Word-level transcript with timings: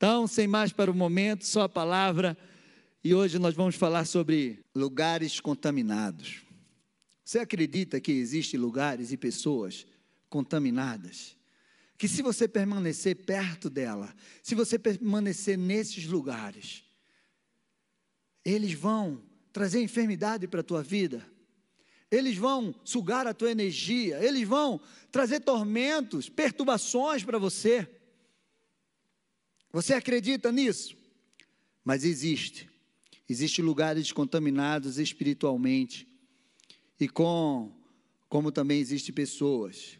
Então, 0.00 0.26
sem 0.26 0.46
mais 0.46 0.72
para 0.72 0.90
o 0.90 0.94
momento, 0.94 1.44
só 1.44 1.64
a 1.64 1.68
palavra. 1.68 2.34
E 3.04 3.14
hoje 3.14 3.38
nós 3.38 3.54
vamos 3.54 3.74
falar 3.74 4.06
sobre 4.06 4.64
lugares 4.74 5.40
contaminados. 5.40 6.40
Você 7.22 7.38
acredita 7.38 8.00
que 8.00 8.10
existem 8.10 8.58
lugares 8.58 9.12
e 9.12 9.18
pessoas 9.18 9.86
contaminadas? 10.30 11.36
Que 11.98 12.08
se 12.08 12.22
você 12.22 12.48
permanecer 12.48 13.14
perto 13.26 13.68
dela, 13.68 14.10
se 14.42 14.54
você 14.54 14.78
permanecer 14.78 15.58
nesses 15.58 16.06
lugares, 16.06 16.82
eles 18.42 18.72
vão 18.72 19.22
trazer 19.52 19.82
enfermidade 19.82 20.48
para 20.48 20.60
a 20.60 20.64
tua 20.64 20.82
vida, 20.82 21.22
eles 22.10 22.38
vão 22.38 22.74
sugar 22.84 23.26
a 23.26 23.34
tua 23.34 23.50
energia, 23.50 24.18
eles 24.24 24.48
vão 24.48 24.80
trazer 25.12 25.40
tormentos, 25.40 26.30
perturbações 26.30 27.22
para 27.22 27.36
você. 27.36 27.99
Você 29.72 29.94
acredita 29.94 30.50
nisso? 30.50 30.96
Mas 31.84 32.04
existe. 32.04 32.68
Existem 33.28 33.64
lugares 33.64 34.10
contaminados 34.10 34.98
espiritualmente 34.98 36.06
e 36.98 37.08
com 37.08 37.72
como 38.28 38.52
também 38.52 38.80
existem 38.80 39.14
pessoas. 39.14 39.98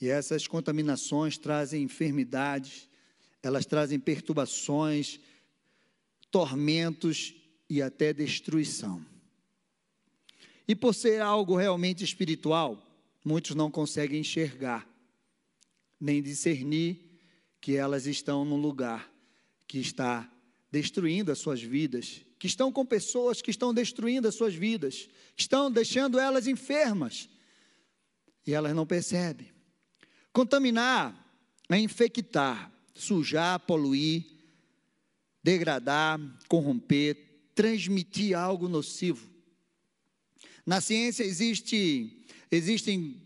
E 0.00 0.08
essas 0.08 0.46
contaminações 0.46 1.38
trazem 1.38 1.82
enfermidades, 1.82 2.88
elas 3.42 3.64
trazem 3.64 3.98
perturbações, 3.98 5.18
tormentos 6.30 7.34
e 7.68 7.80
até 7.80 8.12
destruição. 8.12 9.04
E 10.68 10.74
por 10.74 10.94
ser 10.94 11.22
algo 11.22 11.56
realmente 11.56 12.04
espiritual, 12.04 12.82
muitos 13.24 13.54
não 13.54 13.70
conseguem 13.70 14.20
enxergar, 14.20 14.86
nem 15.98 16.22
discernir 16.22 17.05
que 17.66 17.74
elas 17.74 18.06
estão 18.06 18.44
num 18.44 18.54
lugar 18.54 19.12
que 19.66 19.80
está 19.80 20.32
destruindo 20.70 21.32
as 21.32 21.38
suas 21.38 21.60
vidas, 21.60 22.20
que 22.38 22.46
estão 22.46 22.70
com 22.70 22.86
pessoas 22.86 23.42
que 23.42 23.50
estão 23.50 23.74
destruindo 23.74 24.28
as 24.28 24.36
suas 24.36 24.54
vidas, 24.54 25.08
estão 25.36 25.68
deixando 25.68 26.16
elas 26.16 26.46
enfermas, 26.46 27.28
e 28.46 28.52
elas 28.52 28.72
não 28.72 28.86
percebem. 28.86 29.50
Contaminar 30.32 31.12
é 31.68 31.76
infectar, 31.76 32.72
sujar, 32.94 33.58
poluir, 33.58 34.24
degradar, 35.42 36.20
corromper, 36.46 37.16
transmitir 37.52 38.38
algo 38.38 38.68
nocivo. 38.68 39.28
Na 40.64 40.80
ciência 40.80 41.24
existe, 41.24 42.28
existem 42.48 43.20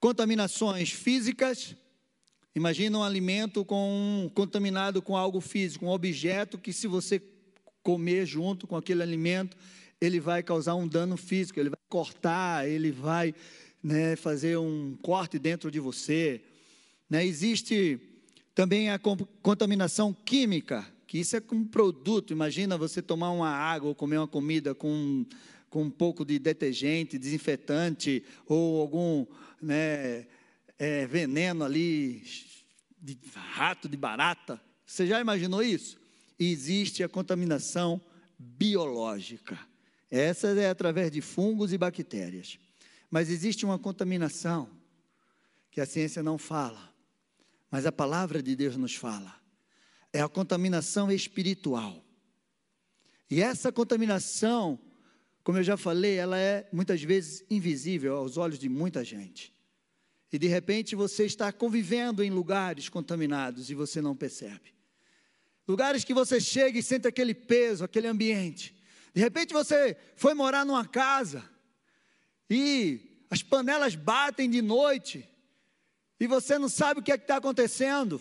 contaminações 0.00 0.90
físicas. 0.90 1.76
Imagina 2.56 2.96
um 2.96 3.02
alimento 3.02 3.66
com, 3.66 4.30
contaminado 4.32 5.02
com 5.02 5.14
algo 5.14 5.42
físico, 5.42 5.84
um 5.84 5.90
objeto 5.90 6.56
que, 6.56 6.72
se 6.72 6.86
você 6.86 7.20
comer 7.82 8.24
junto 8.24 8.66
com 8.66 8.74
aquele 8.74 9.02
alimento, 9.02 9.54
ele 10.00 10.18
vai 10.18 10.42
causar 10.42 10.74
um 10.74 10.88
dano 10.88 11.18
físico, 11.18 11.60
ele 11.60 11.68
vai 11.68 11.78
cortar, 11.86 12.66
ele 12.66 12.90
vai 12.90 13.34
né, 13.82 14.16
fazer 14.16 14.56
um 14.56 14.96
corte 15.02 15.38
dentro 15.38 15.70
de 15.70 15.78
você. 15.78 16.40
Né? 17.10 17.26
Existe 17.26 18.00
também 18.54 18.88
a 18.88 18.98
contaminação 19.42 20.14
química, 20.14 20.82
que 21.06 21.18
isso 21.18 21.36
é 21.36 21.40
com 21.42 21.56
um 21.56 21.64
produto. 21.66 22.32
Imagina 22.32 22.78
você 22.78 23.02
tomar 23.02 23.32
uma 23.32 23.50
água 23.50 23.90
ou 23.90 23.94
comer 23.94 24.16
uma 24.16 24.26
comida 24.26 24.74
com, 24.74 25.26
com 25.68 25.82
um 25.82 25.90
pouco 25.90 26.24
de 26.24 26.38
detergente, 26.38 27.18
desinfetante 27.18 28.24
ou 28.48 28.80
algum 28.80 29.26
né, 29.60 30.24
é, 30.78 31.06
veneno 31.06 31.64
ali, 31.64 32.22
de 33.00 33.18
rato, 33.34 33.88
de 33.88 33.96
barata. 33.96 34.60
Você 34.84 35.06
já 35.06 35.20
imaginou 35.20 35.62
isso? 35.62 35.98
Existe 36.38 37.02
a 37.02 37.08
contaminação 37.08 38.00
biológica. 38.38 39.58
Essa 40.10 40.48
é 40.48 40.68
através 40.68 41.10
de 41.10 41.20
fungos 41.20 41.72
e 41.72 41.78
bactérias. 41.78 42.58
Mas 43.10 43.30
existe 43.30 43.64
uma 43.64 43.78
contaminação 43.78 44.68
que 45.70 45.80
a 45.80 45.86
ciência 45.86 46.22
não 46.22 46.38
fala, 46.38 46.92
mas 47.70 47.86
a 47.86 47.92
palavra 47.92 48.42
de 48.42 48.56
Deus 48.56 48.76
nos 48.76 48.94
fala 48.94 49.36
é 50.16 50.22
a 50.22 50.28
contaminação 50.28 51.12
espiritual. 51.12 52.02
E 53.30 53.42
essa 53.42 53.70
contaminação, 53.70 54.78
como 55.44 55.58
eu 55.58 55.62
já 55.62 55.76
falei, 55.76 56.16
ela 56.16 56.38
é 56.38 56.66
muitas 56.72 57.02
vezes 57.02 57.44
invisível 57.50 58.16
aos 58.16 58.36
olhos 58.38 58.58
de 58.58 58.68
muita 58.68 59.04
gente. 59.04 59.52
E 60.32 60.38
de 60.38 60.46
repente 60.46 60.96
você 60.96 61.24
está 61.24 61.52
convivendo 61.52 62.22
em 62.22 62.30
lugares 62.30 62.88
contaminados 62.88 63.70
e 63.70 63.74
você 63.74 64.00
não 64.00 64.16
percebe. 64.16 64.74
Lugares 65.66 66.04
que 66.04 66.14
você 66.14 66.40
chega 66.40 66.78
e 66.78 66.82
sente 66.82 67.08
aquele 67.08 67.34
peso, 67.34 67.84
aquele 67.84 68.06
ambiente. 68.06 68.76
De 69.14 69.20
repente 69.20 69.52
você 69.52 69.96
foi 70.16 70.34
morar 70.34 70.64
numa 70.64 70.86
casa 70.86 71.48
e 72.48 73.24
as 73.30 73.42
panelas 73.42 73.94
batem 73.94 74.48
de 74.48 74.62
noite 74.62 75.28
e 76.18 76.26
você 76.26 76.58
não 76.58 76.68
sabe 76.68 77.00
o 77.00 77.02
que 77.02 77.12
é 77.12 77.16
está 77.16 77.36
acontecendo. 77.36 78.20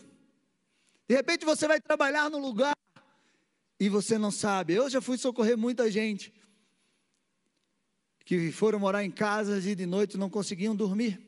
De 1.07 1.15
repente 1.15 1.45
você 1.45 1.67
vai 1.67 1.79
trabalhar 1.79 2.29
no 2.29 2.39
lugar 2.39 2.75
e 3.79 3.89
você 3.89 4.17
não 4.17 4.31
sabe. 4.31 4.73
Eu 4.73 4.89
já 4.89 5.01
fui 5.01 5.17
socorrer 5.17 5.57
muita 5.57 5.89
gente 5.91 6.33
que 8.25 8.51
foram 8.51 8.79
morar 8.79 9.03
em 9.03 9.11
casas 9.11 9.65
e 9.65 9.75
de 9.75 9.85
noite 9.85 10.17
não 10.17 10.29
conseguiam 10.29 10.75
dormir. 10.75 11.21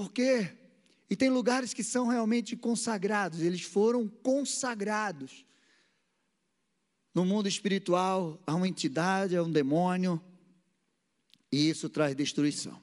Por 0.00 0.10
quê? 0.10 0.50
E 1.10 1.14
tem 1.14 1.28
lugares 1.28 1.74
que 1.74 1.84
são 1.84 2.06
realmente 2.06 2.56
consagrados, 2.56 3.42
eles 3.42 3.60
foram 3.60 4.08
consagrados. 4.08 5.44
No 7.14 7.22
mundo 7.26 7.46
espiritual, 7.46 8.42
há 8.46 8.54
uma 8.54 8.66
entidade, 8.66 9.36
há 9.36 9.42
um 9.42 9.52
demônio, 9.52 10.18
e 11.52 11.68
isso 11.68 11.90
traz 11.90 12.16
destruição. 12.16 12.82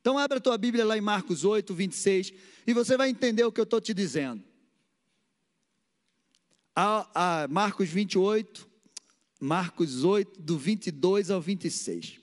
Então, 0.00 0.18
abra 0.18 0.38
a 0.38 0.40
tua 0.40 0.58
Bíblia 0.58 0.84
lá 0.84 0.98
em 0.98 1.00
Marcos 1.00 1.44
8, 1.44 1.72
26, 1.72 2.32
e 2.66 2.72
você 2.72 2.96
vai 2.96 3.10
entender 3.10 3.44
o 3.44 3.52
que 3.52 3.60
eu 3.60 3.64
estou 3.64 3.80
te 3.80 3.94
dizendo. 3.94 4.42
A, 6.74 7.44
a 7.44 7.46
Marcos 7.46 7.88
28, 7.88 8.68
Marcos 9.38 10.02
8, 10.02 10.42
do 10.42 10.58
22 10.58 11.30
ao 11.30 11.40
26. 11.40 12.18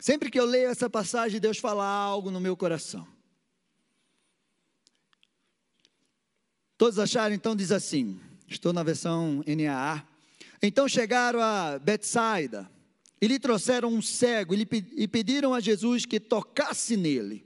Sempre 0.00 0.30
que 0.30 0.38
eu 0.38 0.44
leio 0.44 0.68
essa 0.68 0.88
passagem, 0.88 1.40
Deus 1.40 1.58
fala 1.58 1.84
algo 1.84 2.30
no 2.30 2.40
meu 2.40 2.56
coração. 2.56 3.06
Todos 6.76 7.00
acharam? 7.00 7.34
Então 7.34 7.56
diz 7.56 7.72
assim, 7.72 8.20
estou 8.46 8.72
na 8.72 8.84
versão 8.84 9.42
NAA. 9.44 10.06
Então 10.62 10.88
chegaram 10.88 11.40
a 11.40 11.78
Betsaida, 11.78 12.70
e 13.20 13.26
lhe 13.26 13.38
trouxeram 13.38 13.88
um 13.88 14.00
cego 14.00 14.54
e, 14.54 15.08
pediram 15.08 15.52
a 15.52 15.60
Jesus 15.60 16.06
que 16.06 16.20
tocasse 16.20 16.96
nele. 16.96 17.44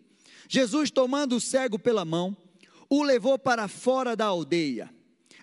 Jesus, 0.49 0.91
tomando 0.91 1.37
o 1.37 1.41
cego 1.41 1.79
pela 1.79 2.05
mão, 2.05 2.37
o 2.91 3.03
levou 3.03 3.39
para 3.39 3.69
fora 3.69 4.15
da 4.15 4.27
aldeia. 4.27 4.93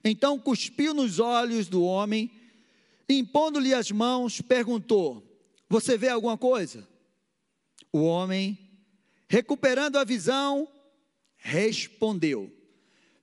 Então 0.03 0.37
cuspiu 0.37 0.93
nos 0.93 1.19
olhos 1.19 1.67
do 1.67 1.83
homem, 1.83 2.31
impondo-lhe 3.09 3.73
as 3.73 3.89
mãos, 3.89 4.39
perguntou: 4.39 5.23
Você 5.67 5.97
vê 5.97 6.09
alguma 6.09 6.37
coisa? 6.37 6.87
O 7.91 8.03
homem, 8.03 8.57
recuperando 9.27 9.97
a 9.97 10.03
visão, 10.03 10.67
respondeu: 11.38 12.51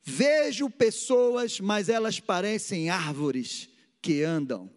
Vejo 0.03 0.71
pessoas, 0.71 1.61
mas 1.61 1.89
elas 1.89 2.21
parecem 2.21 2.91
árvores 2.91 3.69
que 4.01 4.23
andam. 4.23 4.71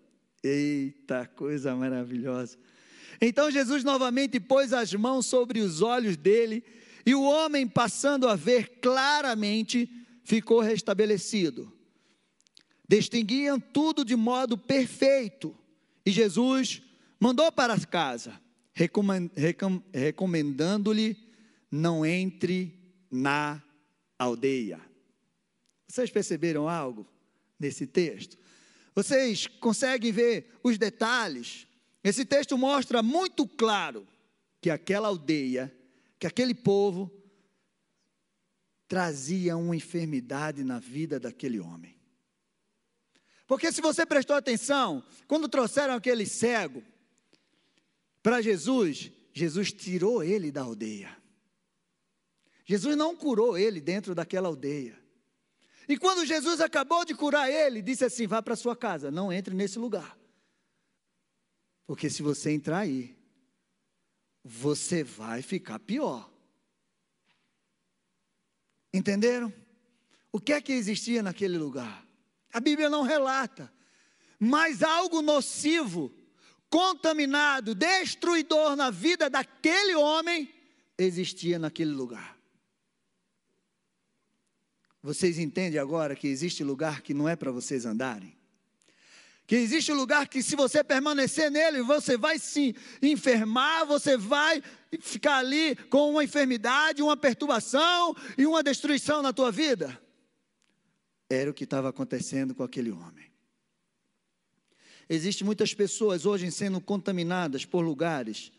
Eita, 0.44 1.26
coisa 1.36 1.76
maravilhosa. 1.76 2.58
Então 3.22 3.52
Jesus 3.52 3.84
novamente 3.84 4.40
pôs 4.40 4.72
as 4.72 4.94
mãos 4.94 5.26
sobre 5.26 5.60
os 5.60 5.82
olhos 5.82 6.16
dele, 6.16 6.64
e 7.06 7.14
o 7.14 7.24
homem, 7.24 7.68
passando 7.68 8.28
a 8.28 8.36
ver 8.36 8.80
claramente, 8.82 9.90
ficou 10.24 10.62
restabelecido. 10.62 11.74
Distinguiam 12.88 13.60
tudo 13.60 14.04
de 14.04 14.16
modo 14.16 14.58
perfeito. 14.58 15.56
E 16.06 16.12
Jesus 16.12 16.82
mandou 17.20 17.52
para 17.52 17.80
casa, 17.80 18.40
recomendando-lhe: 19.94 21.18
não 21.72 22.06
entre 22.06 22.78
na 23.12 23.62
aldeia. 24.18 24.80
Vocês 25.88 26.10
perceberam 26.10 26.70
algo 26.70 27.08
nesse 27.60 27.88
texto? 27.88 28.38
Vocês 28.94 29.48
conseguem 29.48 30.12
ver 30.12 30.60
os 30.64 30.78
detalhes? 30.78 31.68
Esse 32.04 32.24
texto 32.26 32.58
mostra 32.58 33.04
muito 33.04 33.48
claro 33.48 34.08
que 34.62 34.70
aquela 34.70 35.08
aldeia, 35.08 35.74
que 36.18 36.28
aquele 36.28 36.54
povo 36.54 37.12
trazia 38.88 39.56
uma 39.56 39.76
enfermidade 39.76 40.64
na 40.64 40.80
vida 40.80 41.20
daquele 41.20 41.60
homem. 41.60 41.96
Porque 43.48 43.72
se 43.72 43.82
você 43.82 44.06
prestou 44.06 44.36
atenção, 44.36 45.04
quando 45.28 45.50
trouxeram 45.50 45.96
aquele 45.96 46.26
cego 46.26 46.84
para 48.22 48.42
Jesus, 48.42 49.12
Jesus 49.34 49.72
tirou 49.72 50.24
ele 50.24 50.52
da 50.52 50.62
aldeia. 50.62 51.16
Jesus 52.66 52.96
não 52.96 53.16
curou 53.16 53.58
ele 53.58 53.82
dentro 53.82 54.14
daquela 54.14 54.48
aldeia. 54.48 55.00
E 55.88 55.98
quando 55.98 56.26
Jesus 56.26 56.62
acabou 56.62 57.04
de 57.04 57.16
curar 57.16 57.50
ele, 57.50 57.82
disse 57.82 58.06
assim: 58.06 58.28
vá 58.28 58.44
para 58.44 58.56
sua 58.56 58.76
casa, 58.76 59.10
não 59.10 59.34
entre 59.34 59.56
nesse 59.56 59.80
lugar. 59.80 60.16
Porque 61.88 62.10
se 62.12 62.22
você 62.22 62.52
entrar 62.52 62.80
aí, 62.80 63.18
você 64.44 65.04
vai 65.04 65.42
ficar 65.42 65.80
pior. 65.80 66.32
Entenderam? 68.94 69.52
O 70.32 70.40
que 70.40 70.54
é 70.54 70.62
que 70.62 70.72
existia 70.72 71.24
naquele 71.24 71.58
lugar? 71.58 72.08
A 72.54 72.60
Bíblia 72.60 72.90
não 72.90 73.02
relata, 73.02 73.74
mas 74.40 74.84
algo 74.84 75.24
nocivo, 75.24 76.14
contaminado, 76.70 77.74
destruidor 77.74 78.76
na 78.76 78.90
vida 78.90 79.30
daquele 79.30 79.96
homem 79.96 80.54
existia 80.98 81.58
naquele 81.58 81.92
lugar. 81.92 82.38
Vocês 85.02 85.40
entendem 85.40 85.80
agora 85.80 86.16
que 86.16 86.28
existe 86.28 86.64
lugar 86.64 87.02
que 87.02 87.14
não 87.14 87.28
é 87.28 87.36
para 87.36 87.52
vocês 87.52 87.86
andarem? 87.86 88.38
Que 89.48 89.56
existe 89.56 89.92
lugar 89.92 90.28
que, 90.28 90.44
se 90.44 90.56
você 90.56 90.84
permanecer 90.84 91.50
nele, 91.50 91.82
você 91.82 92.16
vai 92.16 92.38
se 92.38 92.76
enfermar, 93.02 93.86
você 93.86 94.16
vai 94.16 94.62
ficar 95.00 95.38
ali 95.38 95.76
com 95.90 96.12
uma 96.12 96.24
enfermidade, 96.24 97.02
uma 97.02 97.18
perturbação 97.18 98.16
e 98.38 98.46
uma 98.46 98.62
destruição 98.62 99.24
na 99.24 99.34
tua 99.34 99.52
vida? 99.52 100.00
Era 101.28 101.50
o 101.50 101.54
que 101.54 101.64
estava 101.64 101.90
acontecendo 101.90 102.54
com 102.54 102.62
aquele 102.62 102.92
homem. 102.92 103.29
Existem 105.10 105.44
muitas 105.44 105.74
pessoas 105.74 106.26
hoje 106.28 106.52
sendo 106.52 106.80
contaminadas 106.80 107.66
por 107.66 107.82
lugares 107.82 108.52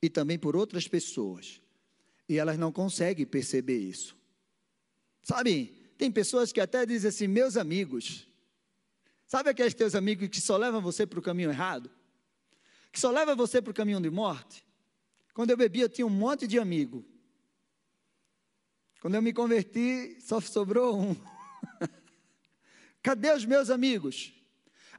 e 0.00 0.08
também 0.08 0.38
por 0.38 0.54
outras 0.54 0.86
pessoas, 0.86 1.60
e 2.28 2.38
elas 2.38 2.56
não 2.56 2.70
conseguem 2.70 3.26
perceber 3.26 3.78
isso. 3.78 4.16
Sabe, 5.22 5.74
tem 5.98 6.10
pessoas 6.10 6.52
que 6.52 6.60
até 6.60 6.86
dizem 6.86 7.08
assim, 7.08 7.26
meus 7.26 7.56
amigos. 7.56 8.28
Sabe 9.26 9.50
aqueles 9.50 9.74
teus 9.74 9.96
amigos 9.96 10.28
que 10.28 10.40
só 10.40 10.56
levam 10.56 10.80
você 10.80 11.04
para 11.04 11.18
o 11.18 11.22
caminho 11.22 11.50
errado? 11.50 11.90
Que 12.92 13.00
só 13.00 13.10
levam 13.10 13.36
você 13.36 13.60
para 13.60 13.72
o 13.72 13.74
caminho 13.74 14.00
de 14.00 14.08
morte? 14.08 14.64
Quando 15.34 15.50
eu 15.50 15.56
bebia, 15.56 15.84
eu 15.84 15.88
tinha 15.88 16.06
um 16.06 16.10
monte 16.10 16.46
de 16.46 16.58
amigo. 16.58 17.04
Quando 19.00 19.16
eu 19.16 19.22
me 19.22 19.32
converti, 19.32 20.16
só 20.20 20.40
sobrou 20.40 20.98
um. 20.98 21.16
Cadê 23.02 23.32
os 23.32 23.44
meus 23.44 23.68
amigos? 23.68 24.32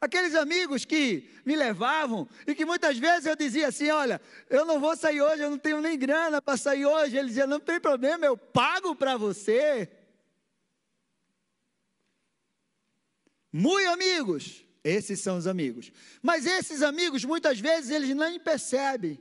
Aqueles 0.01 0.33
amigos 0.33 0.85
que 0.85 1.29
me 1.45 1.55
levavam 1.55 2.27
e 2.47 2.55
que 2.55 2.63
muitas 2.65 2.97
vezes 2.97 3.25
eu 3.25 3.35
dizia 3.35 3.67
assim: 3.67 3.89
Olha, 3.89 4.21
eu 4.49 4.65
não 4.65 4.79
vou 4.79 4.95
sair 4.95 5.21
hoje, 5.21 5.43
eu 5.43 5.49
não 5.49 5.57
tenho 5.57 5.81
nem 5.81 5.97
grana 5.97 6.41
para 6.41 6.55
sair 6.55 6.85
hoje. 6.85 7.17
Ele 7.17 7.27
dizia: 7.27 7.45
Não 7.45 7.59
tem 7.59 7.79
problema, 7.79 8.25
eu 8.25 8.37
pago 8.37 8.95
para 8.95 9.17
você. 9.17 9.89
Muito 13.51 13.89
amigos, 13.89 14.63
esses 14.83 15.19
são 15.19 15.37
os 15.37 15.47
amigos. 15.47 15.91
Mas 16.21 16.45
esses 16.45 16.81
amigos, 16.81 17.25
muitas 17.25 17.59
vezes, 17.59 17.89
eles 17.89 18.15
nem 18.15 18.39
percebem 18.39 19.19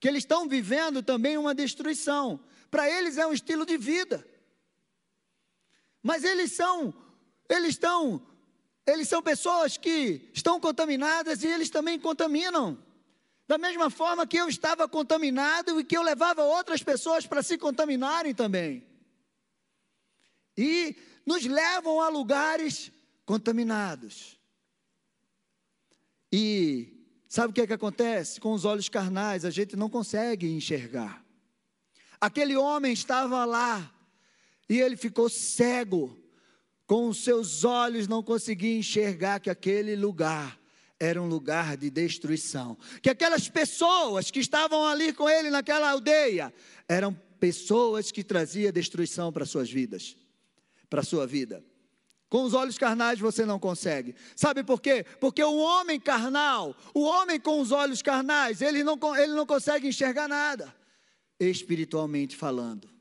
que 0.00 0.06
eles 0.06 0.22
estão 0.22 0.48
vivendo 0.48 1.02
também 1.02 1.38
uma 1.38 1.54
destruição. 1.54 2.40
Para 2.70 2.90
eles 2.90 3.16
é 3.16 3.26
um 3.26 3.32
estilo 3.32 3.64
de 3.64 3.76
vida. 3.76 4.26
Mas 6.02 6.24
eles 6.24 6.52
são, 6.52 6.94
eles 7.48 7.70
estão, 7.70 8.24
eles 8.88 9.06
são 9.06 9.22
pessoas 9.22 9.76
que 9.76 10.30
estão 10.32 10.58
contaminadas 10.58 11.42
e 11.42 11.46
eles 11.46 11.68
também 11.68 11.98
contaminam. 12.00 12.82
Da 13.46 13.58
mesma 13.58 13.90
forma 13.90 14.26
que 14.26 14.36
eu 14.36 14.48
estava 14.48 14.88
contaminado 14.88 15.78
e 15.78 15.84
que 15.84 15.96
eu 15.96 16.02
levava 16.02 16.42
outras 16.42 16.82
pessoas 16.82 17.26
para 17.26 17.42
se 17.42 17.58
contaminarem 17.58 18.34
também. 18.34 18.86
E 20.56 20.96
nos 21.24 21.44
levam 21.44 22.00
a 22.00 22.08
lugares 22.08 22.90
contaminados. 23.26 24.38
E 26.32 27.06
sabe 27.28 27.50
o 27.50 27.54
que 27.54 27.60
é 27.60 27.66
que 27.66 27.72
acontece? 27.74 28.40
Com 28.40 28.52
os 28.52 28.64
olhos 28.64 28.88
carnais, 28.88 29.44
a 29.44 29.50
gente 29.50 29.76
não 29.76 29.90
consegue 29.90 30.50
enxergar. 30.50 31.22
Aquele 32.18 32.56
homem 32.56 32.92
estava 32.92 33.44
lá 33.44 33.94
e 34.68 34.80
ele 34.80 34.96
ficou 34.96 35.28
cego, 35.28 36.17
com 36.88 37.06
os 37.06 37.22
seus 37.22 37.64
olhos 37.64 38.08
não 38.08 38.22
conseguia 38.22 38.78
enxergar 38.78 39.40
que 39.40 39.50
aquele 39.50 39.94
lugar 39.94 40.58
era 40.98 41.22
um 41.22 41.28
lugar 41.28 41.76
de 41.76 41.90
destruição. 41.90 42.78
Que 43.02 43.10
aquelas 43.10 43.46
pessoas 43.46 44.30
que 44.30 44.40
estavam 44.40 44.86
ali 44.86 45.12
com 45.12 45.28
ele 45.28 45.50
naquela 45.50 45.90
aldeia 45.90 46.52
eram 46.88 47.12
pessoas 47.38 48.10
que 48.10 48.24
traziam 48.24 48.72
destruição 48.72 49.30
para 49.30 49.44
suas 49.44 49.70
vidas, 49.70 50.16
para 50.88 51.02
sua 51.02 51.26
vida. 51.26 51.62
Com 52.30 52.44
os 52.44 52.54
olhos 52.54 52.78
carnais 52.78 53.18
você 53.18 53.44
não 53.44 53.58
consegue. 53.58 54.14
Sabe 54.34 54.64
por 54.64 54.80
quê? 54.80 55.04
Porque 55.20 55.44
o 55.44 55.56
homem 55.58 56.00
carnal, 56.00 56.74
o 56.94 57.02
homem 57.02 57.38
com 57.38 57.60
os 57.60 57.70
olhos 57.70 58.00
carnais, 58.00 58.62
ele 58.62 58.82
não, 58.82 58.98
ele 59.14 59.34
não 59.34 59.44
consegue 59.44 59.86
enxergar 59.88 60.26
nada, 60.26 60.74
espiritualmente 61.38 62.34
falando. 62.34 62.97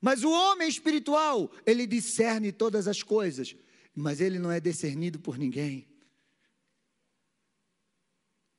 Mas 0.00 0.22
o 0.22 0.30
homem 0.30 0.68
espiritual, 0.68 1.50
ele 1.64 1.86
discerne 1.86 2.52
todas 2.52 2.86
as 2.86 3.02
coisas, 3.02 3.56
mas 3.94 4.20
ele 4.20 4.38
não 4.38 4.50
é 4.50 4.60
discernido 4.60 5.18
por 5.18 5.38
ninguém. 5.38 5.86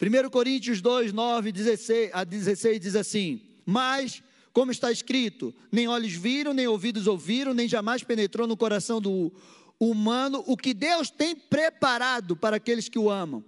1 0.01 0.29
Coríntios 0.29 0.79
2, 0.79 1.11
9 1.11 1.51
16, 1.51 2.11
a 2.13 2.23
16 2.23 2.79
diz 2.79 2.95
assim: 2.95 3.41
Mas, 3.65 4.21
como 4.53 4.71
está 4.71 4.91
escrito, 4.91 5.53
nem 5.71 5.87
olhos 5.87 6.13
viram, 6.13 6.53
nem 6.53 6.67
ouvidos 6.67 7.07
ouviram, 7.07 7.53
nem 7.53 7.67
jamais 7.67 8.03
penetrou 8.03 8.47
no 8.47 8.55
coração 8.55 9.01
do 9.01 9.33
humano 9.79 10.43
o 10.47 10.55
que 10.55 10.73
Deus 10.73 11.09
tem 11.09 11.35
preparado 11.35 12.35
para 12.35 12.57
aqueles 12.57 12.87
que 12.89 12.99
o 12.99 13.09
amam. 13.09 13.43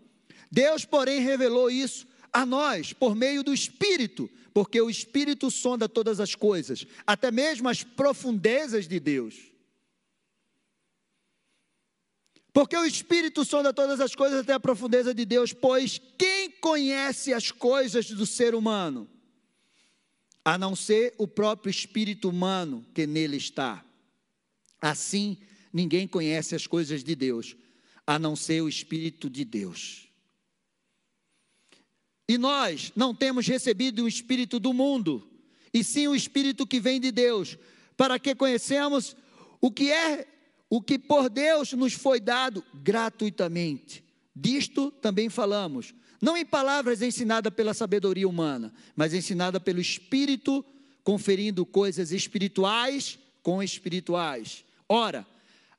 Deus, 0.51 0.85
porém, 0.85 1.21
revelou 1.21 1.69
isso 1.69 2.07
a 2.31 2.45
nós 2.45 2.93
por 2.93 3.15
meio 3.15 3.43
do 3.43 3.53
Espírito, 3.53 4.29
porque 4.53 4.79
o 4.79 4.89
Espírito 4.89 5.49
sonda 5.49 5.87
todas 5.87 6.19
as 6.19 6.35
coisas, 6.35 6.85
até 7.05 7.31
mesmo 7.31 7.69
as 7.69 7.83
profundezas 7.83 8.87
de 8.87 8.99
Deus. 8.99 9.35
Porque 12.51 12.75
o 12.75 12.85
Espírito 12.85 13.45
sonda 13.45 13.71
todas 13.73 14.01
as 14.01 14.15
coisas 14.15 14.39
até 14.39 14.53
a 14.53 14.59
profundeza 14.59 15.13
de 15.13 15.23
Deus, 15.23 15.53
pois 15.53 16.01
quem 16.17 16.49
conhece 16.49 17.33
as 17.33 17.51
coisas 17.51 18.09
do 18.09 18.25
ser 18.25 18.55
humano, 18.55 19.07
a 20.43 20.57
não 20.57 20.75
ser 20.75 21.13
o 21.17 21.27
próprio 21.27 21.69
espírito 21.69 22.29
humano 22.29 22.85
que 22.93 23.05
nele 23.05 23.37
está. 23.37 23.85
Assim, 24.81 25.37
ninguém 25.71 26.07
conhece 26.07 26.55
as 26.55 26.65
coisas 26.65 27.03
de 27.03 27.15
Deus, 27.15 27.55
a 28.05 28.17
não 28.17 28.35
ser 28.35 28.61
o 28.61 28.69
Espírito 28.69 29.29
de 29.29 29.45
Deus. 29.45 30.08
E 32.29 32.37
nós 32.37 32.91
não 32.95 33.15
temos 33.15 33.47
recebido 33.47 34.03
o 34.03 34.07
Espírito 34.07 34.59
do 34.59 34.71
mundo, 34.71 35.27
e 35.73 35.83
sim 35.83 36.07
o 36.07 36.15
Espírito 36.15 36.67
que 36.67 36.79
vem 36.79 37.01
de 37.01 37.11
Deus, 37.11 37.57
para 37.97 38.19
que 38.19 38.35
conhecemos 38.35 39.15
o 39.59 39.71
que 39.71 39.91
é, 39.91 40.27
o 40.69 40.79
que 40.79 40.99
por 40.99 41.27
Deus 41.27 41.73
nos 41.73 41.93
foi 41.93 42.19
dado 42.19 42.63
gratuitamente. 42.71 44.03
Disto 44.35 44.91
também 44.91 45.27
falamos, 45.27 45.95
não 46.21 46.37
em 46.37 46.45
palavras 46.45 47.01
ensinadas 47.01 47.51
pela 47.51 47.73
sabedoria 47.73 48.29
humana, 48.29 48.71
mas 48.95 49.11
ensinada 49.11 49.59
pelo 49.59 49.81
Espírito, 49.81 50.63
conferindo 51.03 51.65
coisas 51.65 52.11
espirituais 52.11 53.17
com 53.41 53.63
espirituais. 53.63 54.63
Ora, 54.87 55.25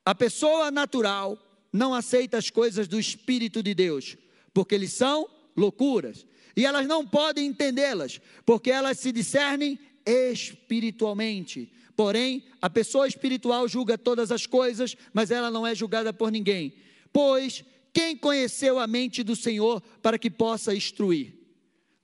a 0.05 0.17
pessoa 0.17 0.73
natural 0.73 1.39
não 1.73 1.95
aceita 1.95 2.39
as 2.39 2.51
coisas 2.51 2.89
do 2.89 2.99
Espírito 2.99 3.63
de 3.63 3.73
Deus, 3.73 4.17
porque 4.53 4.75
eles 4.75 4.93
são 4.93 5.29
loucuras. 5.57 6.27
E 6.61 6.67
elas 6.67 6.87
não 6.87 7.07
podem 7.07 7.47
entendê-las, 7.47 8.21
porque 8.45 8.71
elas 8.71 8.99
se 8.99 9.11
discernem 9.11 9.79
espiritualmente. 10.05 11.73
Porém, 11.97 12.45
a 12.61 12.69
pessoa 12.69 13.09
espiritual 13.09 13.67
julga 13.67 13.97
todas 13.97 14.31
as 14.31 14.45
coisas, 14.45 14.95
mas 15.11 15.31
ela 15.31 15.51
não 15.51 15.67
é 15.67 15.75
julgada 15.75 16.13
por 16.13 16.31
ninguém. 16.31 16.75
Pois 17.11 17.65
quem 17.95 18.15
conheceu 18.15 18.79
a 18.79 18.87
mente 18.87 19.23
do 19.23 19.35
Senhor 19.35 19.81
para 20.03 20.19
que 20.19 20.31
possa 20.31 20.75
instruir? 20.75 21.33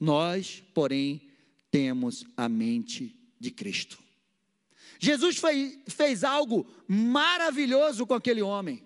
Nós, 0.01 0.65
porém, 0.73 1.21
temos 1.71 2.25
a 2.35 2.49
mente 2.49 3.15
de 3.39 3.51
Cristo. 3.51 3.99
Jesus 4.99 5.37
fez, 5.37 5.79
fez 5.87 6.25
algo 6.25 6.67
maravilhoso 6.89 8.07
com 8.07 8.15
aquele 8.15 8.41
homem. 8.41 8.83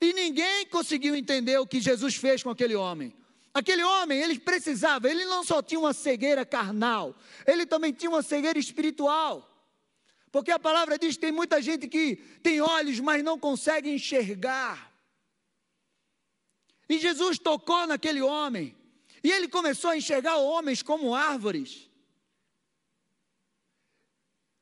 E 0.00 0.14
ninguém 0.14 0.64
conseguiu 0.70 1.14
entender 1.14 1.58
o 1.58 1.66
que 1.66 1.78
Jesus 1.78 2.14
fez 2.14 2.42
com 2.42 2.48
aquele 2.48 2.74
homem. 2.74 3.12
Aquele 3.56 3.82
homem, 3.82 4.20
ele 4.20 4.38
precisava, 4.38 5.08
ele 5.08 5.24
não 5.24 5.42
só 5.42 5.62
tinha 5.62 5.80
uma 5.80 5.94
cegueira 5.94 6.44
carnal, 6.44 7.16
ele 7.46 7.64
também 7.64 7.90
tinha 7.90 8.10
uma 8.10 8.22
cegueira 8.22 8.58
espiritual. 8.58 9.50
Porque 10.30 10.50
a 10.50 10.58
palavra 10.58 10.98
diz 10.98 11.14
que 11.14 11.22
tem 11.22 11.32
muita 11.32 11.62
gente 11.62 11.88
que 11.88 12.16
tem 12.42 12.60
olhos, 12.60 13.00
mas 13.00 13.24
não 13.24 13.38
consegue 13.38 13.88
enxergar. 13.88 14.92
E 16.86 16.98
Jesus 16.98 17.38
tocou 17.38 17.86
naquele 17.86 18.20
homem, 18.20 18.76
e 19.24 19.32
ele 19.32 19.48
começou 19.48 19.88
a 19.88 19.96
enxergar 19.96 20.36
homens 20.36 20.82
como 20.82 21.14
árvores. 21.14 21.88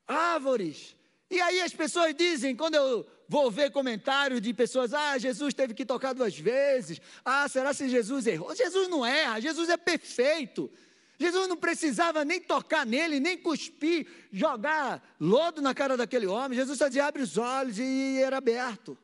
árvores. 0.07 0.95
E 1.29 1.41
aí 1.41 1.61
as 1.63 1.75
pessoas 1.75 2.15
dizem, 2.15 2.55
quando 2.55 2.77
eu 2.77 3.05
vou 3.29 3.51
ver 3.51 3.71
comentários 3.71 4.41
de 4.41 4.53
pessoas, 4.53 4.93
ah, 4.93 5.19
Jesus 5.19 5.55
teve 5.55 5.75
que 5.75 5.85
tocar 5.85 6.13
duas 6.13 6.39
vezes. 6.39 7.01
Ah, 7.25 7.49
será 7.49 7.75
que 7.75 7.89
Jesus 7.89 8.27
errou? 8.27 8.55
Jesus 8.55 8.89
não 8.89 9.05
erra, 9.05 9.41
Jesus 9.41 9.69
é 9.69 9.77
perfeito. 9.77 10.71
Jesus 11.19 11.49
não 11.49 11.57
precisava 11.57 12.25
nem 12.25 12.41
tocar 12.41 12.85
nele, 12.85 13.21
nem 13.21 13.39
cuspir, 13.39 14.07
jogar 14.33 15.17
lodo 15.21 15.63
na 15.63 15.73
cara 15.73 15.97
daquele 15.97 16.27
homem. 16.27 16.59
Jesus 16.59 16.79
só 16.79 16.89
dizia, 16.89 17.07
abre 17.07 17.23
os 17.23 17.39
olhos 17.39 17.79
e 17.79 18.19
era 18.19 18.39
aberto. 18.39 18.99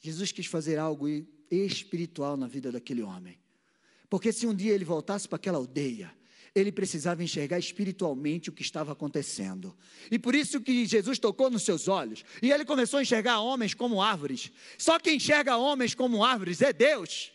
Jesus 0.00 0.32
quis 0.32 0.46
fazer 0.46 0.78
algo 0.78 1.06
espiritual 1.50 2.36
na 2.36 2.46
vida 2.46 2.72
daquele 2.72 3.02
homem. 3.02 3.38
Porque 4.08 4.32
se 4.32 4.46
um 4.46 4.54
dia 4.54 4.72
ele 4.72 4.84
voltasse 4.84 5.28
para 5.28 5.36
aquela 5.36 5.58
aldeia, 5.58 6.16
ele 6.58 6.72
precisava 6.72 7.22
enxergar 7.22 7.58
espiritualmente 7.58 8.48
o 8.48 8.52
que 8.52 8.62
estava 8.62 8.92
acontecendo. 8.92 9.76
E 10.10 10.18
por 10.18 10.34
isso 10.34 10.60
que 10.60 10.86
Jesus 10.86 11.18
tocou 11.18 11.50
nos 11.50 11.62
seus 11.62 11.88
olhos, 11.88 12.24
e 12.42 12.50
ele 12.50 12.64
começou 12.64 12.98
a 12.98 13.02
enxergar 13.02 13.40
homens 13.40 13.74
como 13.74 14.02
árvores. 14.02 14.50
Só 14.76 14.98
quem 14.98 15.16
enxerga 15.16 15.56
homens 15.56 15.94
como 15.94 16.24
árvores 16.24 16.60
é 16.62 16.72
Deus. 16.72 17.32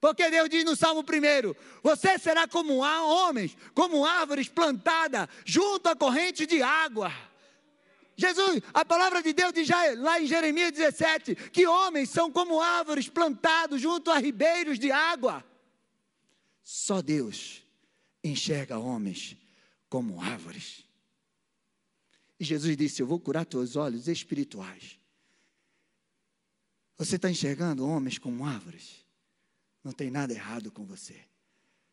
Porque 0.00 0.28
Deus 0.30 0.48
diz 0.48 0.64
no 0.64 0.74
Salmo 0.74 1.02
1: 1.02 1.54
Você 1.82 2.18
será 2.18 2.48
como 2.48 2.78
homens, 2.78 3.56
como 3.74 4.04
árvores 4.04 4.48
plantadas 4.48 5.28
junto 5.44 5.88
à 5.88 5.94
corrente 5.94 6.44
de 6.46 6.60
água. 6.60 7.12
Jesus, 8.16 8.60
a 8.74 8.84
palavra 8.84 9.22
de 9.22 9.32
Deus 9.32 9.52
diz 9.52 9.68
lá 9.98 10.20
em 10.20 10.26
Jeremias 10.26 10.72
17: 10.72 11.34
que 11.50 11.66
homens 11.66 12.10
são 12.10 12.30
como 12.30 12.60
árvores 12.60 13.08
plantados 13.08 13.80
junto 13.80 14.10
a 14.10 14.18
ribeiros 14.18 14.78
de 14.78 14.90
água. 14.90 15.44
Só 16.62 17.00
Deus 17.00 17.61
enxerga 18.22 18.78
homens 18.78 19.36
como 19.88 20.20
árvores. 20.20 20.84
E 22.38 22.44
Jesus 22.44 22.76
disse: 22.76 23.02
Eu 23.02 23.06
vou 23.06 23.20
curar 23.20 23.44
teus 23.44 23.76
olhos 23.76 24.08
espirituais. 24.08 24.98
Você 26.98 27.16
está 27.16 27.30
enxergando 27.30 27.86
homens 27.86 28.18
como 28.18 28.44
árvores? 28.44 29.04
Não 29.82 29.92
tem 29.92 30.10
nada 30.10 30.32
errado 30.32 30.70
com 30.70 30.84
você. 30.84 31.20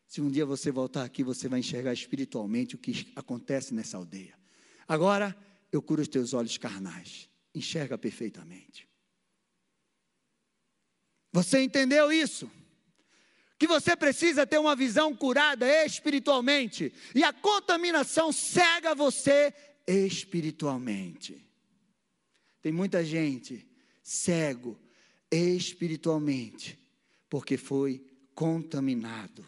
Se 0.06 0.20
um 0.20 0.30
dia 0.30 0.44
você 0.44 0.70
voltar 0.70 1.04
aqui, 1.04 1.22
você 1.22 1.48
vai 1.48 1.60
enxergar 1.60 1.92
espiritualmente 1.92 2.74
o 2.74 2.78
que 2.78 3.12
acontece 3.14 3.72
nessa 3.74 3.96
aldeia. 3.96 4.38
Agora, 4.86 5.36
eu 5.70 5.80
curo 5.80 6.02
os 6.02 6.08
teus 6.08 6.34
olhos 6.34 6.58
carnais. 6.58 7.28
Enxerga 7.54 7.96
perfeitamente. 7.96 8.88
Você 11.32 11.62
entendeu 11.62 12.12
isso? 12.12 12.50
Que 13.60 13.66
você 13.66 13.94
precisa 13.94 14.46
ter 14.46 14.58
uma 14.58 14.74
visão 14.74 15.14
curada 15.14 15.66
espiritualmente, 15.84 16.90
e 17.14 17.22
a 17.22 17.30
contaminação 17.30 18.32
cega 18.32 18.94
você 18.94 19.52
espiritualmente. 19.86 21.46
Tem 22.62 22.72
muita 22.72 23.04
gente 23.04 23.68
cego 24.02 24.80
espiritualmente, 25.30 26.78
porque 27.28 27.58
foi 27.58 28.02
contaminado 28.34 29.46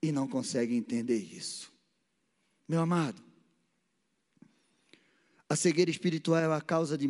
e 0.00 0.12
não 0.12 0.28
consegue 0.28 0.76
entender 0.76 1.18
isso. 1.18 1.72
Meu 2.68 2.80
amado, 2.80 3.20
a 5.48 5.56
cegueira 5.56 5.90
espiritual 5.90 6.38
é 6.38 6.56
a 6.56 6.60
causa 6.60 6.96
de, 6.96 7.08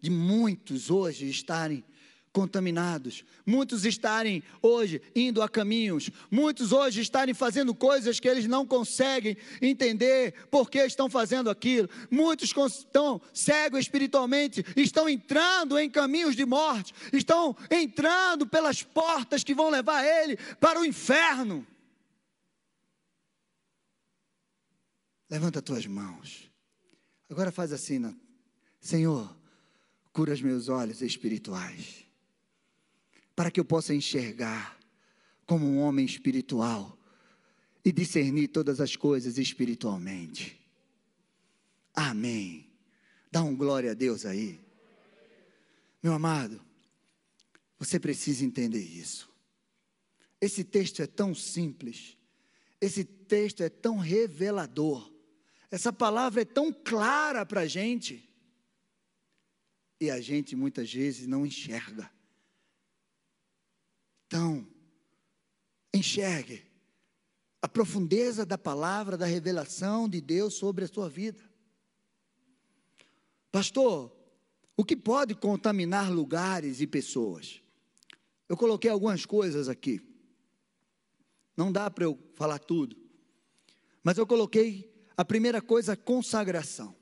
de 0.00 0.10
muitos 0.10 0.90
hoje 0.90 1.28
estarem 1.28 1.84
contaminados, 2.32 3.24
muitos 3.44 3.84
estarem 3.84 4.42
hoje 4.62 5.02
indo 5.16 5.42
a 5.42 5.48
caminhos, 5.48 6.10
muitos 6.30 6.72
hoje 6.72 7.00
estarem 7.00 7.34
fazendo 7.34 7.74
coisas 7.74 8.20
que 8.20 8.28
eles 8.28 8.46
não 8.46 8.64
conseguem 8.64 9.36
entender 9.60 10.46
por 10.48 10.70
que 10.70 10.78
estão 10.78 11.10
fazendo 11.10 11.50
aquilo, 11.50 11.88
muitos 12.10 12.50
estão 12.50 13.20
cegos 13.34 13.80
espiritualmente, 13.80 14.64
estão 14.76 15.08
entrando 15.08 15.78
em 15.78 15.90
caminhos 15.90 16.36
de 16.36 16.44
morte, 16.44 16.94
estão 17.12 17.56
entrando 17.70 18.46
pelas 18.46 18.82
portas 18.82 19.42
que 19.42 19.54
vão 19.54 19.68
levar 19.68 20.04
ele 20.04 20.36
para 20.60 20.80
o 20.80 20.84
inferno. 20.84 21.66
Levanta 25.28 25.62
tuas 25.62 25.86
mãos. 25.86 26.50
Agora 27.28 27.52
faz 27.52 27.72
assim, 27.72 28.16
Senhor, 28.80 29.36
cura 30.12 30.32
os 30.32 30.42
meus 30.42 30.68
olhos 30.68 31.02
espirituais 31.02 32.09
para 33.40 33.50
que 33.50 33.58
eu 33.58 33.64
possa 33.64 33.94
enxergar 33.94 34.78
como 35.46 35.64
um 35.64 35.78
homem 35.78 36.04
espiritual 36.04 36.98
e 37.82 37.90
discernir 37.90 38.48
todas 38.48 38.82
as 38.82 38.96
coisas 38.96 39.38
espiritualmente. 39.38 40.60
Amém. 41.94 42.68
Dá 43.32 43.42
um 43.42 43.56
glória 43.56 43.92
a 43.92 43.94
Deus 43.94 44.26
aí. 44.26 44.60
Meu 46.02 46.12
amado, 46.12 46.60
você 47.78 47.98
precisa 47.98 48.44
entender 48.44 48.84
isso. 48.84 49.32
Esse 50.38 50.62
texto 50.62 51.00
é 51.00 51.06
tão 51.06 51.34
simples, 51.34 52.18
esse 52.78 53.04
texto 53.04 53.62
é 53.62 53.70
tão 53.70 53.96
revelador, 53.96 55.10
essa 55.70 55.90
palavra 55.90 56.42
é 56.42 56.44
tão 56.44 56.70
clara 56.70 57.46
para 57.46 57.62
a 57.62 57.66
gente, 57.66 58.22
e 59.98 60.10
a 60.10 60.20
gente 60.20 60.54
muitas 60.54 60.92
vezes 60.92 61.26
não 61.26 61.46
enxerga. 61.46 62.19
Então, 64.30 64.64
enxergue 65.92 66.64
a 67.60 67.66
profundeza 67.66 68.46
da 68.46 68.56
palavra, 68.56 69.16
da 69.16 69.26
revelação 69.26 70.08
de 70.08 70.20
Deus 70.20 70.54
sobre 70.54 70.84
a 70.84 70.88
sua 70.88 71.08
vida. 71.08 71.42
Pastor, 73.50 74.16
o 74.76 74.84
que 74.84 74.94
pode 74.94 75.34
contaminar 75.34 76.12
lugares 76.12 76.80
e 76.80 76.86
pessoas? 76.86 77.60
Eu 78.48 78.56
coloquei 78.56 78.88
algumas 78.88 79.26
coisas 79.26 79.68
aqui. 79.68 80.00
Não 81.56 81.72
dá 81.72 81.90
para 81.90 82.04
eu 82.04 82.16
falar 82.34 82.60
tudo. 82.60 82.96
Mas 84.00 84.16
eu 84.16 84.28
coloquei 84.28 84.94
a 85.16 85.24
primeira 85.24 85.60
coisa, 85.60 85.96
consagração. 85.96 86.94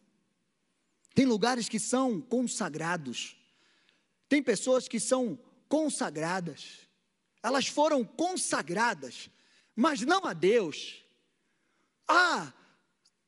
Tem 1.15 1.27
lugares 1.27 1.69
que 1.69 1.79
são 1.79 2.23
consagrados. 2.23 3.37
Tem 4.31 4.43
pessoas 4.43 4.89
que 4.89 4.99
são 4.99 5.39
consagradas 5.69 6.88
elas 7.43 7.67
foram 7.67 8.05
consagradas, 8.05 9.31
mas 9.75 10.01
não 10.01 10.25
a 10.25 10.33
Deus, 10.33 11.05
a, 12.07 12.53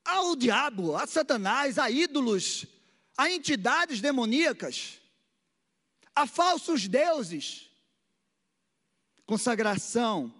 ao 0.03 0.35
diabo, 0.35 0.95
a 0.95 1.07
Satanás, 1.07 1.77
a 1.77 1.89
ídolos, 1.89 2.65
a 3.17 3.31
entidades 3.31 4.01
demoníacas, 4.01 4.99
a 6.15 6.27
falsos 6.27 6.87
deuses. 6.87 7.69
Consagração, 9.25 10.33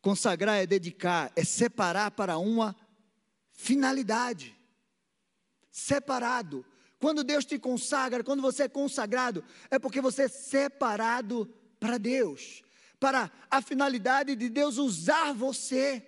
consagrar 0.00 0.62
é 0.62 0.66
dedicar, 0.66 1.32
é 1.34 1.42
separar 1.42 2.12
para 2.12 2.38
uma 2.38 2.76
finalidade. 3.52 4.54
Separado. 5.72 6.64
Quando 7.00 7.24
Deus 7.24 7.44
te 7.44 7.58
consagra, 7.58 8.22
quando 8.22 8.42
você 8.42 8.64
é 8.64 8.68
consagrado, 8.68 9.44
é 9.70 9.78
porque 9.78 10.00
você 10.00 10.24
é 10.24 10.28
separado 10.28 11.52
para 11.80 11.98
Deus 11.98 12.62
para 13.02 13.32
a 13.50 13.60
finalidade 13.60 14.36
de 14.36 14.48
Deus 14.48 14.78
usar 14.78 15.32
você. 15.32 16.06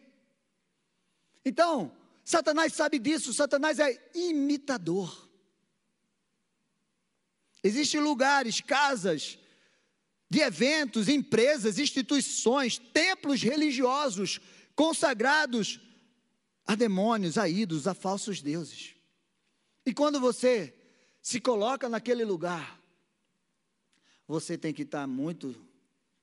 Então, 1.45 1.93
Satanás 2.25 2.73
sabe 2.73 3.01
disso, 3.01 3.35
Satanás 3.35 3.81
é 3.81 4.13
imitador. 4.15 5.29
Existem 7.65 8.01
lugares, 8.01 8.61
casas, 8.61 9.37
de 10.31 10.39
eventos, 10.39 11.09
empresas, 11.09 11.81
instituições, 11.81 12.79
templos 12.79 13.43
religiosos 13.43 14.41
consagrados 14.77 15.81
a 16.65 16.77
demônios, 16.77 17.37
a 17.37 17.49
ídolos, 17.49 17.89
a 17.89 17.95
falsos 17.95 18.41
deuses. 18.41 18.95
E 19.85 19.93
quando 19.93 20.21
você 20.21 20.73
se 21.21 21.41
coloca 21.41 21.89
naquele 21.89 22.25
lugar, 22.25 22.81
você 24.29 24.57
tem 24.57 24.73
que 24.73 24.83
estar 24.83 25.09
muito 25.09 25.74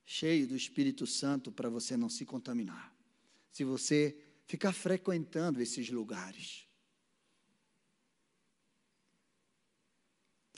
cheio 0.06 0.48
do 0.48 0.56
Espírito 0.56 1.06
Santo 1.08 1.52
para 1.52 1.70
você 1.70 1.96
não 1.96 2.10
se 2.10 2.26
contaminar. 2.26 2.94
Se 3.52 3.64
você 3.64 4.18
ficar 4.52 4.74
frequentando 4.74 5.62
esses 5.62 5.90
lugares. 5.90 6.68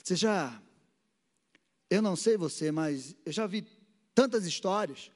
Você 0.03 0.15
já, 0.15 0.59
eu 1.89 2.01
não 2.01 2.15
sei 2.15 2.35
você, 2.35 2.71
mas 2.71 3.15
eu 3.23 3.31
já 3.31 3.45
vi 3.45 3.65
tantas 4.15 4.47
histórias, 4.47 5.11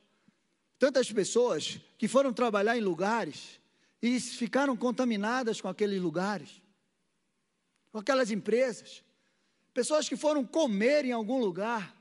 tantas 0.78 1.12
pessoas 1.12 1.80
que 1.98 2.08
foram 2.08 2.32
trabalhar 2.32 2.78
em 2.78 2.82
lugares 2.82 3.60
e 4.00 4.20
ficaram 4.20 4.78
contaminadas 4.78 5.60
com 5.60 5.68
aqueles 5.68 6.00
lugares, 6.00 6.62
com 7.92 7.98
aquelas 7.98 8.30
empresas. 8.30 9.04
Pessoas 9.74 10.08
que 10.08 10.16
foram 10.16 10.46
comer 10.46 11.04
em 11.04 11.12
algum 11.12 11.40
lugar 11.40 11.97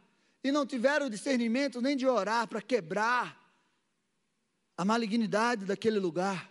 e 0.47 0.53
não 0.53 0.65
tiveram 0.65 1.11
discernimento 1.11 1.81
nem 1.81 1.97
de 1.97 2.07
orar 2.07 2.47
para 2.47 2.63
quebrar 2.63 3.43
a 4.77 4.85
malignidade 4.85 5.65
daquele 5.65 5.99
lugar. 5.99 6.51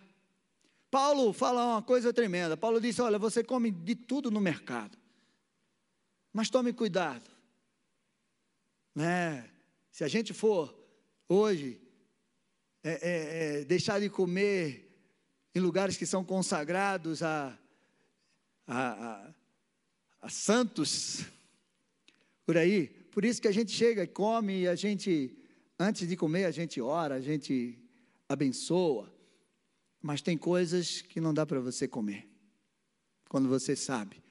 Paulo 0.90 1.32
fala 1.32 1.64
uma 1.64 1.82
coisa 1.82 2.12
tremenda. 2.12 2.56
Paulo 2.56 2.80
disse: 2.80 3.00
Olha, 3.00 3.18
você 3.18 3.42
come 3.42 3.70
de 3.70 3.94
tudo 3.94 4.30
no 4.30 4.40
mercado, 4.40 4.96
mas 6.32 6.50
tome 6.50 6.72
cuidado. 6.72 7.30
Né? 8.94 9.48
Se 9.90 10.04
a 10.04 10.08
gente 10.08 10.32
for 10.32 10.74
hoje 11.28 11.80
é, 12.82 12.90
é, 12.90 13.60
é, 13.60 13.64
deixar 13.64 14.00
de 14.00 14.08
comer 14.08 14.82
em 15.54 15.60
lugares 15.60 15.96
que 15.96 16.06
são 16.06 16.24
consagrados 16.24 17.22
a, 17.22 17.58
a, 18.66 18.88
a, 18.90 19.34
a 20.20 20.28
santos, 20.28 21.24
por 22.44 22.56
aí, 22.56 23.05
por 23.16 23.24
isso 23.24 23.40
que 23.40 23.48
a 23.48 23.52
gente 23.52 23.72
chega 23.72 24.02
e 24.02 24.06
come 24.06 24.60
e 24.60 24.68
a 24.68 24.74
gente, 24.74 25.34
antes 25.78 26.06
de 26.06 26.14
comer, 26.18 26.44
a 26.44 26.50
gente 26.50 26.82
ora, 26.82 27.14
a 27.14 27.20
gente 27.22 27.78
abençoa. 28.28 29.10
Mas 30.02 30.20
tem 30.20 30.36
coisas 30.36 31.00
que 31.00 31.18
não 31.18 31.32
dá 31.32 31.46
para 31.46 31.58
você 31.58 31.88
comer, 31.88 32.28
quando 33.26 33.48
você 33.48 33.74
sabe. 33.74 34.22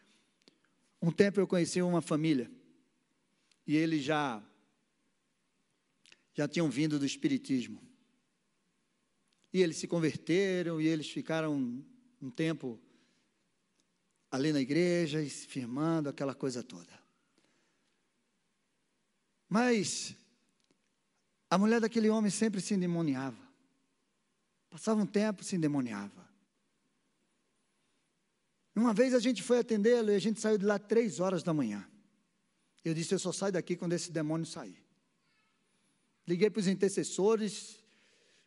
Um 1.01 1.11
tempo 1.11 1.39
eu 1.39 1.47
conheci 1.47 1.81
uma 1.81 1.99
família, 1.99 2.47
e 3.65 3.75
eles 3.75 4.03
já, 4.03 4.39
já 6.35 6.47
tinham 6.47 6.69
vindo 6.69 6.99
do 6.99 7.07
Espiritismo. 7.07 7.81
E 9.51 9.63
eles 9.63 9.77
se 9.77 9.87
converteram 9.87 10.79
e 10.79 10.85
eles 10.85 11.09
ficaram 11.09 11.83
um 12.21 12.29
tempo 12.29 12.79
ali 14.29 14.53
na 14.53 14.61
igreja 14.61 15.23
e 15.23 15.29
se 15.31 15.47
firmando, 15.47 16.07
aquela 16.07 16.35
coisa 16.35 16.61
toda. 16.61 17.03
Mas 19.47 20.15
a 21.49 21.57
mulher 21.57 21.79
daquele 21.79 22.09
homem 22.09 22.31
sempre 22.31 22.61
se 22.61 22.73
endemoniava. 22.73 23.37
Passava 24.69 25.01
um 25.01 25.05
tempo, 25.05 25.43
se 25.43 25.55
endemoniava. 25.55 26.25
Uma 28.75 28.93
vez 28.93 29.13
a 29.13 29.19
gente 29.19 29.41
foi 29.41 29.59
atendê-lo 29.59 30.11
e 30.11 30.15
a 30.15 30.19
gente 30.19 30.41
saiu 30.41 30.57
de 30.57 30.65
lá 30.65 30.77
três 30.77 31.19
horas 31.21 31.41
da 31.41 31.53
manhã. 31.53 31.87
Eu 32.83 32.93
disse: 32.93 33.13
Eu 33.13 33.19
só 33.19 33.31
saio 33.31 33.53
daqui 33.53 33.75
quando 33.75 33.93
esse 33.93 34.11
demônio 34.11 34.45
sair. 34.45 34.83
Liguei 36.27 36.49
para 36.49 36.59
os 36.59 36.67
intercessores. 36.67 37.79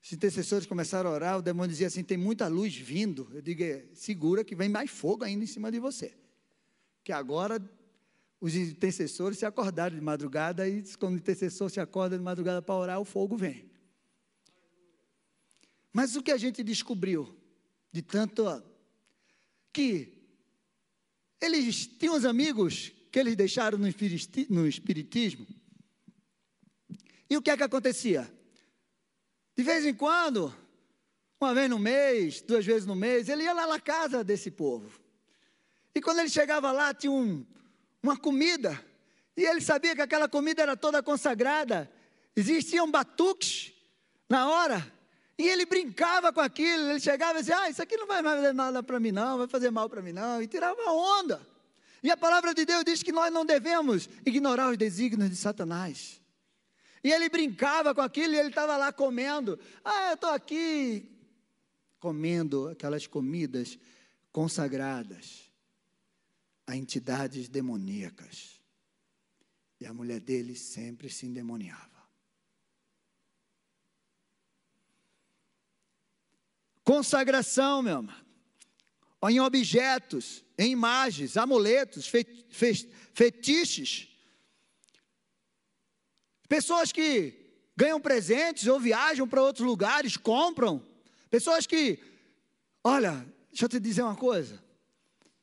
Os 0.02 0.12
intercessores 0.12 0.66
começaram 0.66 1.10
a 1.10 1.12
orar. 1.14 1.38
O 1.38 1.42
demônio 1.42 1.70
dizia 1.70 1.86
assim: 1.86 2.04
Tem 2.04 2.18
muita 2.18 2.46
luz 2.46 2.76
vindo. 2.76 3.26
Eu 3.32 3.40
digo: 3.40 3.62
é, 3.62 3.86
Segura 3.94 4.44
que 4.44 4.54
vem 4.54 4.68
mais 4.68 4.90
fogo 4.90 5.24
ainda 5.24 5.44
em 5.44 5.46
cima 5.46 5.72
de 5.72 5.78
você. 5.78 6.14
Que 7.02 7.10
agora 7.10 7.58
os 8.40 8.54
intercessores 8.54 9.38
se 9.38 9.46
acordaram 9.46 9.96
de 9.96 10.02
madrugada 10.02 10.68
e 10.68 10.82
quando 10.96 11.14
o 11.14 11.18
intercessor 11.18 11.70
se 11.70 11.80
acorda 11.80 12.16
de 12.16 12.22
madrugada 12.22 12.62
para 12.62 12.74
orar, 12.74 13.00
o 13.00 13.04
fogo 13.04 13.36
vem. 13.36 13.68
Mas 15.92 16.14
o 16.14 16.22
que 16.22 16.30
a 16.30 16.36
gente 16.36 16.62
descobriu 16.62 17.36
de 17.92 18.02
tanto 18.02 18.44
que 19.72 20.18
eles 21.40 21.86
tinham 21.86 22.14
os 22.14 22.24
amigos 22.24 22.92
que 23.10 23.18
eles 23.18 23.36
deixaram 23.36 23.78
no 23.78 23.88
espiritismo. 24.66 25.46
E 27.30 27.36
o 27.36 27.42
que 27.42 27.50
é 27.50 27.56
que 27.56 27.62
acontecia? 27.62 28.30
De 29.56 29.62
vez 29.62 29.84
em 29.84 29.94
quando, 29.94 30.54
uma 31.40 31.54
vez 31.54 31.68
no 31.68 31.78
mês, 31.78 32.40
duas 32.40 32.64
vezes 32.64 32.86
no 32.86 32.94
mês, 32.94 33.28
ele 33.28 33.42
ia 33.42 33.52
lá 33.52 33.66
na 33.66 33.80
casa 33.80 34.22
desse 34.22 34.50
povo. 34.50 35.00
E 35.94 36.00
quando 36.00 36.20
ele 36.20 36.28
chegava 36.28 36.70
lá, 36.70 36.94
tinha 36.94 37.10
um, 37.10 37.44
uma 38.02 38.16
comida. 38.16 38.82
E 39.36 39.44
ele 39.44 39.60
sabia 39.60 39.94
que 39.94 40.02
aquela 40.02 40.28
comida 40.28 40.62
era 40.62 40.76
toda 40.76 41.02
consagrada. 41.02 41.90
Existiam 42.34 42.90
batuques 42.90 43.72
na 44.28 44.48
hora. 44.48 44.92
E 45.38 45.48
ele 45.48 45.64
brincava 45.64 46.32
com 46.32 46.40
aquilo, 46.40 46.90
ele 46.90 47.00
chegava 47.00 47.38
e 47.38 47.42
dizia: 47.42 47.58
Ah, 47.58 47.70
isso 47.70 47.80
aqui 47.80 47.96
não 47.96 48.06
vai 48.06 48.20
mais 48.22 48.40
fazer 48.40 48.52
nada 48.52 48.82
para 48.82 48.98
mim, 48.98 49.12
não, 49.12 49.38
vai 49.38 49.46
fazer 49.46 49.70
mal 49.70 49.88
para 49.88 50.02
mim, 50.02 50.12
não. 50.12 50.42
E 50.42 50.48
tirava 50.48 50.80
onda. 50.90 51.40
E 52.02 52.10
a 52.10 52.16
palavra 52.16 52.54
de 52.54 52.64
Deus 52.64 52.84
diz 52.84 53.02
que 53.02 53.12
nós 53.12 53.32
não 53.32 53.44
devemos 53.44 54.08
ignorar 54.26 54.70
os 54.70 54.76
desígnios 54.76 55.30
de 55.30 55.36
Satanás. 55.36 56.20
E 57.02 57.12
ele 57.12 57.28
brincava 57.28 57.94
com 57.94 58.00
aquilo 58.00 58.34
e 58.34 58.38
ele 58.38 58.48
estava 58.48 58.76
lá 58.76 58.92
comendo. 58.92 59.58
Ah, 59.84 60.08
eu 60.08 60.14
estou 60.14 60.30
aqui 60.30 61.08
comendo 62.00 62.68
aquelas 62.68 63.06
comidas 63.06 63.78
consagradas 64.32 65.47
a 66.68 66.76
entidades 66.76 67.48
demoníacas. 67.48 68.60
E 69.80 69.86
a 69.86 69.94
mulher 69.94 70.20
dele 70.20 70.54
sempre 70.54 71.08
se 71.08 71.24
endemoniava. 71.24 72.06
Consagração, 76.84 77.80
meu 77.80 77.96
amado. 77.96 78.28
Em 79.30 79.40
objetos, 79.40 80.44
em 80.58 80.70
imagens, 80.72 81.38
amuletos, 81.38 82.06
fetiches. 83.14 84.08
Pessoas 86.48 86.92
que 86.92 87.34
ganham 87.74 88.00
presentes 88.00 88.66
ou 88.66 88.78
viajam 88.78 89.26
para 89.26 89.42
outros 89.42 89.66
lugares, 89.66 90.18
compram. 90.18 90.86
Pessoas 91.30 91.66
que, 91.66 91.98
olha, 92.84 93.26
deixa 93.48 93.64
eu 93.64 93.68
te 93.70 93.80
dizer 93.80 94.02
uma 94.02 94.16
coisa. 94.16 94.67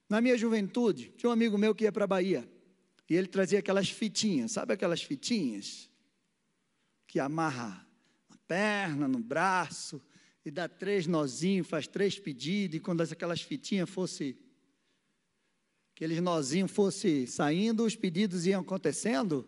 Na 0.09 0.21
minha 0.21 0.37
juventude, 0.37 1.13
tinha 1.17 1.29
um 1.29 1.33
amigo 1.33 1.57
meu 1.57 1.73
que 1.73 1.83
ia 1.83 1.91
para 1.91 2.05
a 2.05 2.07
Bahia. 2.07 2.47
E 3.09 3.15
ele 3.15 3.27
trazia 3.27 3.59
aquelas 3.59 3.89
fitinhas, 3.89 4.51
sabe 4.51 4.73
aquelas 4.73 5.01
fitinhas? 5.01 5.89
Que 7.07 7.19
amarra 7.19 7.87
na 8.29 8.37
perna, 8.47 9.07
no 9.07 9.19
braço, 9.19 10.01
e 10.43 10.51
dá 10.51 10.67
três 10.67 11.07
nozinhos, 11.07 11.67
faz 11.67 11.87
três 11.87 12.19
pedidos, 12.19 12.77
e 12.77 12.79
quando 12.79 13.01
aquelas 13.01 13.41
fitinhas 13.41 13.89
fosse 13.89 14.37
aqueles 15.95 16.19
nozinhos 16.19 16.71
fosse 16.71 17.25
saindo, 17.25 17.85
os 17.85 17.95
pedidos 17.95 18.45
iam 18.45 18.61
acontecendo 18.61 19.47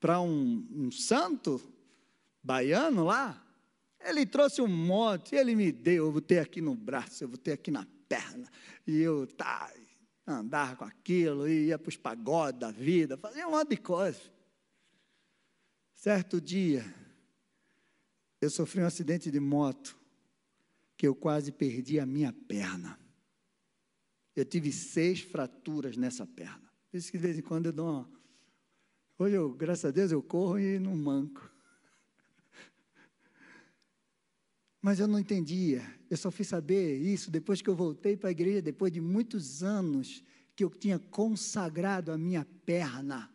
para 0.00 0.18
um, 0.18 0.66
um, 0.70 0.90
santo 0.90 1.60
baiano 2.42 3.04
lá. 3.04 3.40
Ele 4.00 4.24
trouxe 4.24 4.62
um 4.62 4.66
monte, 4.66 5.34
ele 5.34 5.54
me 5.54 5.70
deu, 5.70 6.06
eu 6.06 6.12
vou 6.12 6.22
ter 6.22 6.38
aqui 6.38 6.62
no 6.62 6.74
braço, 6.74 7.24
eu 7.24 7.28
vou 7.28 7.36
ter 7.36 7.52
aqui 7.52 7.70
na 7.70 7.86
perna. 8.08 8.50
E 8.86 8.98
eu 8.98 9.26
tá, 9.26 9.70
andava 10.26 10.76
com 10.76 10.84
aquilo, 10.84 11.48
ia 11.48 11.78
para 11.78 11.88
os 11.88 11.96
pagodes 11.96 12.60
da 12.60 12.70
vida, 12.70 13.16
fazia 13.16 13.46
um 13.46 13.52
monte 13.52 13.70
de 13.70 13.76
coisa. 13.76 14.20
Certo 15.92 16.40
dia, 16.40 16.84
eu 18.40 18.50
sofri 18.50 18.82
um 18.82 18.86
acidente 18.86 19.30
de 19.30 19.40
moto 19.40 19.98
que 20.96 21.06
eu 21.06 21.14
quase 21.14 21.52
perdi 21.52 21.98
a 21.98 22.06
minha 22.06 22.32
perna. 22.32 22.98
Eu 24.34 24.44
tive 24.44 24.72
seis 24.72 25.20
fraturas 25.20 25.96
nessa 25.96 26.26
perna. 26.26 26.72
Por 26.90 26.96
isso 26.96 27.10
que 27.10 27.18
de 27.18 27.22
vez 27.22 27.38
em 27.38 27.42
quando 27.42 27.66
eu 27.66 27.72
dou 27.72 27.88
uma. 27.88 28.10
Hoje, 29.18 29.36
eu, 29.36 29.52
graças 29.54 29.84
a 29.84 29.90
Deus, 29.90 30.10
eu 30.10 30.22
corro 30.22 30.58
e 30.58 30.78
não 30.78 30.96
manco. 30.96 31.48
Mas 34.82 34.98
eu 34.98 35.06
não 35.06 35.18
entendia. 35.18 35.82
Eu 36.14 36.18
só 36.18 36.30
fui 36.30 36.44
saber 36.44 36.96
isso 36.98 37.28
depois 37.28 37.60
que 37.60 37.68
eu 37.68 37.74
voltei 37.74 38.16
para 38.16 38.28
a 38.28 38.30
igreja, 38.30 38.62
depois 38.62 38.92
de 38.92 39.00
muitos 39.00 39.64
anos 39.64 40.22
que 40.54 40.62
eu 40.62 40.70
tinha 40.70 40.96
consagrado 40.96 42.12
a 42.12 42.16
minha 42.16 42.46
perna 42.64 43.34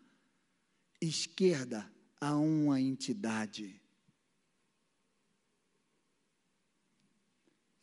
esquerda 1.01 1.91
a 2.21 2.37
uma 2.37 2.79
entidade. 2.79 3.81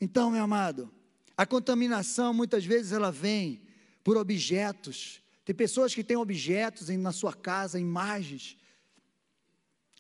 Então, 0.01 0.31
meu 0.31 0.43
amado, 0.43 0.91
a 1.37 1.45
contaminação 1.45 2.33
muitas 2.33 2.65
vezes 2.65 2.93
ela 2.93 3.13
vem 3.13 3.61
por 4.03 4.17
objetos. 4.17 5.23
Tem 5.45 5.55
pessoas 5.55 5.95
que 5.95 6.03
têm 6.03 6.17
objetos 6.17 6.89
na 6.89 7.13
sua 7.13 7.35
casa, 7.35 7.79
imagens, 7.79 8.57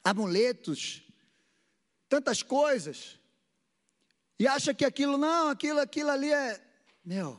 amuletos, 0.02 1.02
tantas 2.08 2.42
coisas. 2.42 3.20
E 4.38 4.46
acha 4.46 4.74
que 4.74 4.84
aquilo 4.84 5.16
não, 5.16 5.48
aquilo, 5.48 5.80
aquilo 5.80 6.10
ali 6.10 6.32
é. 6.32 6.60
Meu, 7.04 7.38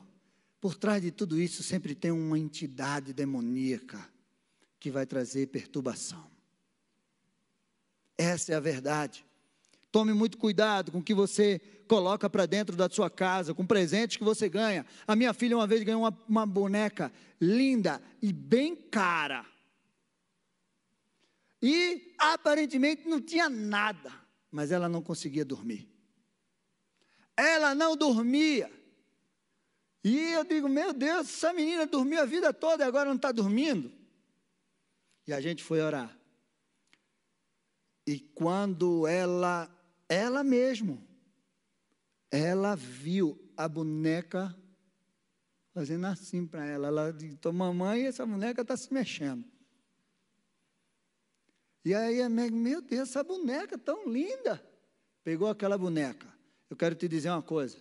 por 0.59 0.75
trás 0.75 1.01
de 1.01 1.11
tudo 1.11 1.39
isso 1.39 1.61
sempre 1.61 1.93
tem 1.93 2.11
uma 2.11 2.39
entidade 2.39 3.13
demoníaca 3.13 3.99
que 4.79 4.89
vai 4.89 5.05
trazer 5.05 5.47
perturbação. 5.47 6.29
Essa 8.17 8.53
é 8.53 8.55
a 8.55 8.59
verdade. 8.59 9.25
Tome 9.91 10.13
muito 10.13 10.37
cuidado 10.37 10.91
com 10.91 10.99
o 10.99 11.03
que 11.03 11.13
você 11.13 11.59
coloca 11.87 12.29
para 12.29 12.45
dentro 12.45 12.75
da 12.75 12.89
sua 12.89 13.09
casa, 13.09 13.53
com 13.53 13.65
presentes 13.65 14.17
que 14.17 14.23
você 14.23 14.49
ganha. 14.49 14.85
A 15.07 15.15
minha 15.15 15.33
filha 15.33 15.55
uma 15.55 15.67
vez 15.67 15.83
ganhou 15.83 16.01
uma, 16.01 16.25
uma 16.27 16.45
boneca 16.45 17.11
linda 17.39 18.01
e 18.21 18.33
bem 18.33 18.75
cara. 18.75 19.45
E 21.61 22.13
aparentemente 22.17 23.07
não 23.07 23.21
tinha 23.21 23.49
nada, 23.49 24.11
mas 24.51 24.71
ela 24.71 24.89
não 24.89 25.01
conseguia 25.01 25.45
dormir. 25.45 25.96
Ela 27.37 27.75
não 27.75 27.95
dormia. 27.95 28.71
E 30.03 30.17
eu 30.31 30.43
digo, 30.43 30.67
meu 30.67 30.91
Deus, 30.91 31.27
essa 31.27 31.53
menina 31.53 31.85
dormiu 31.85 32.21
a 32.21 32.25
vida 32.25 32.51
toda 32.51 32.83
e 32.83 32.87
agora 32.87 33.09
não 33.09 33.15
está 33.15 33.31
dormindo. 33.31 33.91
E 35.27 35.33
a 35.33 35.39
gente 35.39 35.63
foi 35.63 35.81
orar. 35.81 36.17
E 38.07 38.19
quando 38.19 39.05
ela, 39.05 39.69
ela 40.07 40.43
mesmo, 40.43 41.05
ela 42.31 42.75
viu 42.75 43.37
a 43.55 43.67
boneca 43.67 44.55
fazendo 45.73 46.05
assim 46.07 46.47
para 46.47 46.65
ela. 46.65 46.87
Ela 46.87 47.11
disse: 47.11 47.37
Mamãe, 47.51 48.05
essa 48.05 48.25
boneca 48.25 48.61
está 48.61 48.77
se 48.77 48.93
mexendo. 48.93 49.45
E 51.83 51.93
aí 51.93 52.21
a 52.21 52.29
Meg, 52.29 52.53
meu 52.53 52.81
Deus, 52.81 53.09
essa 53.09 53.23
boneca 53.23 53.77
tão 53.77 54.09
linda. 54.09 54.65
Pegou 55.23 55.49
aquela 55.49 55.77
boneca. 55.77 56.36
Eu 56.69 56.75
quero 56.75 56.95
te 56.95 57.07
dizer 57.07 57.29
uma 57.29 57.41
coisa. 57.41 57.77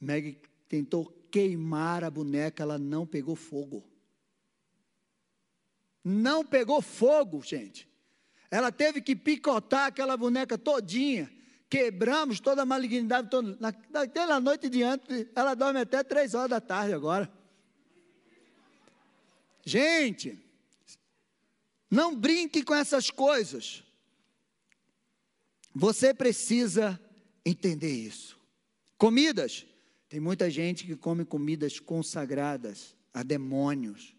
Meg 0.00 0.40
tentou 0.68 1.06
queimar 1.30 2.04
a 2.04 2.10
boneca, 2.10 2.62
ela 2.62 2.78
não 2.78 3.06
pegou 3.06 3.36
fogo. 3.36 3.84
Não 6.04 6.44
pegou 6.44 6.80
fogo, 6.80 7.42
gente. 7.42 7.88
Ela 8.50 8.70
teve 8.70 9.00
que 9.00 9.16
picotar 9.16 9.86
aquela 9.86 10.16
boneca 10.16 10.56
todinha. 10.56 11.30
Quebramos 11.68 12.38
toda 12.38 12.62
a 12.62 12.66
malignidade. 12.66 13.28
Toda, 13.28 13.56
naquela 13.90 14.38
noite 14.38 14.68
diante, 14.68 15.28
ela 15.34 15.54
dorme 15.54 15.80
até 15.80 16.04
três 16.04 16.32
horas 16.34 16.50
da 16.50 16.60
tarde 16.60 16.94
agora. 16.94 17.30
Gente, 19.64 20.38
não 21.90 22.14
brinque 22.14 22.62
com 22.62 22.74
essas 22.74 23.10
coisas. 23.10 23.82
Você 25.74 26.14
precisa 26.14 27.00
entender 27.46 27.92
isso. 27.92 28.38
Comidas. 28.98 29.64
Tem 30.08 30.20
muita 30.20 30.50
gente 30.50 30.84
que 30.84 30.94
come 30.94 31.24
comidas 31.24 31.80
consagradas 31.80 32.94
a 33.12 33.22
demônios. 33.22 34.14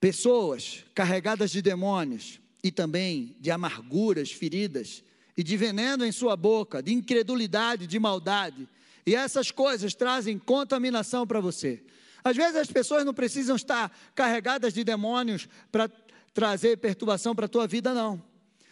Pessoas 0.00 0.84
carregadas 0.94 1.50
de 1.50 1.62
demônios 1.62 2.40
e 2.62 2.70
também 2.72 3.36
de 3.40 3.50
amarguras, 3.50 4.32
feridas 4.32 5.04
e 5.36 5.42
de 5.42 5.56
veneno 5.56 6.04
em 6.04 6.12
sua 6.12 6.36
boca, 6.36 6.82
de 6.82 6.92
incredulidade, 6.92 7.86
de 7.86 7.98
maldade. 7.98 8.68
E 9.06 9.14
essas 9.14 9.50
coisas 9.50 9.94
trazem 9.94 10.38
contaminação 10.38 11.26
para 11.26 11.40
você. 11.40 11.82
Às 12.24 12.36
vezes 12.36 12.56
as 12.56 12.72
pessoas 12.72 13.04
não 13.04 13.12
precisam 13.12 13.54
estar 13.54 13.94
carregadas 14.14 14.72
de 14.72 14.82
demônios 14.82 15.46
para 15.70 15.88
trazer 16.34 16.76
perturbação 16.76 17.34
para 17.34 17.46
a 17.46 17.48
tua 17.48 17.66
vida, 17.66 17.94
não. 17.94 18.22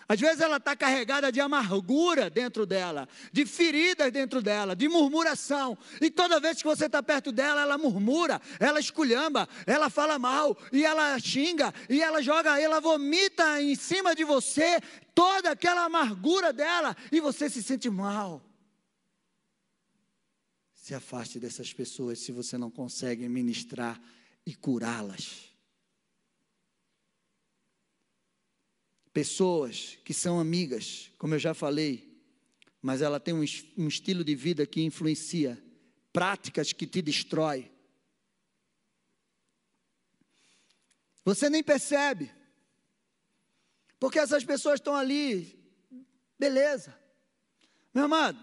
Às 0.08 0.20
vezes 0.20 0.40
ela 0.40 0.58
está 0.58 0.76
carregada 0.76 1.32
de 1.32 1.40
amargura 1.40 2.28
dentro 2.28 2.66
dela, 2.66 3.08
de 3.32 3.46
feridas 3.46 4.12
dentro 4.12 4.42
dela, 4.42 4.76
de 4.76 4.88
murmuração. 4.88 5.78
E 6.00 6.10
toda 6.10 6.40
vez 6.40 6.58
que 6.58 6.68
você 6.68 6.86
está 6.86 7.02
perto 7.02 7.32
dela, 7.32 7.62
ela 7.62 7.78
murmura, 7.78 8.40
ela 8.60 8.80
esculhamba, 8.80 9.48
ela 9.64 9.88
fala 9.88 10.18
mal, 10.18 10.58
e 10.70 10.84
ela 10.84 11.18
xinga, 11.18 11.72
e 11.88 12.02
ela 12.02 12.20
joga, 12.20 12.60
ela 12.60 12.80
vomita 12.80 13.62
em 13.62 13.74
cima 13.74 14.14
de 14.14 14.24
você 14.24 14.80
toda 15.14 15.52
aquela 15.52 15.84
amargura 15.84 16.52
dela, 16.52 16.94
e 17.10 17.20
você 17.20 17.48
se 17.48 17.62
sente 17.62 17.88
mal. 17.88 18.42
Se 20.74 20.94
afaste 20.94 21.38
dessas 21.38 21.72
pessoas 21.72 22.18
se 22.18 22.32
você 22.32 22.58
não 22.58 22.70
consegue 22.70 23.28
ministrar 23.28 23.98
e 24.44 24.54
curá-las. 24.54 25.51
Pessoas 29.12 29.98
que 30.04 30.14
são 30.14 30.40
amigas, 30.40 31.10
como 31.18 31.34
eu 31.34 31.38
já 31.38 31.52
falei, 31.52 32.12
mas 32.80 33.02
ela 33.02 33.20
tem 33.20 33.34
um, 33.34 33.44
um 33.76 33.88
estilo 33.88 34.24
de 34.24 34.34
vida 34.34 34.66
que 34.66 34.82
influencia, 34.82 35.62
práticas 36.12 36.72
que 36.72 36.86
te 36.86 37.02
destrói. 37.02 37.70
Você 41.24 41.48
nem 41.48 41.62
percebe, 41.62 42.32
porque 44.00 44.18
essas 44.18 44.44
pessoas 44.44 44.80
estão 44.80 44.96
ali, 44.96 45.56
beleza. 46.38 46.98
Meu 47.94 48.04
amado, 48.04 48.38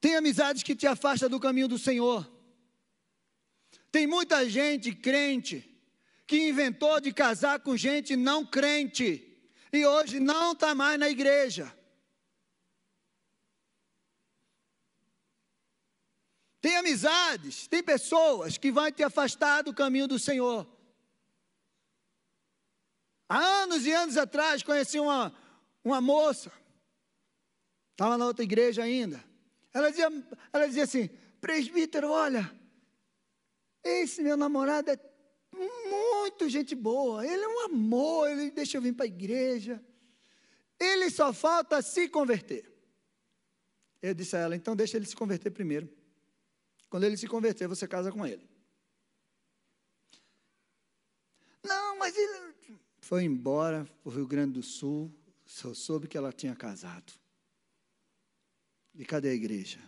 tem 0.00 0.16
amizades 0.16 0.62
que 0.62 0.74
te 0.74 0.86
afastam 0.86 1.28
do 1.28 1.38
caminho 1.38 1.68
do 1.68 1.78
Senhor. 1.78 2.30
Tem 3.90 4.06
muita 4.06 4.48
gente 4.48 4.94
crente 4.94 5.71
que 6.26 6.48
inventou 6.48 7.00
de 7.00 7.12
casar 7.12 7.60
com 7.60 7.76
gente 7.76 8.16
não 8.16 8.44
crente 8.44 9.28
e 9.72 9.86
hoje 9.86 10.20
não 10.20 10.52
está 10.52 10.74
mais 10.74 10.98
na 10.98 11.08
igreja. 11.08 11.72
Tem 16.60 16.76
amizades, 16.76 17.66
tem 17.66 17.82
pessoas 17.82 18.56
que 18.56 18.70
vão 18.70 18.90
te 18.92 19.02
afastar 19.02 19.62
do 19.62 19.74
caminho 19.74 20.06
do 20.06 20.18
Senhor. 20.18 20.66
Há 23.28 23.38
anos 23.38 23.84
e 23.84 23.90
anos 23.90 24.16
atrás 24.16 24.62
conheci 24.62 25.00
uma, 25.00 25.34
uma 25.82 26.00
moça, 26.00 26.52
estava 27.90 28.16
na 28.16 28.26
outra 28.26 28.44
igreja 28.44 28.84
ainda. 28.84 29.24
Ela 29.72 29.90
dizia, 29.90 30.08
ela 30.52 30.66
dizia 30.66 30.84
assim: 30.84 31.08
presbítero, 31.40 32.10
olha, 32.10 32.48
esse 33.82 34.22
meu 34.22 34.36
namorado 34.36 34.90
é 34.90 34.96
muito 35.52 36.48
gente 36.48 36.74
boa, 36.74 37.26
ele 37.26 37.42
é 37.42 37.48
um 37.48 37.60
amor, 37.66 38.30
ele 38.30 38.50
deixa 38.50 38.78
eu 38.78 38.82
vir 38.82 38.94
para 38.94 39.04
a 39.04 39.08
igreja. 39.08 39.82
Ele 40.78 41.10
só 41.10 41.32
falta 41.32 41.80
se 41.82 42.08
converter. 42.08 42.70
Eu 44.00 44.14
disse 44.14 44.34
a 44.34 44.40
ela, 44.40 44.56
então 44.56 44.74
deixa 44.74 44.96
ele 44.96 45.06
se 45.06 45.14
converter 45.14 45.50
primeiro. 45.50 45.88
Quando 46.90 47.04
ele 47.04 47.16
se 47.16 47.26
converter, 47.26 47.68
você 47.68 47.86
casa 47.86 48.10
com 48.10 48.26
ele. 48.26 48.48
Não, 51.62 51.98
mas 51.98 52.16
ele 52.16 52.54
foi 53.00 53.24
embora 53.24 53.84
para 53.84 54.10
o 54.10 54.12
Rio 54.12 54.26
Grande 54.26 54.54
do 54.54 54.62
Sul, 54.62 55.12
só 55.46 55.72
soube 55.72 56.08
que 56.08 56.18
ela 56.18 56.32
tinha 56.32 56.56
casado. 56.56 57.12
E 58.94 59.04
cadê 59.04 59.30
a 59.30 59.34
igreja? 59.34 59.78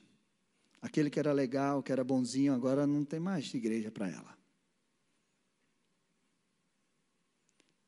Aquele 0.81 1.11
que 1.11 1.19
era 1.19 1.33
legal, 1.33 1.83
que 1.83 1.91
era 1.91 2.05
bonzinho, 2.05 2.55
agora 2.55 2.87
não 2.87 3.05
tem 3.05 3.19
mais 3.19 3.53
igreja 3.53 3.91
para 3.91 4.09
ela. 4.09 4.44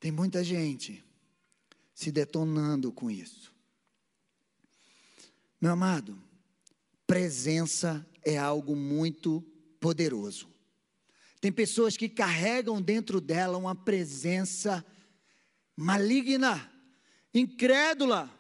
Tem 0.07 0.13
muita 0.13 0.45
gente 0.45 1.05
se 1.93 2.13
detonando 2.13 2.93
com 2.93 3.11
isso. 3.11 3.53
Meu 5.61 5.73
amado, 5.73 6.17
presença 7.09 8.09
é 8.25 8.39
algo 8.39 8.77
muito 8.77 9.43
poderoso. 9.81 10.49
Tem 11.41 11.51
pessoas 11.51 11.97
que 11.97 12.09
carregam 12.09 12.81
dentro 12.81 13.21
dela 13.21 13.59
uma 13.59 13.75
presença 13.75 14.87
maligna, 15.75 16.73
incrédula. 17.35 18.31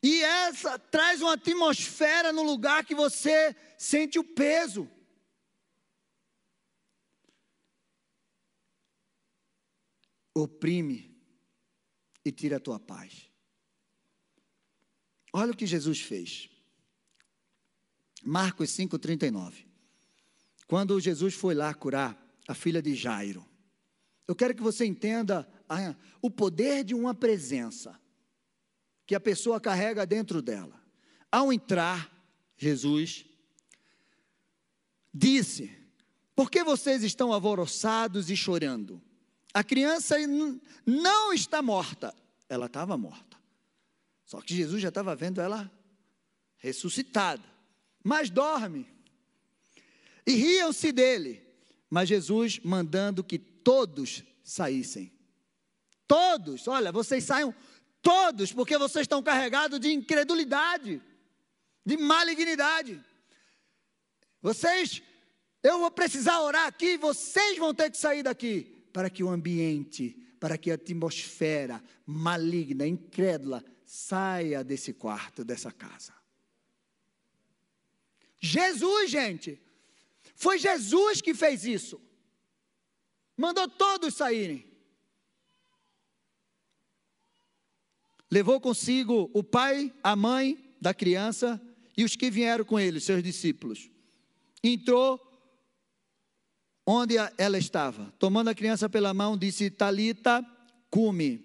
E 0.00 0.22
essa 0.22 0.78
traz 0.78 1.20
uma 1.20 1.34
atmosfera 1.34 2.32
no 2.32 2.44
lugar 2.44 2.84
que 2.84 2.94
você 2.94 3.52
sente 3.76 4.16
o 4.16 4.22
peso. 4.22 4.88
Oprime 10.42 11.16
e 12.24 12.32
tira 12.32 12.56
a 12.56 12.60
tua 12.60 12.78
paz. 12.78 13.30
Olha 15.32 15.52
o 15.52 15.56
que 15.56 15.66
Jesus 15.66 16.00
fez. 16.00 16.50
Marcos 18.22 18.70
5,39. 18.70 19.66
Quando 20.66 21.00
Jesus 21.00 21.34
foi 21.34 21.54
lá 21.54 21.72
curar 21.74 22.16
a 22.46 22.54
filha 22.54 22.82
de 22.82 22.94
Jairo, 22.94 23.46
eu 24.28 24.34
quero 24.34 24.54
que 24.54 24.62
você 24.62 24.84
entenda 24.84 25.48
o 26.22 26.30
poder 26.30 26.84
de 26.84 26.94
uma 26.94 27.14
presença 27.14 28.00
que 29.06 29.14
a 29.14 29.20
pessoa 29.20 29.60
carrega 29.60 30.06
dentro 30.06 30.40
dela. 30.40 30.80
Ao 31.32 31.52
entrar, 31.52 32.08
Jesus 32.56 33.24
disse: 35.12 35.76
Por 36.34 36.50
que 36.50 36.62
vocês 36.62 37.02
estão 37.02 37.32
alvoroçados 37.32 38.30
e 38.30 38.36
chorando? 38.36 39.02
A 39.52 39.64
criança 39.64 40.16
não 40.86 41.32
está 41.32 41.60
morta, 41.60 42.14
ela 42.48 42.66
estava 42.66 42.96
morta. 42.96 43.36
Só 44.24 44.40
que 44.40 44.54
Jesus 44.54 44.80
já 44.80 44.90
estava 44.90 45.16
vendo 45.16 45.40
ela 45.40 45.70
ressuscitada, 46.58 47.42
mas 48.02 48.30
dorme. 48.30 48.86
E 50.24 50.32
riam-se 50.32 50.92
dele, 50.92 51.42
mas 51.88 52.08
Jesus 52.08 52.60
mandando 52.60 53.24
que 53.24 53.38
todos 53.38 54.22
saíssem. 54.44 55.12
Todos, 56.06 56.68
olha, 56.68 56.92
vocês 56.92 57.24
saiam 57.24 57.52
todos, 58.00 58.52
porque 58.52 58.78
vocês 58.78 59.02
estão 59.02 59.22
carregados 59.22 59.80
de 59.80 59.92
incredulidade, 59.92 61.02
de 61.84 61.96
malignidade. 61.96 63.02
Vocês, 64.40 65.02
eu 65.62 65.80
vou 65.80 65.90
precisar 65.90 66.40
orar 66.40 66.68
aqui, 66.68 66.96
vocês 66.96 67.58
vão 67.58 67.74
ter 67.74 67.90
que 67.90 67.96
sair 67.96 68.22
daqui 68.22 68.79
para 68.92 69.10
que 69.10 69.22
o 69.22 69.28
ambiente, 69.28 70.16
para 70.38 70.56
que 70.56 70.70
a 70.70 70.74
atmosfera 70.74 71.82
maligna, 72.06 72.86
incrédula, 72.86 73.64
saia 73.84 74.64
desse 74.64 74.92
quarto, 74.92 75.44
dessa 75.44 75.70
casa. 75.70 76.14
Jesus, 78.38 79.10
gente, 79.10 79.60
foi 80.34 80.58
Jesus 80.58 81.20
que 81.20 81.34
fez 81.34 81.64
isso. 81.64 82.00
Mandou 83.36 83.68
todos 83.68 84.14
saírem. 84.14 84.66
Levou 88.30 88.60
consigo 88.60 89.30
o 89.34 89.42
pai, 89.42 89.92
a 90.02 90.14
mãe 90.14 90.56
da 90.80 90.94
criança 90.94 91.60
e 91.96 92.04
os 92.04 92.16
que 92.16 92.30
vieram 92.30 92.64
com 92.64 92.78
ele, 92.78 93.00
seus 93.00 93.22
discípulos. 93.22 93.90
Entrou 94.62 95.20
onde 96.90 97.14
ela 97.38 97.56
estava, 97.56 98.12
tomando 98.18 98.48
a 98.48 98.54
criança 98.54 98.88
pela 98.88 99.14
mão, 99.14 99.36
disse: 99.36 99.70
Talita, 99.70 100.44
cume. 100.90 101.44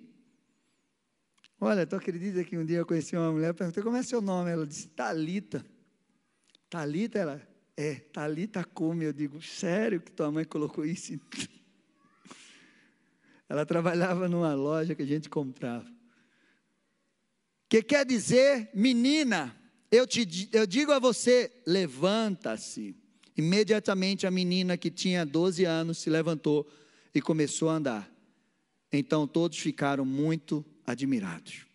Olha, 1.59 1.85
tu 1.85 1.95
acredita 1.95 2.43
que 2.43 2.57
um 2.57 2.65
dia 2.65 2.79
eu 2.79 2.85
conheci 2.85 3.15
uma 3.15 3.31
mulher, 3.31 3.53
perguntei 3.53 3.83
como 3.83 3.95
é 3.95 4.03
seu 4.03 4.21
nome? 4.21 4.49
Ela 4.49 4.65
disse: 4.65 4.87
Talita. 4.87 5.63
Talita, 6.69 7.19
ela 7.19 7.41
é, 7.77 7.95
Talita 7.95 8.63
cume. 8.63 9.05
Eu 9.05 9.13
digo: 9.13 9.41
sério 9.41 10.01
que 10.01 10.11
tua 10.11 10.31
mãe 10.31 10.45
colocou 10.45 10.83
isso? 10.83 11.19
Ela 13.47 13.63
trabalhava 13.63 14.27
numa 14.27 14.55
loja 14.55 14.95
que 14.95 15.03
a 15.03 15.07
gente 15.07 15.29
comprava. 15.29 15.85
Que 17.69 17.83
quer 17.83 18.03
dizer, 18.03 18.71
menina, 18.73 19.55
eu, 19.91 20.07
te, 20.07 20.49
eu 20.51 20.65
digo 20.65 20.91
a 20.91 20.97
você, 20.97 21.51
levanta-se. 21.67 22.95
Imediatamente 23.37 24.25
a 24.25 24.31
menina 24.31 24.77
que 24.77 24.89
tinha 24.89 25.25
12 25.25 25.65
anos 25.65 25.97
se 25.97 26.09
levantou 26.09 26.67
e 27.13 27.21
começou 27.21 27.69
a 27.69 27.75
andar. 27.75 28.11
Então 28.91 29.27
todos 29.27 29.57
ficaram 29.57 30.05
muito 30.05 30.65
admirados. 30.85 31.65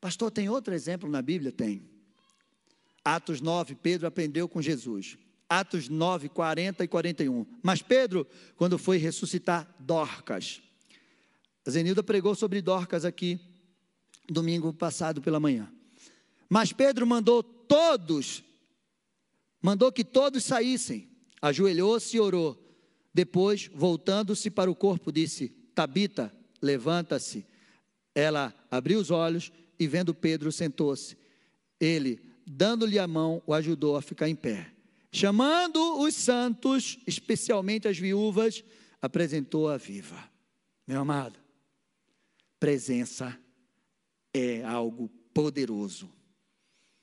Pastor, 0.00 0.30
tem 0.30 0.48
outro 0.48 0.74
exemplo 0.74 1.10
na 1.10 1.20
Bíblia? 1.20 1.52
Tem. 1.52 1.82
Atos 3.04 3.40
9, 3.40 3.74
Pedro 3.74 4.06
aprendeu 4.06 4.48
com 4.48 4.62
Jesus. 4.62 5.18
Atos 5.48 5.88
9, 5.88 6.28
40 6.28 6.84
e 6.84 6.88
41. 6.88 7.46
Mas 7.62 7.82
Pedro, 7.82 8.26
quando 8.56 8.78
foi 8.78 8.98
ressuscitar 8.98 9.74
Dorcas, 9.78 10.60
a 11.66 11.70
Zenilda 11.70 12.02
pregou 12.02 12.34
sobre 12.34 12.60
Dorcas 12.60 13.04
aqui, 13.04 13.40
domingo 14.28 14.72
passado 14.72 15.20
pela 15.20 15.40
manhã. 15.40 15.72
Mas 16.48 16.72
Pedro 16.72 17.06
mandou 17.06 17.42
todos, 17.42 18.44
mandou 19.60 19.90
que 19.92 20.04
todos 20.04 20.44
saíssem, 20.44 21.08
ajoelhou-se 21.40 22.16
e 22.16 22.20
orou. 22.20 22.64
Depois, 23.12 23.70
voltando-se 23.74 24.50
para 24.50 24.70
o 24.70 24.74
corpo, 24.74 25.10
disse: 25.10 25.48
Tabita, 25.74 26.32
levanta-se. 26.60 27.46
Ela 28.14 28.54
abriu 28.70 28.98
os 28.98 29.10
olhos 29.10 29.52
e, 29.78 29.86
vendo 29.86 30.14
Pedro, 30.14 30.50
sentou-se. 30.50 31.16
Ele, 31.80 32.20
dando-lhe 32.46 32.98
a 32.98 33.06
mão, 33.06 33.42
o 33.46 33.54
ajudou 33.54 33.96
a 33.96 34.02
ficar 34.02 34.28
em 34.28 34.36
pé. 34.36 34.72
Chamando 35.12 36.00
os 36.00 36.14
santos, 36.14 36.98
especialmente 37.06 37.88
as 37.88 37.98
viúvas, 37.98 38.62
apresentou-a 39.00 39.76
viva. 39.76 40.28
Meu 40.86 41.00
amado, 41.00 41.38
presença 42.58 43.38
é 44.34 44.62
algo 44.64 45.08
poderoso. 45.32 46.10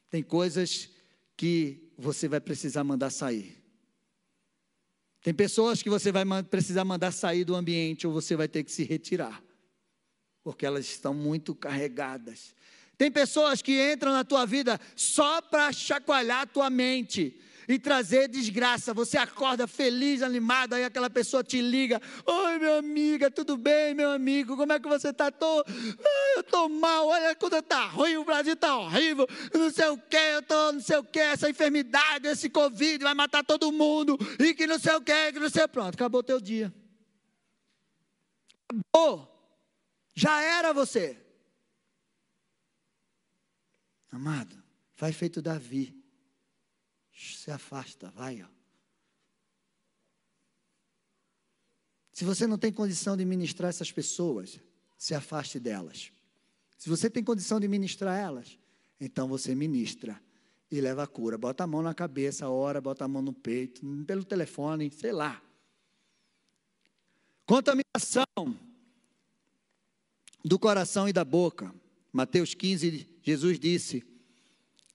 Tem 0.09 0.21
coisas 0.21 0.89
que 1.35 1.84
você 1.97 2.27
vai 2.27 2.39
precisar 2.39 2.83
mandar 2.83 3.09
sair. 3.09 3.61
Tem 5.21 5.33
pessoas 5.33 5.81
que 5.81 5.89
você 5.89 6.11
vai 6.11 6.23
precisar 6.43 6.85
mandar 6.85 7.11
sair 7.11 7.43
do 7.43 7.55
ambiente 7.55 8.05
ou 8.05 8.13
você 8.13 8.35
vai 8.35 8.47
ter 8.47 8.63
que 8.63 8.71
se 8.71 8.83
retirar, 8.83 9.43
porque 10.43 10.65
elas 10.65 10.85
estão 10.85 11.13
muito 11.13 11.55
carregadas. 11.55 12.53
Tem 12.97 13.11
pessoas 13.11 13.61
que 13.61 13.91
entram 13.91 14.13
na 14.13 14.23
tua 14.23 14.45
vida 14.45 14.79
só 14.95 15.41
para 15.41 15.73
chacoalhar 15.73 16.41
a 16.41 16.45
tua 16.45 16.69
mente, 16.69 17.39
e 17.67 17.79
trazer 17.79 18.27
desgraça. 18.27 18.93
Você 18.93 19.17
acorda 19.17 19.67
feliz, 19.67 20.21
animado, 20.21 20.73
aí 20.73 20.83
aquela 20.83 21.09
pessoa 21.09 21.43
te 21.43 21.61
liga: 21.61 22.01
Oi, 22.25 22.59
minha 22.59 22.77
amiga, 22.77 23.31
tudo 23.31 23.57
bem, 23.57 23.93
meu 23.93 24.11
amigo? 24.11 24.55
Como 24.55 24.71
é 24.71 24.79
que 24.79 24.87
você 24.87 25.09
está? 25.09 25.31
Tô, 25.31 25.63
eu 26.35 26.41
estou 26.41 26.69
mal, 26.69 27.07
olha, 27.07 27.31
a 27.31 27.35
coisa 27.35 27.59
está 27.59 27.85
ruim, 27.85 28.17
o 28.17 28.25
Brasil 28.25 28.53
está 28.53 28.77
horrível, 28.77 29.27
não 29.53 29.71
sei 29.71 29.87
o 29.89 29.97
que, 29.97 30.17
eu 30.17 30.39
estou 30.39 30.73
não 30.73 30.81
sei 30.81 30.97
o 30.97 31.03
que, 31.03 31.19
essa 31.19 31.49
enfermidade, 31.49 32.27
esse 32.27 32.49
Covid 32.49 33.03
vai 33.03 33.13
matar 33.13 33.43
todo 33.43 33.71
mundo, 33.71 34.17
e 34.39 34.53
que 34.53 34.67
não 34.67 34.79
sei 34.79 34.95
o 34.95 35.01
que, 35.01 35.33
que 35.33 35.39
não 35.39 35.49
sei. 35.49 35.67
Pronto, 35.67 35.95
acabou 35.95 36.23
teu 36.23 36.39
dia. 36.39 36.73
Acabou. 38.67 39.31
Já 40.13 40.41
era 40.41 40.73
você. 40.73 41.21
Amado, 44.11 44.55
faz 44.95 45.13
feito 45.13 45.41
Davi 45.41 46.04
se 47.33 47.51
afasta, 47.51 48.11
vai. 48.11 48.41
Ó. 48.41 48.47
Se 52.11 52.23
você 52.23 52.47
não 52.47 52.57
tem 52.57 52.71
condição 52.71 53.17
de 53.17 53.25
ministrar 53.25 53.69
essas 53.69 53.91
pessoas, 53.91 54.59
se 54.97 55.13
afaste 55.13 55.59
delas. 55.59 56.11
Se 56.77 56.89
você 56.89 57.09
tem 57.09 57.23
condição 57.23 57.59
de 57.59 57.67
ministrar 57.67 58.17
elas, 58.17 58.57
então 58.99 59.27
você 59.27 59.53
ministra 59.53 60.19
e 60.71 60.79
leva 60.79 61.03
a 61.03 61.07
cura. 61.07 61.37
Bota 61.37 61.63
a 61.63 61.67
mão 61.67 61.81
na 61.81 61.93
cabeça, 61.93 62.49
ora, 62.49 62.79
bota 62.79 63.05
a 63.05 63.07
mão 63.07 63.21
no 63.21 63.33
peito, 63.33 63.81
pelo 64.05 64.23
telefone, 64.23 64.89
sei 64.91 65.11
lá. 65.11 65.41
Contaminação 67.45 68.25
do 70.43 70.57
coração 70.57 71.09
e 71.09 71.13
da 71.13 71.25
boca. 71.25 71.73
Mateus 72.13 72.53
15, 72.53 73.07
Jesus 73.21 73.59
disse: 73.59 74.03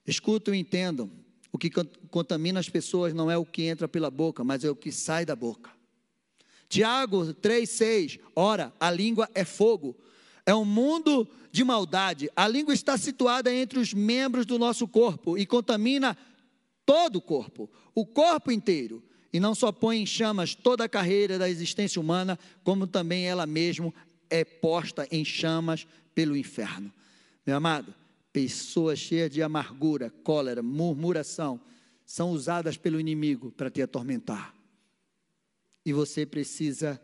Escutam 0.06 0.54
e 0.54 0.58
entendam. 0.58 1.10
O 1.52 1.58
que 1.58 1.70
contamina 2.10 2.60
as 2.60 2.68
pessoas 2.68 3.12
não 3.12 3.30
é 3.30 3.36
o 3.36 3.44
que 3.44 3.62
entra 3.62 3.88
pela 3.88 4.10
boca, 4.10 4.44
mas 4.44 4.64
é 4.64 4.70
o 4.70 4.76
que 4.76 4.92
sai 4.92 5.24
da 5.24 5.34
boca. 5.34 5.70
Tiago 6.68 7.34
3,6: 7.34 8.20
Ora, 8.34 8.72
a 8.78 8.90
língua 8.90 9.28
é 9.34 9.44
fogo, 9.44 9.96
é 10.46 10.54
um 10.54 10.64
mundo 10.64 11.28
de 11.50 11.64
maldade. 11.64 12.30
A 12.36 12.46
língua 12.46 12.72
está 12.72 12.96
situada 12.96 13.52
entre 13.52 13.78
os 13.78 13.92
membros 13.92 14.46
do 14.46 14.58
nosso 14.58 14.86
corpo 14.86 15.36
e 15.36 15.44
contamina 15.44 16.16
todo 16.86 17.16
o 17.16 17.20
corpo, 17.20 17.68
o 17.94 18.06
corpo 18.06 18.52
inteiro. 18.52 19.02
E 19.32 19.38
não 19.38 19.54
só 19.54 19.70
põe 19.70 20.00
em 20.00 20.06
chamas 20.06 20.54
toda 20.54 20.84
a 20.84 20.88
carreira 20.88 21.38
da 21.38 21.48
existência 21.48 22.00
humana, 22.00 22.38
como 22.64 22.86
também 22.86 23.26
ela 23.26 23.46
mesma 23.46 23.92
é 24.28 24.44
posta 24.44 25.06
em 25.10 25.24
chamas 25.24 25.86
pelo 26.14 26.36
inferno. 26.36 26.92
Meu 27.46 27.56
amado, 27.56 27.94
Pessoas 28.32 28.98
cheias 28.98 29.30
de 29.30 29.42
amargura, 29.42 30.10
cólera, 30.22 30.62
murmuração, 30.62 31.60
são 32.04 32.30
usadas 32.30 32.76
pelo 32.76 33.00
inimigo 33.00 33.50
para 33.52 33.70
te 33.70 33.82
atormentar. 33.82 34.54
E 35.84 35.92
você 35.92 36.24
precisa 36.24 37.00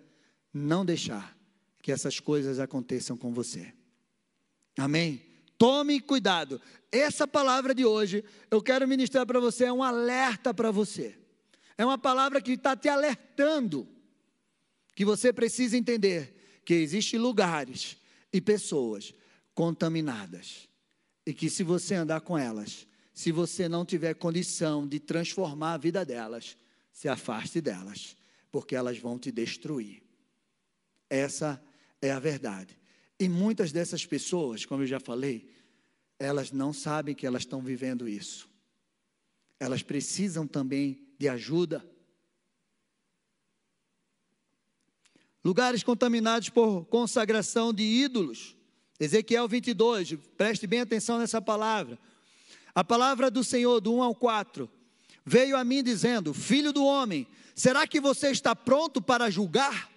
não 0.52 0.84
deixar 0.84 1.36
que 1.82 1.90
essas 1.90 2.20
coisas 2.20 2.58
aconteçam 2.58 3.16
com 3.16 3.32
você. 3.32 3.72
Amém? 4.78 5.22
Tome 5.58 6.00
cuidado. 6.00 6.60
Essa 6.92 7.26
palavra 7.26 7.74
de 7.74 7.84
hoje, 7.84 8.24
eu 8.50 8.62
quero 8.62 8.86
ministrar 8.86 9.26
para 9.26 9.40
você, 9.40 9.64
é 9.64 9.72
um 9.72 9.82
alerta 9.82 10.52
para 10.52 10.70
você. 10.70 11.16
É 11.78 11.84
uma 11.84 11.98
palavra 11.98 12.40
que 12.40 12.52
está 12.52 12.76
te 12.76 12.88
alertando. 12.88 13.88
Que 14.94 15.04
você 15.04 15.32
precisa 15.32 15.76
entender 15.76 16.60
que 16.64 16.74
existem 16.74 17.18
lugares 17.18 17.96
e 18.32 18.40
pessoas 18.40 19.14
contaminadas 19.54 20.68
e 21.26 21.34
que 21.34 21.50
se 21.50 21.64
você 21.64 21.96
andar 21.96 22.20
com 22.20 22.38
elas, 22.38 22.86
se 23.12 23.32
você 23.32 23.68
não 23.68 23.84
tiver 23.84 24.14
condição 24.14 24.86
de 24.86 25.00
transformar 25.00 25.74
a 25.74 25.78
vida 25.78 26.04
delas, 26.04 26.56
se 26.92 27.08
afaste 27.08 27.60
delas, 27.60 28.16
porque 28.52 28.76
elas 28.76 28.98
vão 28.98 29.18
te 29.18 29.32
destruir. 29.32 30.02
Essa 31.10 31.62
é 32.00 32.12
a 32.12 32.20
verdade. 32.20 32.78
E 33.18 33.28
muitas 33.28 33.72
dessas 33.72 34.06
pessoas, 34.06 34.64
como 34.64 34.82
eu 34.82 34.86
já 34.86 35.00
falei, 35.00 35.50
elas 36.18 36.52
não 36.52 36.72
sabem 36.72 37.14
que 37.14 37.26
elas 37.26 37.42
estão 37.42 37.60
vivendo 37.60 38.08
isso. 38.08 38.48
Elas 39.58 39.82
precisam 39.82 40.46
também 40.46 41.06
de 41.18 41.28
ajuda. 41.28 41.84
Lugares 45.44 45.82
contaminados 45.82 46.50
por 46.50 46.84
consagração 46.86 47.72
de 47.72 47.82
ídolos. 47.82 48.55
Ezequiel 48.98 49.46
22, 49.46 50.16
preste 50.38 50.66
bem 50.66 50.80
atenção 50.80 51.18
nessa 51.18 51.40
palavra. 51.40 51.98
A 52.74 52.82
palavra 52.82 53.30
do 53.30 53.44
Senhor, 53.44 53.80
do 53.80 53.94
1 53.94 54.02
ao 54.02 54.14
4, 54.14 54.70
veio 55.24 55.56
a 55.56 55.64
mim 55.64 55.82
dizendo: 55.82 56.32
Filho 56.32 56.72
do 56.72 56.84
homem, 56.84 57.26
será 57.54 57.86
que 57.86 58.00
você 58.00 58.30
está 58.30 58.56
pronto 58.56 59.02
para 59.02 59.30
julgar? 59.30 59.90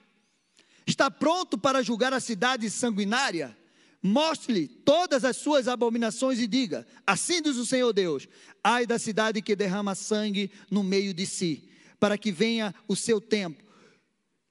Está 0.85 1.09
pronto 1.09 1.57
para 1.57 1.81
julgar 1.81 2.13
a 2.13 2.19
cidade 2.19 2.69
sanguinária? 2.69 3.55
Mostre-lhe 4.01 4.67
todas 4.67 5.23
as 5.23 5.37
suas 5.37 5.67
abominações 5.69 6.39
e 6.39 6.47
diga: 6.47 6.85
Assim 7.05 7.41
diz 7.41 7.55
o 7.55 7.65
Senhor 7.65 7.93
Deus: 7.93 8.27
Ai 8.61 8.85
da 8.85 8.99
cidade 8.99 9.41
que 9.41 9.55
derrama 9.55 9.95
sangue 9.95 10.51
no 10.69 10.83
meio 10.83 11.13
de 11.13 11.25
si, 11.25 11.69
para 11.99 12.17
que 12.17 12.31
venha 12.33 12.75
o 12.87 12.97
seu 12.97 13.21
tempo, 13.21 13.63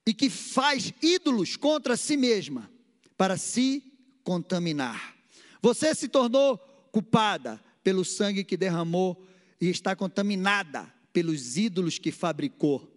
e 0.06 0.14
que 0.14 0.30
faz 0.30 0.92
ídolos 1.02 1.56
contra 1.56 1.98
si 1.98 2.16
mesma, 2.16 2.70
para 3.16 3.36
si 3.36 3.87
contaminar. 4.28 5.16
Você 5.62 5.94
se 5.94 6.06
tornou 6.06 6.58
culpada 6.92 7.58
pelo 7.82 8.04
sangue 8.04 8.44
que 8.44 8.58
derramou 8.58 9.26
e 9.58 9.70
está 9.70 9.96
contaminada 9.96 10.84
pelos 11.14 11.56
ídolos 11.56 11.98
que 11.98 12.12
fabricou. 12.12 12.94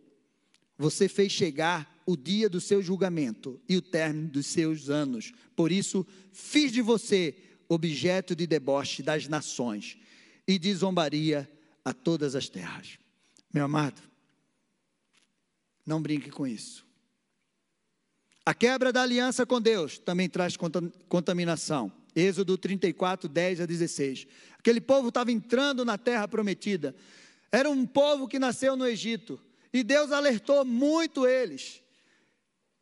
Você 0.78 1.08
fez 1.08 1.32
chegar 1.32 2.04
o 2.06 2.17
dia 2.17 2.50
do 2.50 2.60
seu 2.60 2.84
julgamento 2.84 3.62
e 3.70 3.78
o 3.78 3.82
término 3.82 4.28
dos 4.28 4.48
seus 4.48 4.89
anos. 4.89 5.32
Por 5.56 5.72
isso, 5.72 6.06
fiz 6.34 6.70
de 6.70 6.82
você 6.82 7.34
objeto 7.70 8.36
de 8.36 8.46
deboche 8.46 9.02
das 9.02 9.30
nações 9.30 9.98
e 10.46 10.60
de 10.60 10.74
zombaria 10.76 11.50
a 11.86 11.94
todas 11.94 12.36
as 12.36 12.50
terras. 12.50 13.00
Meu 13.54 13.63
amado, 13.63 14.02
não 15.86 16.02
brinque 16.02 16.30
com 16.30 16.46
isso. 16.46 16.86
A 18.46 18.54
quebra 18.54 18.92
da 18.92 19.04
aliança 19.04 19.46
com 19.46 19.62
Deus 19.62 20.00
também 20.00 20.28
traz 20.28 20.58
contaminação. 21.08 21.92
Êxodo 22.16 22.58
34, 22.58 23.30
10 23.30 23.62
a 23.62 23.66
16. 23.66 24.28
Aquele 24.58 24.82
povo 24.82 25.10
estava 25.10 25.32
entrando 25.32 25.86
na 25.86 25.98
terra 25.98 26.28
prometida. 26.28 26.96
Era 27.52 27.70
um 27.70 27.86
povo 27.86 28.28
que 28.28 28.40
nasceu 28.40 28.76
no 28.76 28.88
Egito. 28.88 29.40
E 29.72 29.84
Deus 29.84 30.12
alertou 30.12 30.66
muito 30.66 31.28
eles. 31.28 31.82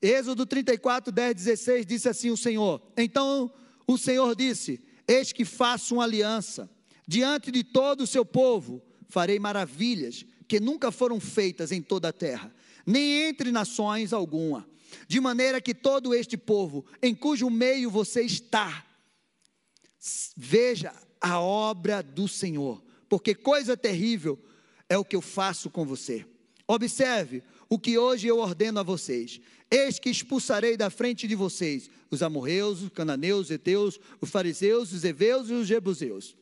Êxodo 0.01 0.45
34, 0.45 1.11
10, 1.11 1.35
16 1.35 1.85
disse 1.85 2.07
assim: 2.07 2.31
O 2.31 2.37
Senhor. 2.37 2.81
Então 2.97 3.51
o 3.85 3.97
Senhor 3.97 4.35
disse: 4.35 4.81
Eis 5.07 5.33
que 5.33 5.43
faço 5.43 5.95
uma 5.95 6.05
aliança 6.05 6.69
diante 7.05 7.51
de 7.51 7.63
todo 7.63 8.01
o 8.01 8.07
seu 8.07 8.23
povo, 8.23 8.81
farei 9.09 9.39
maravilhas 9.39 10.25
que 10.47 10.59
nunca 10.59 10.91
foram 10.91 11.19
feitas 11.19 11.71
em 11.71 11.81
toda 11.81 12.09
a 12.09 12.13
terra, 12.13 12.53
nem 12.85 13.27
entre 13.27 13.51
nações 13.51 14.13
alguma, 14.13 14.67
de 15.07 15.19
maneira 15.19 15.61
que 15.61 15.73
todo 15.73 16.13
este 16.13 16.37
povo, 16.37 16.85
em 17.01 17.13
cujo 17.15 17.49
meio 17.49 17.89
você 17.89 18.21
está, 18.21 18.85
veja 20.35 20.93
a 21.19 21.39
obra 21.39 22.01
do 22.01 22.27
Senhor, 22.27 22.83
porque 23.07 23.35
coisa 23.35 23.75
terrível 23.75 24.39
é 24.87 24.97
o 24.97 25.05
que 25.05 25.15
eu 25.15 25.21
faço 25.21 25.69
com 25.69 25.85
você. 25.85 26.25
Observe 26.67 27.43
o 27.67 27.77
que 27.77 27.97
hoje 27.97 28.27
eu 28.27 28.39
ordeno 28.39 28.79
a 28.79 28.83
vocês. 28.83 29.39
Eis 29.71 29.99
que 29.99 30.09
expulsarei 30.09 30.75
da 30.75 30.89
frente 30.89 31.27
de 31.27 31.35
vocês 31.35 31.89
os 32.11 32.23
amorreus, 32.23 32.81
os 32.81 32.89
cananeus, 32.89 33.47
os 33.47 33.51
heteus, 33.51 33.99
os 34.19 34.29
fariseus, 34.29 34.91
os 34.91 35.03
heveus 35.03 35.49
e 35.49 35.53
os 35.53 35.67
jebuseus. 35.67 36.35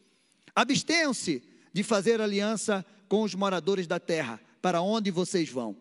Abstenham-se 0.56 1.44
de 1.74 1.84
fazer 1.84 2.22
aliança 2.22 2.86
com 3.08 3.24
os 3.24 3.36
moradores 3.36 3.86
da 3.86 4.00
terra, 4.00 4.40
para 4.62 4.82
onde 4.82 5.12
vocês 5.12 5.50
vão, 5.50 5.76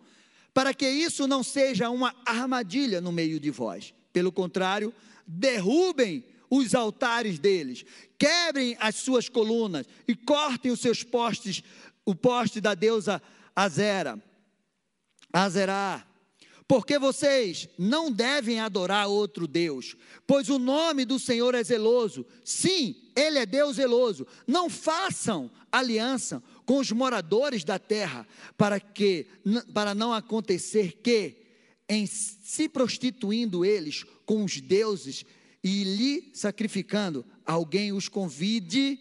para 0.56 0.72
que 0.72 0.88
isso 0.88 1.26
não 1.26 1.42
seja 1.42 1.90
uma 1.90 2.16
armadilha 2.24 2.98
no 2.98 3.12
meio 3.12 3.38
de 3.38 3.50
vós. 3.50 3.92
Pelo 4.10 4.32
contrário, 4.32 4.90
derrubem 5.26 6.24
os 6.48 6.74
altares 6.74 7.38
deles, 7.38 7.84
quebrem 8.18 8.74
as 8.80 8.94
suas 8.94 9.28
colunas 9.28 9.86
e 10.08 10.16
cortem 10.16 10.72
os 10.72 10.80
seus 10.80 11.02
postes, 11.02 11.62
o 12.06 12.14
poste 12.14 12.58
da 12.58 12.72
deusa 12.72 13.20
Azera, 13.54 14.18
Azerá, 15.30 16.06
porque 16.66 16.98
vocês 16.98 17.68
não 17.78 18.10
devem 18.10 18.58
adorar 18.58 19.08
outro 19.08 19.46
Deus, 19.46 19.94
pois 20.26 20.48
o 20.48 20.58
nome 20.58 21.04
do 21.04 21.18
Senhor 21.18 21.54
é 21.54 21.62
zeloso. 21.62 22.24
Sim, 22.42 22.96
Ele 23.14 23.40
é 23.40 23.44
Deus 23.44 23.76
zeloso. 23.76 24.26
Não 24.46 24.70
façam 24.70 25.50
aliança 25.70 26.42
com 26.66 26.79
os 26.79 26.90
moradores 26.90 27.64
da 27.64 27.79
terra, 27.79 28.26
para 28.59 28.79
que 28.81 29.26
para 29.72 29.94
não 29.94 30.12
acontecer 30.12 31.00
que 31.02 31.37
em 31.88 32.05
se 32.05 32.68
prostituindo 32.68 33.64
eles 33.64 34.05
com 34.26 34.44
os 34.44 34.61
deuses 34.61 35.24
e 35.62 35.85
lhe 35.85 36.31
sacrificando, 36.35 37.24
alguém 37.44 37.92
os 37.92 38.09
convide 38.09 38.98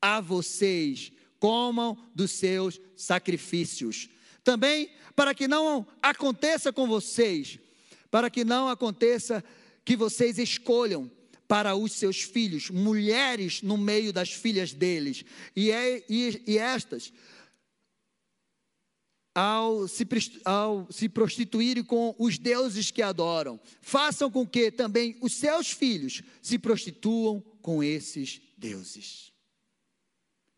a 0.00 0.20
vocês, 0.20 1.12
comam 1.38 1.98
dos 2.14 2.30
seus 2.30 2.80
sacrifícios. 2.96 4.08
Também 4.44 4.88
para 5.14 5.34
que 5.34 5.48
não 5.48 5.86
aconteça 6.00 6.72
com 6.72 6.86
vocês, 6.86 7.58
para 8.10 8.30
que 8.30 8.44
não 8.44 8.68
aconteça 8.68 9.44
que 9.84 9.96
vocês 9.96 10.38
escolham 10.38 11.10
para 11.52 11.76
os 11.76 11.92
seus 11.92 12.22
filhos 12.22 12.70
mulheres 12.70 13.60
no 13.60 13.76
meio 13.76 14.10
das 14.10 14.32
filhas 14.32 14.72
deles, 14.72 15.22
e, 15.54 15.70
é, 15.70 16.02
e, 16.08 16.42
e 16.46 16.56
estas, 16.56 17.12
ao 19.34 19.86
se, 19.86 20.08
ao 20.46 20.90
se 20.90 21.10
prostituírem 21.10 21.84
com 21.84 22.16
os 22.18 22.38
deuses 22.38 22.90
que 22.90 23.02
adoram, 23.02 23.60
façam 23.82 24.30
com 24.30 24.46
que 24.46 24.70
também 24.70 25.18
os 25.20 25.34
seus 25.34 25.70
filhos 25.70 26.22
se 26.40 26.58
prostituam 26.58 27.38
com 27.60 27.84
esses 27.84 28.40
deuses. 28.56 29.30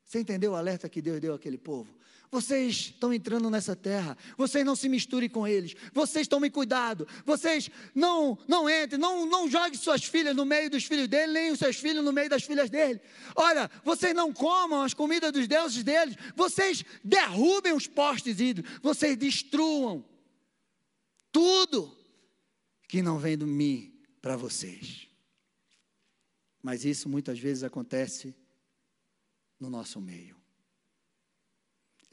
Você 0.05 0.21
entendeu 0.21 0.53
o 0.53 0.55
alerta 0.55 0.89
que 0.89 1.03
Deus 1.03 1.21
deu 1.21 1.35
àquele 1.35 1.59
povo? 1.59 1.93
Vocês 2.35 2.75
estão 2.87 3.15
entrando 3.15 3.49
nessa 3.49 3.77
terra. 3.77 4.19
Vocês 4.37 4.67
não 4.67 4.75
se 4.75 4.89
misturem 4.89 5.29
com 5.29 5.47
eles. 5.47 5.77
Vocês 5.93 6.27
tomem 6.27 6.51
cuidado. 6.51 7.07
Vocês 7.25 7.71
não 7.95 8.37
não 8.49 8.69
entrem, 8.69 9.01
não, 9.01 9.25
não 9.25 9.49
joguem 9.49 9.79
suas 9.79 10.03
filhas 10.03 10.35
no 10.35 10.45
meio 10.45 10.69
dos 10.69 10.85
filhos 10.85 11.07
dele, 11.07 11.33
nem 11.33 11.53
os 11.53 11.61
seus 11.61 11.77
filhos 11.77 12.05
no 12.05 12.13
meio 12.13 12.29
das 12.29 12.43
filhas 12.43 12.69
dele. 12.69 13.01
Olha, 13.37 13.71
vocês 13.85 14.13
não 14.13 14.33
comam 14.33 14.83
as 14.83 14.93
comidas 14.93 15.31
dos 15.31 15.47
deuses 15.47 15.85
deles. 15.85 16.17
Vocês 16.35 16.85
derrubem 17.05 17.73
os 17.73 17.87
postes 17.87 18.41
ídolos. 18.41 18.69
Vocês 18.83 19.17
destruam 19.17 20.05
tudo 21.31 21.97
que 22.89 23.01
não 23.01 23.17
vem 23.17 23.39
de 23.39 23.45
mim 23.45 23.97
para 24.21 24.37
vocês. 24.37 25.07
Mas 26.61 26.85
isso 26.85 27.09
muitas 27.09 27.39
vezes 27.39 27.63
acontece 27.63 28.35
no 29.61 29.71
nosso 29.71 30.01
meio. 30.01 30.44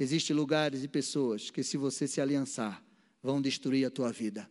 Existem 0.02 0.36
lugares 0.36 0.84
e 0.84 0.88
pessoas 0.88 1.52
que, 1.52 1.62
se 1.62 1.78
você 1.78 2.08
se 2.08 2.20
aliançar, 2.20 2.84
vão 3.22 3.40
destruir 3.40 3.86
a 3.86 3.92
tua 3.92 4.12
vida. 4.12 4.50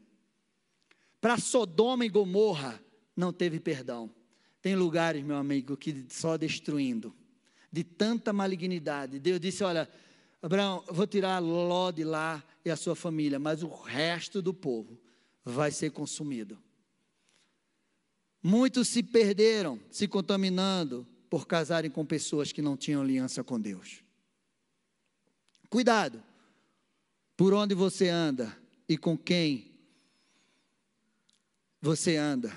Para 1.20 1.38
Sodoma 1.38 2.06
e 2.06 2.08
Gomorra, 2.08 2.80
não 3.16 3.32
teve 3.32 3.58
perdão. 3.58 4.08
Tem 4.62 4.76
lugares, 4.76 5.24
meu 5.24 5.36
amigo, 5.36 5.76
que 5.76 6.06
só 6.08 6.36
destruindo, 6.36 7.12
de 7.72 7.82
tanta 7.82 8.32
malignidade. 8.32 9.18
Deus 9.18 9.40
disse: 9.40 9.64
Olha, 9.64 9.90
Abraão, 10.40 10.84
vou 10.88 11.04
tirar 11.04 11.40
Ló 11.40 11.90
de 11.90 12.04
lá 12.04 12.44
e 12.64 12.70
a 12.70 12.76
sua 12.76 12.94
família, 12.94 13.40
mas 13.40 13.64
o 13.64 13.68
resto 13.68 14.40
do 14.40 14.54
povo 14.54 15.00
vai 15.44 15.72
ser 15.72 15.90
consumido. 15.90 16.62
Muitos 18.40 18.86
se 18.86 19.02
perderam, 19.02 19.80
se 19.90 20.06
contaminando 20.06 21.04
por 21.28 21.48
casarem 21.48 21.90
com 21.90 22.06
pessoas 22.06 22.52
que 22.52 22.62
não 22.62 22.76
tinham 22.76 23.02
aliança 23.02 23.42
com 23.42 23.60
Deus. 23.60 24.04
Cuidado 25.70 26.22
por 27.36 27.54
onde 27.54 27.74
você 27.74 28.08
anda 28.08 28.54
e 28.88 28.98
com 28.98 29.16
quem 29.16 29.70
você 31.80 32.16
anda, 32.16 32.52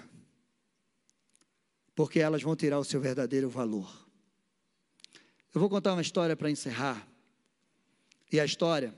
porque 1.96 2.20
elas 2.20 2.42
vão 2.42 2.56
tirar 2.56 2.80
o 2.80 2.84
seu 2.84 3.00
verdadeiro 3.00 3.50
valor. 3.50 3.88
Eu 5.54 5.62
vou 5.62 5.70
contar 5.70 5.94
uma 5.94 6.02
história 6.02 6.36
para 6.36 6.50
encerrar. 6.50 7.08
E 8.32 8.40
a 8.40 8.46
história 8.46 8.94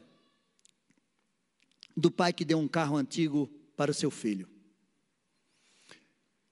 do 1.96 2.10
pai 2.10 2.32
que 2.32 2.46
deu 2.46 2.58
um 2.58 2.70
carro 2.70 2.96
antigo 2.96 3.48
para 3.76 3.92
o 3.92 3.94
seu 3.94 4.10
filho. 4.10 4.48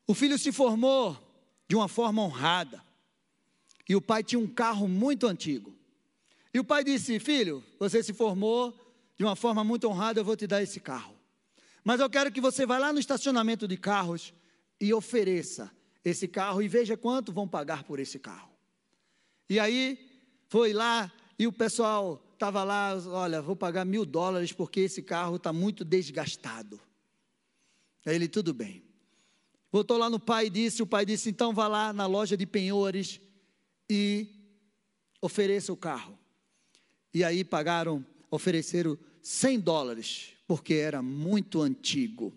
O 0.06 0.14
filho 0.14 0.38
se 0.38 0.52
formou 0.52 1.18
de 1.68 1.76
uma 1.78 1.88
forma 1.88 2.22
honrada. 2.22 2.84
E 3.88 3.96
o 3.96 4.02
pai 4.02 4.22
tinha 4.22 4.40
um 4.40 4.48
carro 4.48 4.88
muito 4.88 5.26
antigo. 5.26 5.74
E 6.54 6.60
o 6.60 6.64
pai 6.64 6.84
disse: 6.84 7.20
Filho, 7.20 7.64
você 7.80 8.04
se 8.04 8.14
formou 8.14 8.74
de 9.16 9.24
uma 9.24 9.36
forma 9.36 9.64
muito 9.64 9.88
honrada, 9.88 10.20
eu 10.20 10.26
vou 10.26 10.36
te 10.36 10.48
dar 10.48 10.62
esse 10.62 10.80
carro. 10.80 11.16
Mas 11.84 12.00
eu 12.00 12.10
quero 12.10 12.32
que 12.32 12.40
você 12.40 12.66
vá 12.66 12.78
lá 12.78 12.94
no 12.94 13.00
estacionamento 13.00 13.68
de 13.68 13.78
carros 13.78 14.34
e 14.80 14.94
ofereça 14.94 15.72
esse 16.04 16.28
carro 16.28 16.62
e 16.62 16.68
veja 16.68 16.96
quanto 16.96 17.32
vão 17.32 17.48
pagar 17.48 17.84
por 17.84 18.00
esse 18.00 18.20
carro. 18.20 18.52
E 19.50 19.60
aí 19.60 20.00
foi 20.48 20.74
lá 20.74 21.12
e 21.38 21.48
o 21.48 21.52
pessoal 21.52 22.24
estava 22.34 22.64
lá, 22.64 22.96
olha, 23.08 23.42
vou 23.42 23.56
pagar 23.56 23.86
mil 23.86 24.06
dólares 24.06 24.52
porque 24.52 24.82
esse 24.82 25.02
carro 25.02 25.38
está 25.38 25.52
muito 25.54 25.84
desgastado. 25.84 26.80
Aí 28.06 28.16
ele, 28.16 28.28
tudo 28.28 28.54
bem. 28.54 28.84
Voltou 29.72 29.98
lá 29.98 30.10
no 30.10 30.20
pai 30.20 30.48
e 30.48 30.50
disse, 30.50 30.84
o 30.84 30.88
pai 30.88 31.06
disse, 31.06 31.30
então 31.30 31.54
vá 31.54 31.68
lá 31.68 31.92
na 31.94 32.06
loja 32.06 32.38
de 32.38 32.46
penhores 32.46 33.20
e 33.90 34.28
ofereça 35.22 35.72
o 35.72 35.78
carro. 35.78 36.18
E 37.14 37.24
aí 37.24 37.44
pagaram, 37.44 38.06
ofereceram 38.30 38.98
100 39.22 39.60
dólares, 39.60 40.30
porque 40.48 40.74
era 40.76 41.02
muito 41.02 41.62
antigo. 41.62 42.34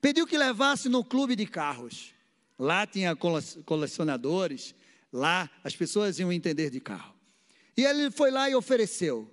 Pediu 0.00 0.26
que 0.26 0.36
levasse 0.36 0.88
no 0.88 1.04
clube 1.04 1.36
de 1.36 1.46
carros. 1.46 2.12
Lá 2.58 2.86
tinha 2.86 3.16
colecionadores, 3.64 4.74
lá 5.12 5.50
as 5.62 5.74
pessoas 5.74 6.18
iam 6.18 6.32
entender 6.32 6.70
de 6.70 6.80
carro. 6.80 7.14
E 7.76 7.84
ele 7.84 8.10
foi 8.10 8.30
lá 8.30 8.48
e 8.48 8.54
ofereceu. 8.54 9.30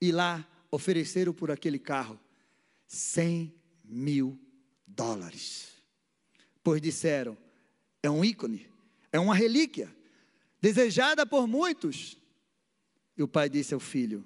E 0.00 0.12
lá 0.12 0.46
ofereceram 0.70 1.32
por 1.32 1.50
aquele 1.50 1.78
carro 1.78 2.18
100 2.86 3.52
mil 3.84 4.38
dólares. 4.86 5.68
Pois 6.62 6.80
disseram: 6.80 7.36
é 8.02 8.10
um 8.10 8.24
ícone, 8.24 8.66
é 9.12 9.18
uma 9.18 9.34
relíquia, 9.34 9.94
desejada 10.60 11.24
por 11.24 11.46
muitos. 11.46 12.16
E 13.18 13.22
o 13.22 13.28
pai 13.28 13.50
disse 13.50 13.74
ao 13.74 13.80
filho: 13.80 14.24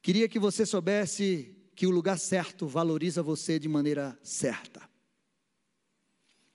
Queria 0.00 0.28
que 0.28 0.38
você 0.38 0.64
soubesse 0.64 1.54
que 1.74 1.86
o 1.86 1.90
lugar 1.90 2.18
certo 2.18 2.66
valoriza 2.68 3.22
você 3.22 3.58
de 3.58 3.68
maneira 3.68 4.18
certa. 4.22 4.88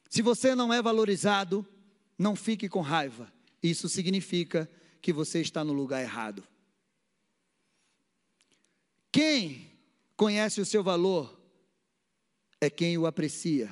Se 0.09 0.21
você 0.21 0.55
não 0.55 0.73
é 0.73 0.81
valorizado, 0.81 1.67
não 2.17 2.35
fique 2.35 2.69
com 2.69 2.79
raiva. 2.79 3.31
Isso 3.61 3.89
significa 3.89 4.69
que 5.01 5.11
você 5.11 5.41
está 5.41 5.63
no 5.63 5.73
lugar 5.73 6.01
errado. 6.01 6.47
Quem 9.11 9.71
conhece 10.15 10.61
o 10.61 10.65
seu 10.65 10.83
valor 10.83 11.39
é 12.61 12.69
quem 12.69 12.97
o 12.97 13.05
aprecia. 13.05 13.69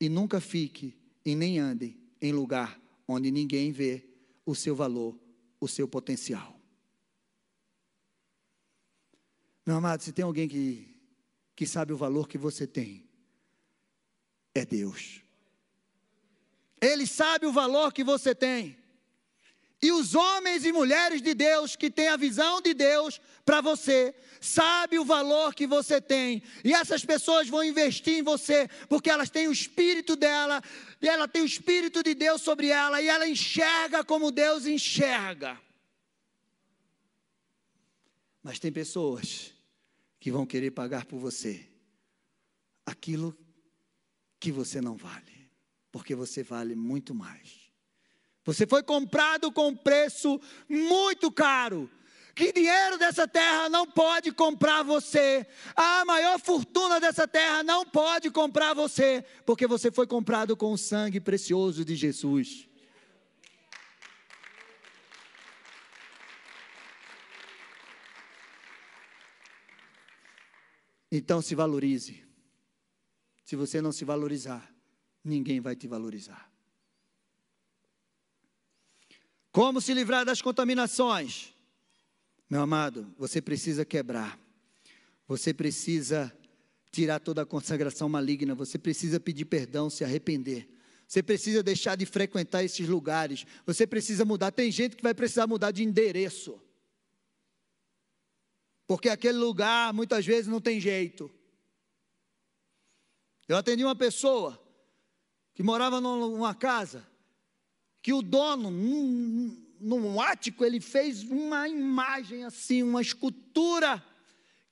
E 0.00 0.08
nunca 0.08 0.40
fique 0.40 0.96
e 1.24 1.34
nem 1.34 1.58
ande 1.58 1.98
em 2.22 2.32
lugar 2.32 2.80
onde 3.06 3.30
ninguém 3.30 3.72
vê 3.72 4.04
o 4.46 4.54
seu 4.54 4.74
valor, 4.74 5.18
o 5.60 5.66
seu 5.68 5.88
potencial. 5.88 6.58
Meu 9.66 9.76
amado, 9.76 10.02
se 10.02 10.12
tem 10.12 10.24
alguém 10.24 10.48
que, 10.48 10.98
que 11.54 11.66
sabe 11.66 11.92
o 11.92 11.96
valor 11.96 12.28
que 12.28 12.38
você 12.38 12.66
tem, 12.66 13.08
é 14.54 14.64
Deus. 14.64 15.22
Ele 16.80 17.06
sabe 17.06 17.46
o 17.46 17.52
valor 17.52 17.92
que 17.92 18.02
você 18.02 18.34
tem. 18.34 18.78
E 19.80 19.92
os 19.92 20.14
homens 20.14 20.64
e 20.64 20.72
mulheres 20.72 21.22
de 21.22 21.34
Deus 21.34 21.76
que 21.76 21.88
têm 21.88 22.08
a 22.08 22.16
visão 22.16 22.60
de 22.60 22.74
Deus 22.74 23.20
para 23.44 23.60
você, 23.60 24.12
sabe 24.40 24.98
o 24.98 25.04
valor 25.04 25.54
que 25.54 25.68
você 25.68 26.00
tem. 26.00 26.42
E 26.64 26.74
essas 26.74 27.04
pessoas 27.04 27.48
vão 27.48 27.62
investir 27.62 28.14
em 28.14 28.22
você, 28.22 28.68
porque 28.88 29.08
elas 29.08 29.30
têm 29.30 29.46
o 29.46 29.52
espírito 29.52 30.16
dela, 30.16 30.60
e 31.00 31.08
ela 31.08 31.28
tem 31.28 31.42
o 31.42 31.46
espírito 31.46 32.02
de 32.02 32.14
Deus 32.14 32.42
sobre 32.42 32.68
ela, 32.68 33.00
e 33.00 33.08
ela 33.08 33.28
enxerga 33.28 34.04
como 34.04 34.30
Deus 34.30 34.66
enxerga. 34.66 35.60
Mas 38.42 38.58
tem 38.58 38.72
pessoas 38.72 39.52
que 40.18 40.30
vão 40.30 40.46
querer 40.46 40.70
pagar 40.72 41.04
por 41.04 41.18
você 41.18 41.68
aquilo 42.84 43.36
que 44.40 44.50
você 44.50 44.80
não 44.80 44.96
vale, 44.96 45.50
porque 45.92 46.14
você 46.14 46.42
vale 46.42 46.74
muito 46.74 47.14
mais. 47.14 47.68
Você 48.44 48.66
foi 48.66 48.82
comprado 48.82 49.52
com 49.52 49.68
um 49.68 49.76
preço 49.76 50.40
muito 50.68 51.30
caro. 51.30 51.90
Que 52.38 52.52
dinheiro 52.52 52.96
dessa 52.96 53.26
terra 53.26 53.68
não 53.68 53.84
pode 53.84 54.30
comprar 54.30 54.84
você. 54.84 55.44
A 55.74 56.04
maior 56.04 56.38
fortuna 56.38 57.00
dessa 57.00 57.26
terra 57.26 57.64
não 57.64 57.84
pode 57.84 58.30
comprar 58.30 58.74
você, 58.74 59.24
porque 59.44 59.66
você 59.66 59.90
foi 59.90 60.06
comprado 60.06 60.56
com 60.56 60.72
o 60.72 60.78
sangue 60.78 61.18
precioso 61.20 61.84
de 61.84 61.96
Jesus. 61.96 62.68
Então 71.10 71.42
se 71.42 71.56
valorize. 71.56 72.24
Se 73.44 73.56
você 73.56 73.80
não 73.80 73.90
se 73.90 74.04
valorizar, 74.04 74.72
ninguém 75.24 75.58
vai 75.58 75.74
te 75.74 75.88
valorizar. 75.88 76.48
Como 79.50 79.80
se 79.80 79.92
livrar 79.92 80.24
das 80.24 80.40
contaminações? 80.40 81.57
Meu 82.48 82.62
amado, 82.62 83.12
você 83.18 83.42
precisa 83.42 83.84
quebrar. 83.84 84.38
Você 85.26 85.52
precisa 85.52 86.32
tirar 86.90 87.20
toda 87.20 87.42
a 87.42 87.46
consagração 87.46 88.08
maligna. 88.08 88.54
Você 88.54 88.78
precisa 88.78 89.20
pedir 89.20 89.44
perdão, 89.44 89.90
se 89.90 90.02
arrepender. 90.02 90.68
Você 91.06 91.22
precisa 91.22 91.62
deixar 91.62 91.96
de 91.96 92.06
frequentar 92.06 92.64
esses 92.64 92.88
lugares. 92.88 93.44
Você 93.66 93.86
precisa 93.86 94.24
mudar. 94.24 94.50
Tem 94.50 94.70
gente 94.72 94.96
que 94.96 95.02
vai 95.02 95.14
precisar 95.14 95.46
mudar 95.46 95.70
de 95.70 95.82
endereço. 95.82 96.60
Porque 98.86 99.10
aquele 99.10 99.36
lugar 99.36 99.92
muitas 99.92 100.24
vezes 100.24 100.46
não 100.46 100.60
tem 100.60 100.80
jeito. 100.80 101.30
Eu 103.46 103.56
atendi 103.56 103.84
uma 103.84 103.96
pessoa 103.96 104.58
que 105.54 105.62
morava 105.62 106.00
numa 106.00 106.54
casa 106.54 107.06
que 108.00 108.12
o 108.12 108.22
dono, 108.22 108.70
num, 108.70 109.67
num 109.80 110.20
ático, 110.20 110.64
ele 110.64 110.80
fez 110.80 111.22
uma 111.24 111.68
imagem 111.68 112.44
assim, 112.44 112.82
uma 112.82 113.02
escultura, 113.02 114.04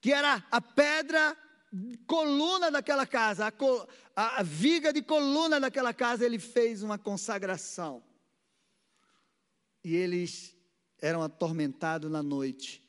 que 0.00 0.12
era 0.12 0.44
a 0.50 0.60
pedra 0.60 1.36
coluna 2.06 2.70
daquela 2.70 3.06
casa, 3.06 3.46
a, 4.14 4.38
a, 4.38 4.42
viga 4.42 4.92
de 4.92 5.02
coluna 5.02 5.60
daquela 5.60 5.92
casa, 5.92 6.24
ele 6.24 6.38
fez 6.38 6.82
uma 6.82 6.98
consagração. 6.98 8.02
E 9.84 9.94
eles 9.94 10.56
eram 11.00 11.22
atormentados 11.22 12.10
na 12.10 12.22
noite. 12.22 12.82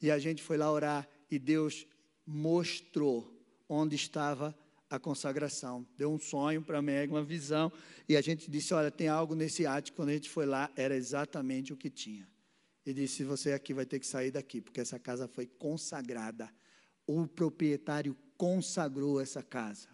E 0.00 0.10
a 0.10 0.18
gente 0.18 0.42
foi 0.42 0.56
lá 0.56 0.70
orar 0.70 1.08
e 1.30 1.38
Deus 1.38 1.86
mostrou 2.26 3.32
onde 3.68 3.96
estava 3.96 4.48
a 4.48 4.65
consagração. 5.00 5.84
Deu 5.96 6.12
um 6.12 6.18
sonho 6.18 6.62
para 6.62 6.80
Meg, 6.80 7.10
uma 7.10 7.24
visão, 7.24 7.72
e 8.08 8.16
a 8.16 8.20
gente 8.20 8.50
disse: 8.50 8.72
Olha, 8.72 8.90
tem 8.90 9.08
algo 9.08 9.34
nesse 9.34 9.66
ático. 9.66 9.96
Quando 9.96 10.10
a 10.10 10.12
gente 10.12 10.30
foi 10.30 10.46
lá, 10.46 10.70
era 10.76 10.94
exatamente 10.94 11.72
o 11.72 11.76
que 11.76 11.90
tinha. 11.90 12.26
E 12.84 12.94
disse: 12.94 13.24
Você 13.24 13.52
aqui 13.52 13.74
vai 13.74 13.84
ter 13.84 13.98
que 13.98 14.06
sair 14.06 14.30
daqui, 14.30 14.60
porque 14.60 14.80
essa 14.80 14.98
casa 14.98 15.26
foi 15.26 15.46
consagrada. 15.46 16.48
O 17.06 17.26
proprietário 17.26 18.16
consagrou 18.36 19.20
essa 19.20 19.42
casa. 19.42 19.88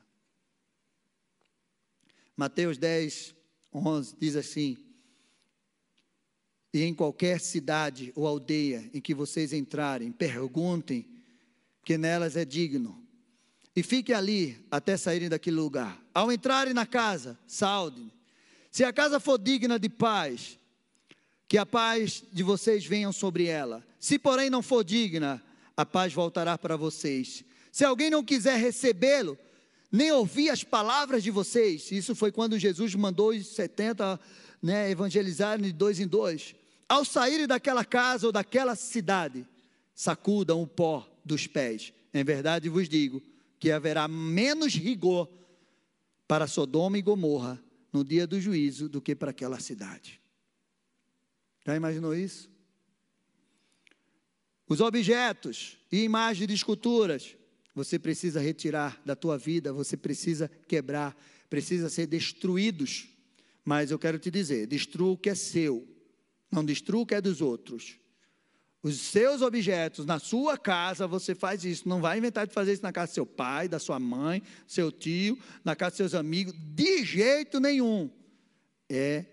Mateus 2.36 2.76
10, 2.76 3.34
11 3.72 4.16
diz 4.18 4.36
assim: 4.36 4.76
E 6.74 6.82
em 6.82 6.94
qualquer 6.94 7.40
cidade 7.40 8.12
ou 8.14 8.26
aldeia 8.26 8.90
em 8.92 9.00
que 9.00 9.14
vocês 9.14 9.54
entrarem, 9.54 10.12
perguntem 10.12 11.08
que 11.82 11.96
nelas 11.96 12.36
é 12.36 12.44
digno 12.44 13.01
e 13.74 13.82
fique 13.82 14.12
ali 14.12 14.64
até 14.70 14.96
saírem 14.96 15.28
daquele 15.28 15.56
lugar. 15.56 15.98
Ao 16.14 16.30
entrarem 16.30 16.74
na 16.74 16.84
casa, 16.84 17.38
saudem. 17.46 18.10
Se 18.70 18.84
a 18.84 18.92
casa 18.92 19.18
for 19.18 19.38
digna 19.38 19.78
de 19.78 19.88
paz, 19.88 20.58
que 21.48 21.58
a 21.58 21.66
paz 21.66 22.22
de 22.32 22.42
vocês 22.42 22.86
venham 22.86 23.12
sobre 23.12 23.46
ela. 23.46 23.84
Se 23.98 24.18
porém 24.18 24.48
não 24.48 24.62
for 24.62 24.82
digna, 24.82 25.42
a 25.76 25.84
paz 25.84 26.12
voltará 26.12 26.56
para 26.56 26.76
vocês. 26.76 27.44
Se 27.70 27.84
alguém 27.84 28.10
não 28.10 28.24
quiser 28.24 28.58
recebê-lo, 28.58 29.38
nem 29.90 30.10
ouvir 30.12 30.48
as 30.48 30.64
palavras 30.64 31.22
de 31.22 31.30
vocês, 31.30 31.92
isso 31.92 32.14
foi 32.14 32.32
quando 32.32 32.58
Jesus 32.58 32.94
mandou 32.94 33.30
os 33.30 33.46
70 33.48 34.18
né, 34.62 34.90
evangelizarem 34.90 35.66
de 35.66 35.72
dois 35.72 36.00
em 36.00 36.06
dois. 36.06 36.54
Ao 36.88 37.04
saírem 37.04 37.46
daquela 37.46 37.84
casa 37.84 38.26
ou 38.26 38.32
daquela 38.32 38.74
cidade, 38.74 39.46
sacudam 39.94 40.62
o 40.62 40.66
pó 40.66 41.06
dos 41.24 41.46
pés. 41.46 41.92
Em 42.12 42.24
verdade 42.24 42.68
vos 42.68 42.88
digo 42.88 43.22
que 43.62 43.70
haverá 43.70 44.08
menos 44.08 44.74
rigor 44.74 45.30
para 46.26 46.48
Sodoma 46.48 46.98
e 46.98 47.00
Gomorra 47.00 47.62
no 47.92 48.02
dia 48.02 48.26
do 48.26 48.40
juízo 48.40 48.88
do 48.88 49.00
que 49.00 49.14
para 49.14 49.30
aquela 49.30 49.60
cidade. 49.60 50.20
Já 51.64 51.76
imaginou 51.76 52.12
isso? 52.12 52.50
Os 54.68 54.80
objetos 54.80 55.78
e 55.92 56.02
imagens 56.02 56.48
de 56.48 56.54
esculturas, 56.54 57.36
você 57.72 58.00
precisa 58.00 58.40
retirar 58.40 59.00
da 59.06 59.14
tua 59.14 59.38
vida, 59.38 59.72
você 59.72 59.96
precisa 59.96 60.50
quebrar, 60.66 61.16
precisa 61.48 61.88
ser 61.88 62.08
destruídos. 62.08 63.10
Mas 63.64 63.92
eu 63.92 63.98
quero 63.98 64.18
te 64.18 64.28
dizer, 64.28 64.66
destrua 64.66 65.12
o 65.12 65.16
que 65.16 65.30
é 65.30 65.36
seu, 65.36 65.86
não 66.50 66.64
destrua 66.64 67.02
o 67.02 67.06
que 67.06 67.14
é 67.14 67.20
dos 67.20 67.40
outros 67.40 67.96
os 68.82 68.98
seus 68.98 69.42
objetos 69.42 70.04
na 70.04 70.18
sua 70.18 70.58
casa, 70.58 71.06
você 71.06 71.34
faz 71.34 71.64
isso. 71.64 71.88
Não 71.88 72.00
vai 72.00 72.18
inventar 72.18 72.46
de 72.46 72.52
fazer 72.52 72.72
isso 72.72 72.82
na 72.82 72.92
casa 72.92 73.12
do 73.12 73.14
seu 73.14 73.26
pai, 73.26 73.68
da 73.68 73.78
sua 73.78 74.00
mãe, 74.00 74.42
seu 74.66 74.90
tio, 74.90 75.38
na 75.64 75.76
casa 75.76 75.90
dos 75.90 75.96
seus 75.98 76.14
amigos, 76.14 76.52
de 76.58 77.04
jeito 77.04 77.60
nenhum. 77.60 78.10
É 78.90 79.24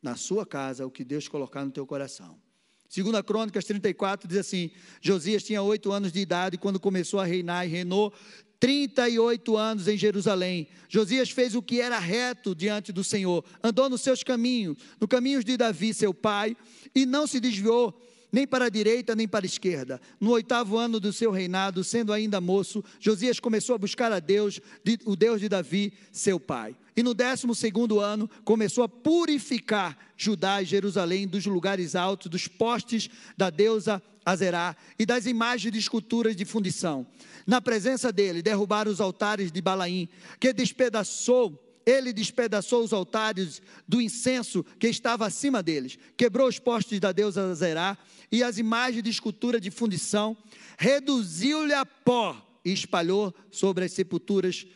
na 0.00 0.14
sua 0.14 0.46
casa 0.46 0.86
o 0.86 0.90
que 0.90 1.04
Deus 1.04 1.26
colocar 1.26 1.64
no 1.64 1.72
teu 1.72 1.84
coração. 1.84 2.40
Segunda 2.88 3.22
Crônicas 3.22 3.64
34 3.64 4.28
diz 4.28 4.38
assim: 4.38 4.70
Josias 5.00 5.42
tinha 5.42 5.62
oito 5.62 5.90
anos 5.90 6.12
de 6.12 6.20
idade 6.20 6.56
quando 6.56 6.78
começou 6.78 7.18
a 7.18 7.24
reinar 7.24 7.66
e 7.66 7.70
reinou 7.70 8.12
38 8.60 9.56
anos 9.56 9.88
em 9.88 9.96
Jerusalém. 9.96 10.68
Josias 10.88 11.30
fez 11.30 11.56
o 11.56 11.62
que 11.62 11.80
era 11.80 11.98
reto 11.98 12.54
diante 12.54 12.92
do 12.92 13.02
Senhor, 13.02 13.44
andou 13.64 13.90
nos 13.90 14.02
seus 14.02 14.22
caminhos, 14.22 14.76
no 15.00 15.08
caminhos 15.08 15.44
de 15.44 15.56
Davi, 15.56 15.92
seu 15.92 16.14
pai, 16.14 16.56
e 16.94 17.04
não 17.04 17.26
se 17.26 17.40
desviou 17.40 17.98
nem 18.32 18.46
para 18.46 18.64
a 18.64 18.70
direita, 18.70 19.14
nem 19.14 19.28
para 19.28 19.44
a 19.44 19.46
esquerda. 19.46 20.00
No 20.18 20.30
oitavo 20.30 20.78
ano 20.78 20.98
do 20.98 21.12
seu 21.12 21.30
reinado, 21.30 21.84
sendo 21.84 22.12
ainda 22.12 22.40
moço, 22.40 22.82
Josias 22.98 23.38
começou 23.38 23.74
a 23.74 23.78
buscar 23.78 24.10
a 24.10 24.18
Deus, 24.18 24.58
o 25.04 25.14
Deus 25.14 25.40
de 25.40 25.48
Davi, 25.50 25.92
seu 26.10 26.40
pai. 26.40 26.74
E 26.96 27.02
no 27.02 27.12
décimo 27.12 27.54
segundo 27.54 28.00
ano, 28.00 28.28
começou 28.44 28.84
a 28.84 28.88
purificar 28.88 29.96
Judá 30.16 30.62
e 30.62 30.64
Jerusalém 30.64 31.28
dos 31.28 31.44
lugares 31.44 31.94
altos, 31.94 32.30
dos 32.30 32.48
postes 32.48 33.10
da 33.36 33.50
deusa 33.50 34.02
Azerá 34.24 34.76
e 34.98 35.04
das 35.04 35.26
imagens 35.26 35.72
de 35.72 35.78
esculturas 35.78 36.34
de 36.34 36.44
fundição. 36.44 37.06
Na 37.46 37.60
presença 37.60 38.12
dele, 38.12 38.40
derrubaram 38.40 38.90
os 38.90 39.00
altares 39.00 39.50
de 39.50 39.60
Balaim, 39.60 40.08
que 40.38 40.52
despedaçou 40.52 41.71
ele 41.84 42.12
despedaçou 42.12 42.82
os 42.82 42.92
altares 42.92 43.60
do 43.86 44.00
incenso 44.00 44.64
que 44.78 44.88
estava 44.88 45.26
acima 45.26 45.62
deles, 45.62 45.98
quebrou 46.16 46.48
os 46.48 46.58
postes 46.58 47.00
da 47.00 47.12
deusa 47.12 47.54
Zerá 47.54 47.98
e 48.30 48.42
as 48.42 48.58
imagens 48.58 49.02
de 49.02 49.10
escultura 49.10 49.60
de 49.60 49.70
fundição, 49.70 50.36
reduziu-lhe 50.78 51.74
a 51.74 51.84
pó 51.84 52.60
e 52.64 52.72
espalhou 52.72 53.34
sobre 53.50 53.84
as 53.84 53.92
sepulturas 53.92 54.66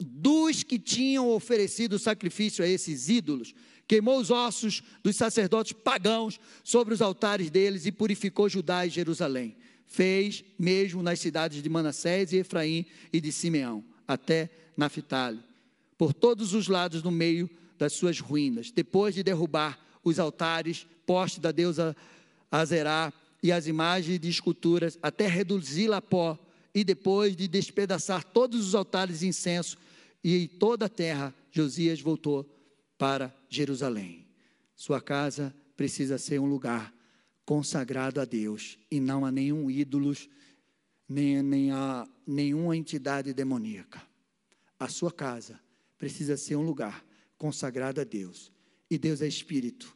dos 0.00 0.62
que 0.62 0.78
tinham 0.78 1.30
oferecido 1.30 1.98
sacrifício 1.98 2.64
a 2.64 2.68
esses 2.68 3.08
ídolos. 3.08 3.54
Queimou 3.86 4.18
os 4.20 4.30
ossos 4.30 4.82
dos 5.02 5.16
sacerdotes 5.16 5.72
pagãos 5.72 6.38
sobre 6.62 6.94
os 6.94 7.02
altares 7.02 7.50
deles 7.50 7.86
e 7.86 7.92
purificou 7.92 8.48
Judá 8.48 8.86
e 8.86 8.90
Jerusalém. 8.90 9.56
Fez 9.86 10.44
mesmo 10.58 11.02
nas 11.02 11.18
cidades 11.18 11.62
de 11.62 11.68
Manassés 11.68 12.32
e 12.32 12.36
Efraim 12.36 12.84
e 13.12 13.20
de 13.20 13.32
Simeão, 13.32 13.82
até 14.06 14.50
Naphtali, 14.76 15.42
por 15.98 16.14
todos 16.14 16.54
os 16.54 16.68
lados 16.68 17.02
no 17.02 17.10
meio 17.10 17.50
das 17.76 17.92
suas 17.92 18.20
ruínas. 18.20 18.70
Depois 18.70 19.14
de 19.14 19.24
derrubar 19.24 19.78
os 20.04 20.20
altares, 20.20 20.86
poste 21.04 21.40
da 21.40 21.50
deusa 21.50 21.94
Azerá 22.50 23.12
e 23.42 23.50
as 23.50 23.66
imagens 23.66 24.18
de 24.18 24.28
esculturas, 24.28 24.96
até 25.02 25.26
reduzi-la 25.26 25.98
a 25.98 26.02
pó, 26.02 26.38
e 26.74 26.84
depois 26.84 27.34
de 27.34 27.48
despedaçar 27.48 28.22
todos 28.22 28.66
os 28.68 28.74
altares 28.74 29.20
de 29.20 29.26
incenso 29.26 29.76
e 30.22 30.46
toda 30.46 30.86
a 30.86 30.88
terra, 30.88 31.34
Josias 31.50 32.00
voltou 32.00 32.46
para 32.96 33.34
Jerusalém. 33.48 34.26
Sua 34.76 35.00
casa 35.00 35.54
precisa 35.76 36.18
ser 36.18 36.38
um 36.38 36.46
lugar 36.46 36.94
consagrado 37.44 38.20
a 38.20 38.24
Deus 38.24 38.78
e 38.90 39.00
não 39.00 39.24
a 39.24 39.32
nenhum 39.32 39.70
ídolo, 39.70 40.14
nem, 41.08 41.42
nem 41.42 41.70
a 41.72 42.06
nenhuma 42.26 42.76
entidade 42.76 43.32
demoníaca. 43.32 44.02
A 44.78 44.88
sua 44.88 45.10
casa 45.10 45.58
precisa 45.98 46.36
ser 46.36 46.56
um 46.56 46.62
lugar 46.62 47.04
consagrado 47.36 48.00
a 48.00 48.04
Deus. 48.04 48.52
E 48.90 48.96
Deus 48.96 49.20
é 49.20 49.26
Espírito. 49.26 49.94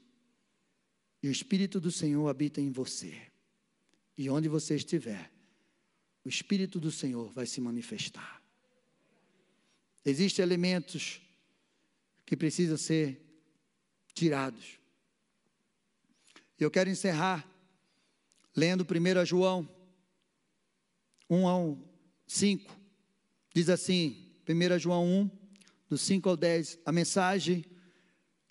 E 1.23 1.29
o 1.29 1.33
Espírito 1.33 1.81
do 1.81 1.91
Senhor 1.91 2.29
habita 2.29 2.61
em 2.61 2.71
você. 2.71 3.15
E 4.19 4.29
onde 4.29 4.49
você 4.49 4.75
estiver, 4.75 5.33
o 6.25 6.29
Espírito 6.29 6.79
do 6.79 6.91
Senhor 6.91 7.31
vai 7.33 7.47
se 7.47 7.61
manifestar. 7.61 8.43
Existem 10.05 10.43
elementos 10.43 11.23
que 12.27 12.37
precisam 12.37 12.77
ser 12.77 13.21
tirados. 14.13 14.79
Eu 16.59 16.71
quero 16.71 16.91
encerrar 16.91 17.49
lendo 18.55 18.85
1 18.85 19.25
João 19.25 19.69
1 21.29 21.49
ao 21.49 21.79
5. 22.27 22.79
Diz 23.55 23.69
assim, 23.69 24.31
1 24.49 24.79
João 24.79 25.07
1, 25.07 25.31
do 25.93 25.99
5 25.99 26.27
ao 26.27 26.39
10, 26.39 26.79
a 26.87 26.91
mensagem 26.91 27.67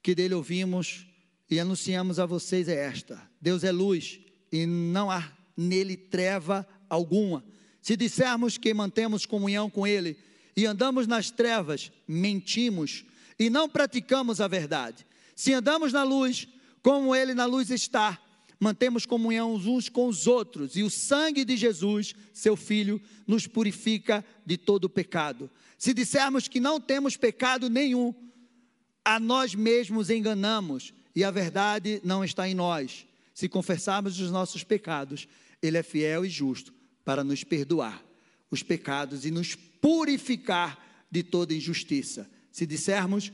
que 0.03 0.13
dele 0.13 0.35
ouvimos 0.35 1.07
e 1.49 1.59
anunciamos 1.59 2.19
a 2.19 2.25
vocês 2.27 2.69
é 2.69 2.75
esta: 2.75 3.19
Deus 3.41 3.63
é 3.63 3.71
luz 3.71 4.19
e 4.51 4.67
não 4.67 5.09
há 5.09 5.27
nele 5.57 5.97
treva 5.97 6.67
alguma. 6.87 7.43
Se 7.81 7.97
dissermos 7.97 8.59
que 8.59 8.71
mantemos 8.75 9.25
comunhão 9.25 9.71
com 9.71 9.87
ele, 9.87 10.19
e 10.55 10.67
andamos 10.67 11.07
nas 11.07 11.31
trevas, 11.31 11.91
mentimos 12.07 13.05
e 13.39 13.49
não 13.49 13.67
praticamos 13.67 14.39
a 14.39 14.47
verdade. 14.47 15.03
Se 15.35 15.51
andamos 15.51 15.91
na 15.91 16.03
luz, 16.03 16.47
como 16.83 17.15
Ele 17.15 17.33
na 17.33 17.45
luz 17.45 17.71
está, 17.71 18.21
mantemos 18.59 19.03
comunhão 19.07 19.55
uns 19.55 19.89
com 19.89 20.07
os 20.07 20.27
outros, 20.27 20.75
e 20.75 20.83
o 20.83 20.91
sangue 20.91 21.43
de 21.43 21.57
Jesus, 21.57 22.13
seu 22.31 22.55
Filho, 22.55 23.01
nos 23.25 23.47
purifica 23.47 24.23
de 24.45 24.57
todo 24.57 24.87
pecado. 24.87 25.49
Se 25.81 25.95
dissermos 25.95 26.47
que 26.47 26.59
não 26.59 26.79
temos 26.79 27.17
pecado 27.17 27.67
nenhum, 27.67 28.13
a 29.03 29.19
nós 29.19 29.55
mesmos 29.55 30.11
enganamos, 30.11 30.93
e 31.15 31.23
a 31.23 31.31
verdade 31.31 31.99
não 32.03 32.23
está 32.23 32.47
em 32.47 32.53
nós. 32.53 33.07
Se 33.33 33.49
confessarmos 33.49 34.19
os 34.19 34.29
nossos 34.29 34.63
pecados, 34.63 35.27
Ele 35.59 35.79
é 35.79 35.81
fiel 35.81 36.23
e 36.23 36.29
justo 36.29 36.71
para 37.03 37.23
nos 37.23 37.43
perdoar 37.43 37.99
os 38.51 38.61
pecados 38.61 39.25
e 39.25 39.31
nos 39.31 39.55
purificar 39.55 40.79
de 41.09 41.23
toda 41.23 41.51
injustiça. 41.51 42.29
Se 42.51 42.67
dissermos 42.67 43.31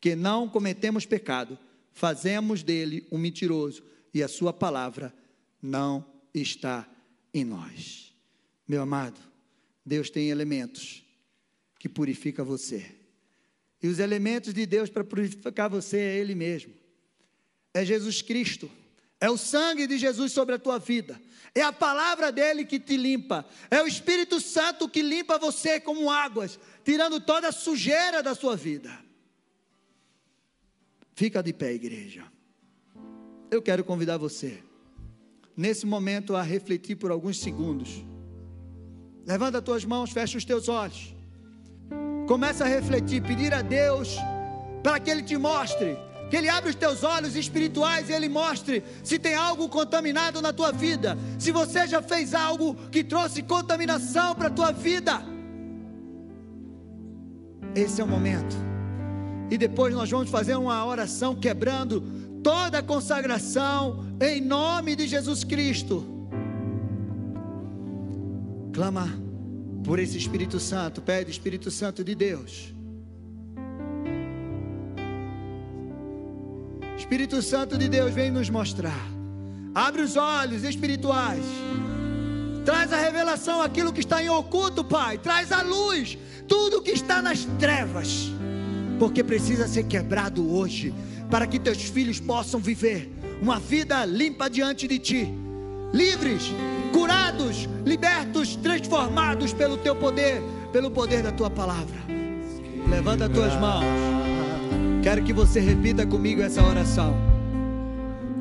que 0.00 0.16
não 0.16 0.48
cometemos 0.48 1.04
pecado, 1.04 1.58
fazemos 1.92 2.62
dele 2.62 3.06
um 3.12 3.18
mentiroso 3.18 3.82
e 4.14 4.22
a 4.22 4.28
sua 4.28 4.54
palavra 4.54 5.14
não 5.60 6.06
está 6.32 6.88
em 7.34 7.44
nós. 7.44 8.14
Meu 8.66 8.80
amado, 8.80 9.20
Deus 9.84 10.08
tem 10.08 10.30
elementos 10.30 11.09
que 11.80 11.88
purifica 11.88 12.44
você. 12.44 12.94
E 13.82 13.88
os 13.88 13.98
elementos 13.98 14.52
de 14.52 14.66
Deus 14.66 14.90
para 14.90 15.02
purificar 15.02 15.70
você 15.70 15.96
é 15.96 16.18
Ele 16.18 16.34
mesmo. 16.34 16.74
É 17.72 17.82
Jesus 17.82 18.20
Cristo. 18.20 18.70
É 19.18 19.30
o 19.30 19.38
sangue 19.38 19.86
de 19.86 19.96
Jesus 19.96 20.30
sobre 20.30 20.54
a 20.54 20.58
tua 20.58 20.78
vida. 20.78 21.18
É 21.54 21.62
a 21.62 21.72
palavra 21.72 22.30
dele 22.30 22.66
que 22.66 22.78
te 22.78 22.98
limpa. 22.98 23.46
É 23.70 23.82
o 23.82 23.86
Espírito 23.86 24.38
Santo 24.40 24.90
que 24.90 25.00
limpa 25.00 25.38
você 25.38 25.80
como 25.80 26.10
águas, 26.10 26.60
tirando 26.84 27.18
toda 27.18 27.48
a 27.48 27.52
sujeira 27.52 28.22
da 28.22 28.34
sua 28.34 28.54
vida. 28.56 28.92
Fica 31.14 31.42
de 31.42 31.54
pé, 31.54 31.72
igreja. 31.72 32.30
Eu 33.50 33.62
quero 33.62 33.82
convidar 33.82 34.18
você, 34.18 34.62
nesse 35.56 35.86
momento, 35.86 36.36
a 36.36 36.42
refletir 36.42 36.96
por 36.96 37.10
alguns 37.10 37.40
segundos. 37.40 38.04
Levanta 39.26 39.58
as 39.58 39.64
tuas 39.64 39.84
mãos, 39.84 40.10
fecha 40.10 40.36
os 40.36 40.44
teus 40.44 40.68
olhos. 40.68 41.19
Começa 42.26 42.64
a 42.64 42.68
refletir, 42.68 43.22
pedir 43.22 43.52
a 43.52 43.62
Deus 43.62 44.16
para 44.82 44.98
que 45.00 45.10
Ele 45.10 45.22
te 45.22 45.36
mostre 45.36 45.96
que 46.30 46.36
Ele 46.36 46.48
abra 46.48 46.70
os 46.70 46.76
teus 46.76 47.02
olhos 47.02 47.34
espirituais 47.34 48.08
e 48.08 48.12
Ele 48.12 48.28
mostre 48.28 48.84
se 49.02 49.18
tem 49.18 49.34
algo 49.34 49.68
contaminado 49.68 50.40
na 50.40 50.52
tua 50.52 50.70
vida, 50.70 51.18
se 51.38 51.50
você 51.50 51.88
já 51.88 52.00
fez 52.00 52.32
algo 52.32 52.76
que 52.90 53.02
trouxe 53.02 53.42
contaminação 53.42 54.34
para 54.36 54.46
a 54.46 54.50
tua 54.50 54.70
vida. 54.70 55.20
Esse 57.74 58.00
é 58.00 58.04
o 58.04 58.06
momento. 58.06 58.56
E 59.50 59.58
depois 59.58 59.92
nós 59.92 60.08
vamos 60.08 60.30
fazer 60.30 60.54
uma 60.54 60.86
oração 60.86 61.34
quebrando 61.34 62.00
toda 62.44 62.78
a 62.78 62.82
consagração 62.82 64.06
em 64.20 64.40
nome 64.40 64.94
de 64.94 65.08
Jesus 65.08 65.42
Cristo. 65.42 66.06
Clama 68.72 69.29
por 69.84 69.98
esse 69.98 70.16
Espírito 70.16 70.60
Santo, 70.60 71.00
pede 71.00 71.30
Espírito 71.30 71.70
Santo 71.70 72.04
de 72.04 72.14
Deus 72.14 72.74
Espírito 77.10 77.42
Santo 77.42 77.76
de 77.76 77.88
Deus 77.88 78.14
vem 78.14 78.30
nos 78.30 78.48
mostrar. 78.48 79.04
Abre 79.74 80.00
os 80.00 80.16
olhos 80.16 80.62
espirituais. 80.62 81.42
Traz 82.64 82.92
a 82.92 82.96
revelação 82.96 83.60
aquilo 83.60 83.92
que 83.92 83.98
está 83.98 84.22
em 84.22 84.28
oculto, 84.28 84.84
Pai. 84.84 85.18
Traz 85.18 85.50
a 85.50 85.60
luz, 85.60 86.16
tudo 86.46 86.80
que 86.80 86.92
está 86.92 87.20
nas 87.20 87.44
trevas. 87.58 88.30
Porque 88.96 89.24
precisa 89.24 89.66
ser 89.66 89.88
quebrado 89.88 90.54
hoje, 90.54 90.94
para 91.28 91.48
que 91.48 91.58
teus 91.58 91.82
filhos 91.82 92.20
possam 92.20 92.60
viver 92.60 93.10
uma 93.42 93.58
vida 93.58 94.04
limpa 94.04 94.48
diante 94.48 94.86
de 94.86 95.00
ti. 95.00 95.34
Livres, 95.92 96.52
curados, 96.92 97.68
libertos, 97.84 98.56
transformados 98.56 99.52
pelo 99.52 99.76
teu 99.76 99.94
poder, 99.96 100.42
pelo 100.72 100.90
poder 100.90 101.22
da 101.22 101.32
tua 101.32 101.50
palavra. 101.50 101.98
Levanta 102.88 103.26
as 103.26 103.32
tuas 103.32 103.54
mãos. 103.60 103.84
Quero 105.02 105.22
que 105.22 105.32
você 105.32 105.60
repita 105.60 106.06
comigo 106.06 106.42
essa 106.42 106.62
oração. 106.62 107.14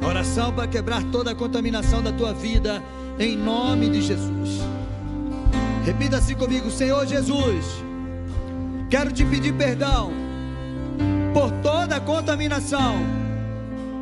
oração 0.06 0.54
para 0.54 0.68
quebrar 0.68 1.04
toda 1.06 1.32
a 1.32 1.36
contaminação 1.36 2.02
da 2.02 2.12
tua 2.12 2.34
vida, 2.34 2.82
em 3.20 3.38
nome 3.38 3.90
de 3.90 4.02
Jesus. 4.02 4.60
Repita 5.86 6.18
assim 6.18 6.36
comigo, 6.36 6.70
Senhor 6.70 7.06
Jesus. 7.06 7.66
Quero 8.90 9.12
te 9.12 9.24
pedir 9.26 9.54
perdão 9.54 10.12
por 11.34 11.52
toda 11.62 11.98
a 11.98 12.00
contaminação 12.00 12.96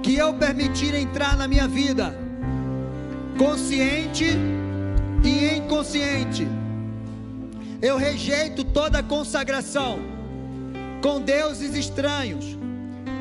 que 0.01 0.15
eu 0.15 0.33
permitir 0.33 0.95
entrar 0.95 1.35
na 1.35 1.47
minha 1.47 1.67
vida, 1.67 2.17
consciente 3.37 4.25
e 5.23 5.57
inconsciente. 5.57 6.47
Eu 7.81 7.97
rejeito 7.97 8.63
toda 8.63 9.03
consagração 9.03 9.99
com 11.01 11.21
deuses 11.21 11.75
estranhos, 11.75 12.57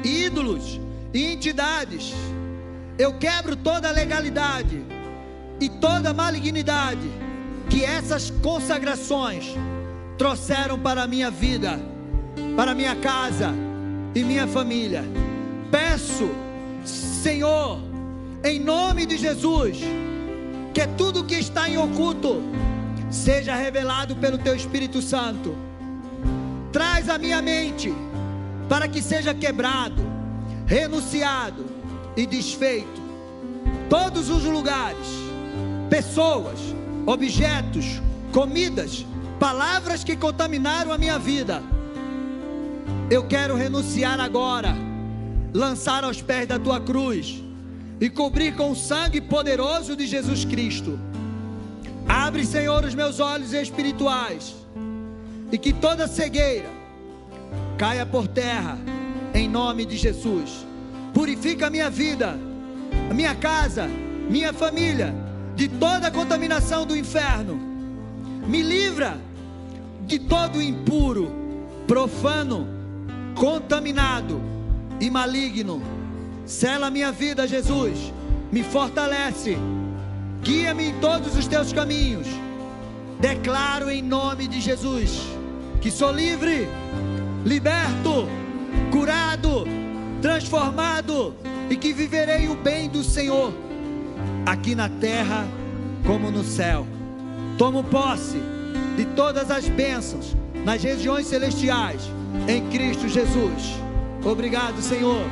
ídolos 0.02 0.80
e 1.12 1.32
entidades. 1.32 2.14
Eu 2.98 3.18
quebro 3.18 3.54
toda 3.54 3.88
a 3.88 3.92
legalidade 3.92 4.82
e 5.60 5.68
toda 5.68 6.14
malignidade 6.14 7.10
que 7.68 7.84
essas 7.84 8.30
consagrações 8.30 9.54
trouxeram 10.16 10.78
para 10.78 11.02
a 11.02 11.06
minha 11.06 11.30
vida, 11.30 11.78
para 12.56 12.74
minha 12.74 12.96
casa 12.96 13.52
e 14.14 14.24
minha 14.24 14.46
família. 14.46 15.04
Peço, 15.70 16.30
Senhor, 16.84 17.80
em 18.44 18.60
nome 18.60 19.06
de 19.06 19.16
Jesus, 19.16 19.78
que 20.72 20.86
tudo 20.96 21.24
que 21.24 21.34
está 21.34 21.68
em 21.68 21.78
oculto 21.78 22.42
seja 23.10 23.54
revelado 23.54 24.16
pelo 24.16 24.38
Teu 24.38 24.54
Espírito 24.54 25.00
Santo 25.00 25.56
traz 26.72 27.08
a 27.08 27.16
minha 27.16 27.40
mente 27.40 27.94
para 28.68 28.86
que 28.86 29.00
seja 29.00 29.32
quebrado, 29.32 30.02
renunciado 30.66 31.64
e 32.16 32.26
desfeito 32.26 33.00
todos 33.88 34.28
os 34.28 34.44
lugares, 34.44 35.06
pessoas, 35.88 36.58
objetos, 37.06 38.02
comidas, 38.32 39.06
palavras 39.38 40.04
que 40.04 40.16
contaminaram 40.16 40.92
a 40.92 40.98
minha 40.98 41.18
vida. 41.18 41.62
Eu 43.08 43.26
quero 43.26 43.54
renunciar 43.54 44.20
agora, 44.20 44.76
lançar 45.54 46.04
aos 46.04 46.20
pés 46.20 46.46
da 46.46 46.58
tua 46.58 46.80
cruz 46.80 47.45
e 48.00 48.10
cobrir 48.10 48.54
com 48.54 48.70
o 48.70 48.76
sangue 48.76 49.20
poderoso 49.20 49.96
de 49.96 50.06
Jesus 50.06 50.44
Cristo. 50.44 50.98
Abre, 52.08 52.44
Senhor, 52.44 52.84
os 52.84 52.94
meus 52.94 53.20
olhos 53.20 53.52
espirituais 53.52 54.54
e 55.50 55.58
que 55.58 55.72
toda 55.72 56.06
cegueira 56.06 56.70
caia 57.78 58.06
por 58.06 58.26
terra, 58.26 58.78
em 59.34 59.48
nome 59.48 59.84
de 59.84 59.96
Jesus. 59.96 60.66
Purifica 61.12 61.66
a 61.66 61.70
minha 61.70 61.90
vida, 61.90 62.38
a 63.10 63.14
minha 63.14 63.34
casa, 63.34 63.88
minha 64.28 64.52
família, 64.52 65.14
de 65.54 65.68
toda 65.68 66.08
a 66.08 66.10
contaminação 66.10 66.84
do 66.86 66.96
inferno. 66.96 67.58
Me 68.46 68.62
livra 68.62 69.18
de 70.06 70.18
todo 70.18 70.62
impuro, 70.62 71.32
profano, 71.86 72.66
contaminado 73.34 74.40
e 75.00 75.10
maligno. 75.10 75.95
Sela 76.46 76.90
minha 76.90 77.12
vida, 77.12 77.46
Jesus. 77.46 78.12
Me 78.50 78.62
fortalece. 78.62 79.58
Guia-me 80.42 80.86
em 80.90 81.00
todos 81.00 81.36
os 81.36 81.46
teus 81.46 81.72
caminhos. 81.72 82.28
Declaro 83.20 83.90
em 83.90 84.02
nome 84.02 84.46
de 84.46 84.60
Jesus 84.60 85.36
que 85.86 85.90
sou 85.92 86.10
livre, 86.10 86.68
liberto, 87.44 88.26
curado, 88.90 89.64
transformado 90.20 91.34
e 91.70 91.76
que 91.76 91.92
viverei 91.92 92.48
o 92.48 92.56
bem 92.56 92.88
do 92.88 93.04
Senhor 93.04 93.52
aqui 94.44 94.74
na 94.74 94.88
terra 94.88 95.46
como 96.04 96.30
no 96.30 96.42
céu. 96.42 96.86
Tomo 97.56 97.84
posse 97.84 98.40
de 98.96 99.04
todas 99.04 99.50
as 99.50 99.68
bênçãos 99.68 100.36
nas 100.64 100.82
regiões 100.82 101.26
celestiais 101.26 102.02
em 102.48 102.68
Cristo 102.68 103.08
Jesus. 103.08 103.76
Obrigado, 104.24 104.82
Senhor, 104.82 105.24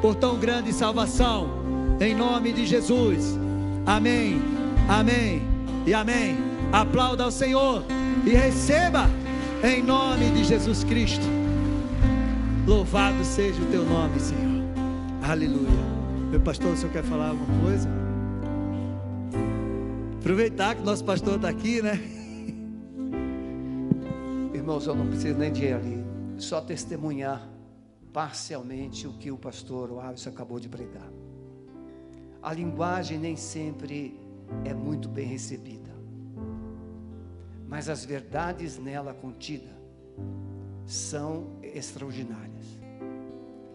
por 0.00 0.14
tão 0.14 0.38
grande 0.38 0.72
salvação. 0.72 1.60
Em 2.00 2.14
nome 2.14 2.52
de 2.52 2.66
Jesus. 2.66 3.38
Amém. 3.86 4.40
Amém. 4.88 5.42
E 5.86 5.94
amém. 5.94 6.36
Aplauda 6.72 7.24
ao 7.24 7.30
Senhor 7.30 7.84
e 8.24 8.30
receba 8.30 9.06
em 9.62 9.82
nome 9.82 10.30
de 10.30 10.44
Jesus 10.44 10.82
Cristo. 10.84 11.24
Louvado 12.66 13.22
seja 13.24 13.60
o 13.60 13.66
teu 13.66 13.84
nome, 13.84 14.18
Senhor. 14.18 14.64
Aleluia. 15.22 15.68
Meu 16.30 16.40
pastor, 16.40 16.72
o 16.72 16.76
senhor 16.76 16.92
quer 16.92 17.02
falar 17.02 17.30
alguma 17.30 17.60
coisa? 17.60 17.88
Aproveitar 20.20 20.76
que 20.76 20.82
nosso 20.82 21.04
pastor 21.04 21.36
está 21.36 21.48
aqui, 21.48 21.82
né? 21.82 21.98
Irmãos, 24.54 24.86
eu 24.86 24.94
não 24.94 25.08
preciso 25.08 25.36
nem 25.36 25.52
de 25.52 25.64
ir 25.64 25.74
ali, 25.74 26.04
só 26.38 26.60
testemunhar 26.60 27.42
parcialmente 28.12 29.06
o 29.06 29.12
que 29.12 29.30
o 29.30 29.36
pastor 29.36 29.98
Alisson 30.00 30.30
acabou 30.30 30.58
de 30.58 30.68
pregar. 30.68 31.10
A 32.42 32.52
linguagem 32.52 33.18
nem 33.18 33.36
sempre 33.36 34.18
é 34.64 34.74
muito 34.74 35.08
bem 35.08 35.26
recebida, 35.26 35.90
mas 37.68 37.88
as 37.88 38.04
verdades 38.04 38.78
nela 38.78 39.14
contidas 39.14 39.70
são 40.86 41.58
extraordinárias. 41.62 42.66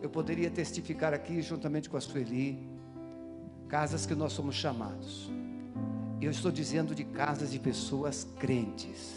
Eu 0.01 0.09
poderia 0.09 0.49
testificar 0.49 1.13
aqui, 1.13 1.41
juntamente 1.41 1.89
com 1.89 1.95
a 1.95 2.01
Sueli, 2.01 2.67
casas 3.67 4.05
que 4.05 4.13
nós 4.13 4.33
somos 4.33 4.55
chamados. 4.55 5.29
Eu 6.21 6.31
estou 6.31 6.51
dizendo 6.51 6.93
de 6.93 7.03
casas 7.03 7.51
de 7.51 7.59
pessoas 7.59 8.27
crentes. 8.38 9.13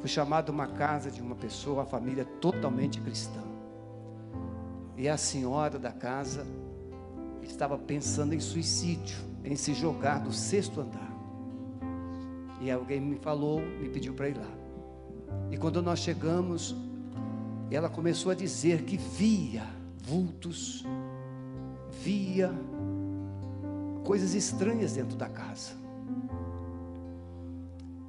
Fui 0.00 0.08
chamado 0.08 0.50
uma 0.50 0.66
casa 0.66 1.10
de 1.10 1.22
uma 1.22 1.34
pessoa, 1.34 1.80
uma 1.80 1.86
família 1.86 2.24
totalmente 2.24 3.00
cristã. 3.00 3.53
E 4.96 5.08
a 5.08 5.16
senhora 5.16 5.78
da 5.78 5.92
casa 5.92 6.46
estava 7.42 7.76
pensando 7.76 8.34
em 8.34 8.40
suicídio, 8.40 9.16
em 9.44 9.56
se 9.56 9.74
jogar 9.74 10.20
do 10.20 10.32
sexto 10.32 10.80
andar. 10.80 11.12
E 12.60 12.70
alguém 12.70 13.00
me 13.00 13.16
falou, 13.16 13.60
me 13.60 13.88
pediu 13.88 14.14
para 14.14 14.28
ir 14.28 14.36
lá. 14.36 14.50
E 15.50 15.56
quando 15.56 15.82
nós 15.82 15.98
chegamos, 15.98 16.74
ela 17.70 17.88
começou 17.88 18.30
a 18.30 18.34
dizer 18.34 18.82
que 18.82 18.96
via 18.96 19.66
vultos, 20.02 20.84
via 22.02 22.52
coisas 24.04 24.34
estranhas 24.34 24.92
dentro 24.92 25.16
da 25.16 25.28
casa. 25.28 25.72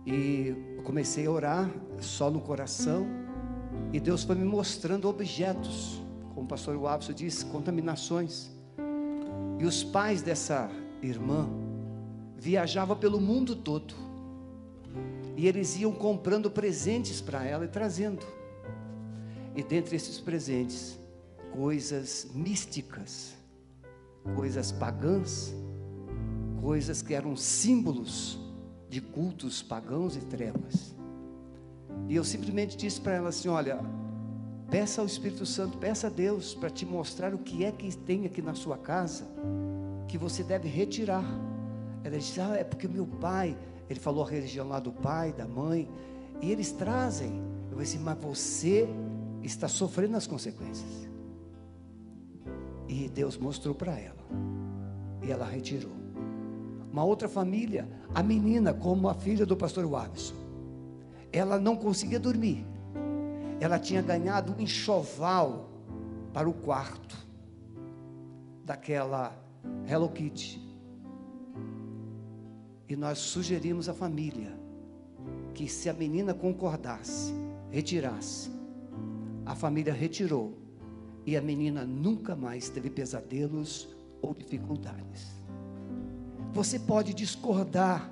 E 0.05 0.55
comecei 0.83 1.25
a 1.25 1.31
orar 1.31 1.69
só 1.99 2.29
no 2.29 2.39
coração, 2.39 3.07
e 3.91 3.99
Deus 3.99 4.23
foi 4.23 4.35
me 4.35 4.45
mostrando 4.45 5.09
objetos, 5.09 6.01
como 6.35 6.45
o 6.45 6.49
pastor 6.49 6.77
Wabson 6.77 7.13
disse, 7.13 7.45
contaminações. 7.45 8.51
E 9.57 9.63
os 9.63 9.85
pais 9.85 10.21
dessa 10.21 10.69
irmã 11.01 11.47
viajavam 12.37 12.97
pelo 12.97 13.21
mundo 13.21 13.55
todo. 13.55 13.95
E 15.37 15.47
eles 15.47 15.77
iam 15.77 15.93
comprando 15.93 16.51
presentes 16.51 17.21
para 17.21 17.45
ela 17.45 17.63
e 17.63 17.69
trazendo. 17.69 18.25
E 19.55 19.63
dentre 19.63 19.95
esses 19.95 20.19
presentes, 20.19 20.99
coisas 21.53 22.27
místicas, 22.33 23.33
coisas 24.35 24.73
pagãs, 24.73 25.55
coisas 26.61 27.01
que 27.01 27.13
eram 27.13 27.37
símbolos 27.37 28.37
de 28.89 28.99
cultos 28.99 29.61
pagãos 29.61 30.17
e 30.17 30.19
trevas. 30.19 30.93
E 32.09 32.15
eu 32.15 32.25
simplesmente 32.25 32.75
disse 32.75 32.99
para 32.99 33.13
ela 33.13 33.29
assim: 33.29 33.47
olha, 33.47 33.79
peça 34.75 34.99
ao 34.99 35.07
Espírito 35.07 35.45
Santo, 35.45 35.77
peça 35.77 36.07
a 36.07 36.09
Deus 36.09 36.53
para 36.53 36.69
te 36.69 36.85
mostrar 36.85 37.33
o 37.33 37.37
que 37.37 37.63
é 37.63 37.71
que 37.71 37.95
tem 37.95 38.25
aqui 38.25 38.41
na 38.41 38.53
sua 38.53 38.77
casa 38.77 39.25
que 40.05 40.17
você 40.17 40.43
deve 40.43 40.67
retirar. 40.67 41.23
Ela 42.03 42.17
disse: 42.17 42.41
ah, 42.41 42.57
é 42.57 42.63
porque 42.65 42.85
meu 42.85 43.07
pai, 43.07 43.57
ele 43.89 44.01
falou 44.01 44.25
a 44.25 44.29
religião 44.29 44.67
lá 44.67 44.81
do 44.81 44.91
pai, 44.91 45.31
da 45.31 45.47
mãe, 45.47 45.89
e 46.41 46.51
eles 46.51 46.73
trazem. 46.73 47.41
Eu 47.71 47.77
disse: 47.77 47.97
mas 47.97 48.17
você 48.17 48.85
está 49.41 49.69
sofrendo 49.69 50.17
as 50.17 50.27
consequências. 50.27 51.07
E 52.89 53.07
Deus 53.07 53.37
mostrou 53.37 53.73
para 53.73 53.97
ela. 53.97 54.25
E 55.23 55.31
ela 55.31 55.45
retirou. 55.45 55.93
Uma 56.91 57.05
outra 57.05 57.29
família, 57.29 57.87
a 58.13 58.21
menina, 58.21 58.73
como 58.73 59.07
a 59.07 59.13
filha 59.13 59.45
do 59.45 59.55
pastor 59.55 59.87
Wabson, 59.87 60.35
ela 61.31 61.57
não 61.57 61.77
conseguia 61.77 62.19
dormir. 62.19 62.74
Ela 63.59 63.79
tinha 63.79 64.01
ganhado 64.01 64.53
um 64.53 64.61
enxoval 64.61 65.69
para 66.33 66.49
o 66.49 66.53
quarto 66.53 67.17
daquela 68.63 69.33
Hello 69.87 70.09
Kitty. 70.09 70.61
E 72.87 72.95
nós 72.95 73.17
sugerimos 73.19 73.87
à 73.87 73.93
família 73.93 74.53
que 75.53 75.67
se 75.67 75.89
a 75.89 75.93
menina 75.93 76.33
concordasse, 76.33 77.33
retirasse, 77.71 78.51
a 79.45 79.55
família 79.55 79.93
retirou 79.93 80.57
e 81.25 81.37
a 81.37 81.41
menina 81.41 81.85
nunca 81.85 82.35
mais 82.35 82.69
teve 82.69 82.89
pesadelos 82.89 83.87
ou 84.21 84.33
dificuldades. 84.33 85.33
Você 86.51 86.79
pode 86.79 87.13
discordar 87.13 88.11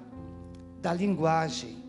da 0.81 0.93
linguagem 0.93 1.82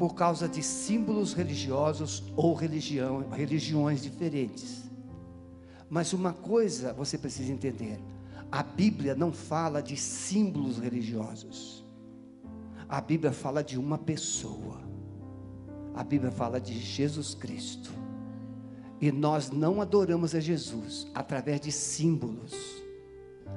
por 0.00 0.14
causa 0.14 0.48
de 0.48 0.62
símbolos 0.62 1.34
religiosos 1.34 2.24
ou 2.34 2.54
religião, 2.54 3.28
religiões 3.28 4.00
diferentes. 4.00 4.90
Mas 5.90 6.14
uma 6.14 6.32
coisa 6.32 6.94
você 6.94 7.18
precisa 7.18 7.52
entender: 7.52 8.00
a 8.50 8.62
Bíblia 8.62 9.14
não 9.14 9.30
fala 9.30 9.82
de 9.82 9.98
símbolos 9.98 10.78
religiosos. 10.78 11.84
A 12.88 12.98
Bíblia 12.98 13.30
fala 13.30 13.62
de 13.62 13.78
uma 13.78 13.98
pessoa. 13.98 14.80
A 15.94 16.02
Bíblia 16.02 16.30
fala 16.30 16.58
de 16.58 16.78
Jesus 16.78 17.34
Cristo. 17.34 17.92
E 19.02 19.12
nós 19.12 19.50
não 19.50 19.82
adoramos 19.82 20.34
a 20.34 20.40
Jesus 20.40 21.08
através 21.14 21.60
de 21.60 21.70
símbolos, 21.70 22.54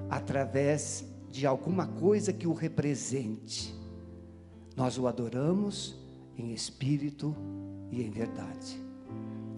através 0.09 1.05
de 1.31 1.47
alguma 1.47 1.87
coisa 1.87 2.33
que 2.33 2.47
o 2.47 2.53
represente. 2.53 3.73
Nós 4.75 4.97
o 4.97 5.07
adoramos 5.07 6.02
em 6.37 6.51
espírito 6.53 7.35
e 7.91 8.01
em 8.01 8.09
verdade. 8.09 8.81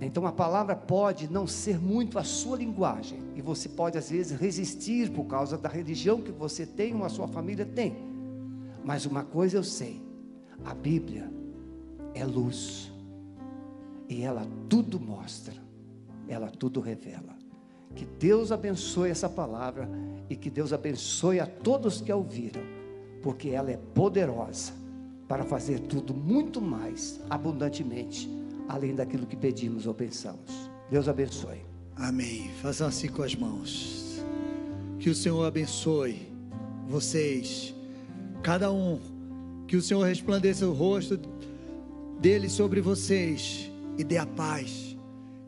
Então 0.01 0.25
a 0.25 0.31
palavra 0.31 0.75
pode 0.75 1.31
não 1.31 1.47
ser 1.47 1.79
muito 1.79 2.19
a 2.19 2.23
sua 2.23 2.57
linguagem, 2.57 3.19
e 3.35 3.41
você 3.41 3.69
pode 3.69 3.97
às 3.97 4.09
vezes 4.09 4.37
resistir 4.37 5.09
por 5.11 5.25
causa 5.25 5.57
da 5.57 5.69
religião 5.69 6.21
que 6.21 6.31
você 6.31 6.65
tem 6.65 6.93
ou 6.95 7.05
a 7.05 7.09
sua 7.09 7.27
família 7.27 7.65
tem. 7.65 7.95
Mas 8.83 9.05
uma 9.05 9.23
coisa 9.23 9.57
eu 9.57 9.63
sei: 9.63 10.01
a 10.65 10.73
Bíblia 10.73 11.31
é 12.13 12.25
luz, 12.25 12.91
e 14.09 14.21
ela 14.21 14.45
tudo 14.67 14.99
mostra 14.99 15.65
ela 16.27 16.49
tudo 16.49 16.79
revela. 16.79 17.35
Que 17.95 18.05
Deus 18.05 18.51
abençoe 18.51 19.09
essa 19.09 19.29
palavra 19.29 19.89
e 20.29 20.35
que 20.35 20.49
Deus 20.49 20.73
abençoe 20.73 21.39
a 21.39 21.45
todos 21.45 22.01
que 22.01 22.11
a 22.11 22.15
ouviram, 22.15 22.61
porque 23.21 23.49
ela 23.49 23.71
é 23.71 23.77
poderosa 23.77 24.73
para 25.27 25.43
fazer 25.43 25.79
tudo 25.79 26.13
muito 26.13 26.61
mais 26.61 27.19
abundantemente, 27.29 28.29
além 28.67 28.93
daquilo 28.93 29.25
que 29.25 29.35
pedimos 29.35 29.87
ou 29.87 29.93
pensamos. 29.93 30.69
Deus 30.89 31.07
abençoe. 31.07 31.61
Amém. 31.95 32.51
Façam 32.61 32.87
assim 32.87 33.07
com 33.07 33.23
as 33.23 33.35
mãos. 33.35 34.23
Que 34.99 35.09
o 35.09 35.15
Senhor 35.15 35.43
abençoe 35.43 36.27
vocês, 36.87 37.73
cada 38.43 38.71
um. 38.71 38.99
Que 39.67 39.75
o 39.75 39.81
Senhor 39.81 40.03
resplandeça 40.03 40.67
o 40.67 40.73
rosto 40.73 41.19
dele 42.19 42.49
sobre 42.49 42.81
vocês 42.81 43.71
e 43.97 44.03
dê 44.03 44.17
a 44.17 44.25
paz. 44.25 44.95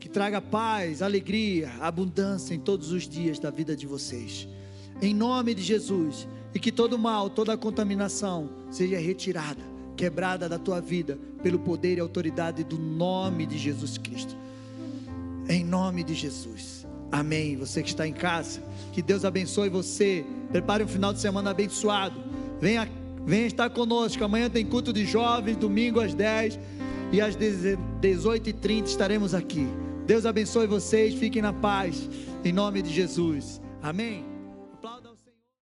Que 0.00 0.08
traga 0.08 0.40
paz, 0.40 1.02
alegria, 1.02 1.70
abundância 1.80 2.54
em 2.54 2.58
todos 2.58 2.90
os 2.90 3.08
dias 3.08 3.38
da 3.38 3.50
vida 3.50 3.76
de 3.76 3.86
vocês. 3.86 4.48
Em 5.00 5.14
nome 5.14 5.54
de 5.54 5.62
Jesus. 5.62 6.26
E 6.54 6.58
que 6.58 6.72
todo 6.72 6.98
mal, 6.98 7.28
toda 7.28 7.56
contaminação 7.56 8.48
seja 8.70 8.98
retirada, 8.98 9.62
quebrada 9.96 10.48
da 10.48 10.58
tua 10.58 10.80
vida, 10.80 11.18
pelo 11.42 11.58
poder 11.58 11.98
e 11.98 12.00
autoridade 12.00 12.64
do 12.64 12.78
nome 12.78 13.46
de 13.46 13.58
Jesus 13.58 13.98
Cristo. 13.98 14.36
Em 15.48 15.64
nome 15.64 16.02
de 16.02 16.14
Jesus. 16.14 16.86
Amém. 17.10 17.56
Você 17.56 17.82
que 17.82 17.88
está 17.88 18.06
em 18.06 18.12
casa, 18.12 18.62
que 18.92 19.00
Deus 19.00 19.24
abençoe 19.24 19.68
você. 19.68 20.24
Prepare 20.50 20.84
um 20.84 20.88
final 20.88 21.12
de 21.12 21.20
semana 21.20 21.50
abençoado. 21.50 22.20
Venha, 22.60 22.88
venha 23.24 23.46
estar 23.46 23.70
conosco. 23.70 24.22
Amanhã 24.22 24.50
tem 24.50 24.64
culto 24.64 24.92
de 24.92 25.06
jovens, 25.06 25.56
domingo 25.56 26.00
às 26.00 26.14
10 26.14 26.58
e 27.12 27.20
às 27.20 27.36
18h30 27.36 28.86
estaremos 28.86 29.34
aqui. 29.34 29.66
Deus 30.06 30.26
abençoe 30.26 30.66
vocês. 30.66 31.14
Fiquem 31.14 31.42
na 31.42 31.52
paz. 31.52 32.08
Em 32.44 32.52
nome 32.52 32.82
de 32.82 32.92
Jesus. 32.92 33.60
Amém. 33.82 34.37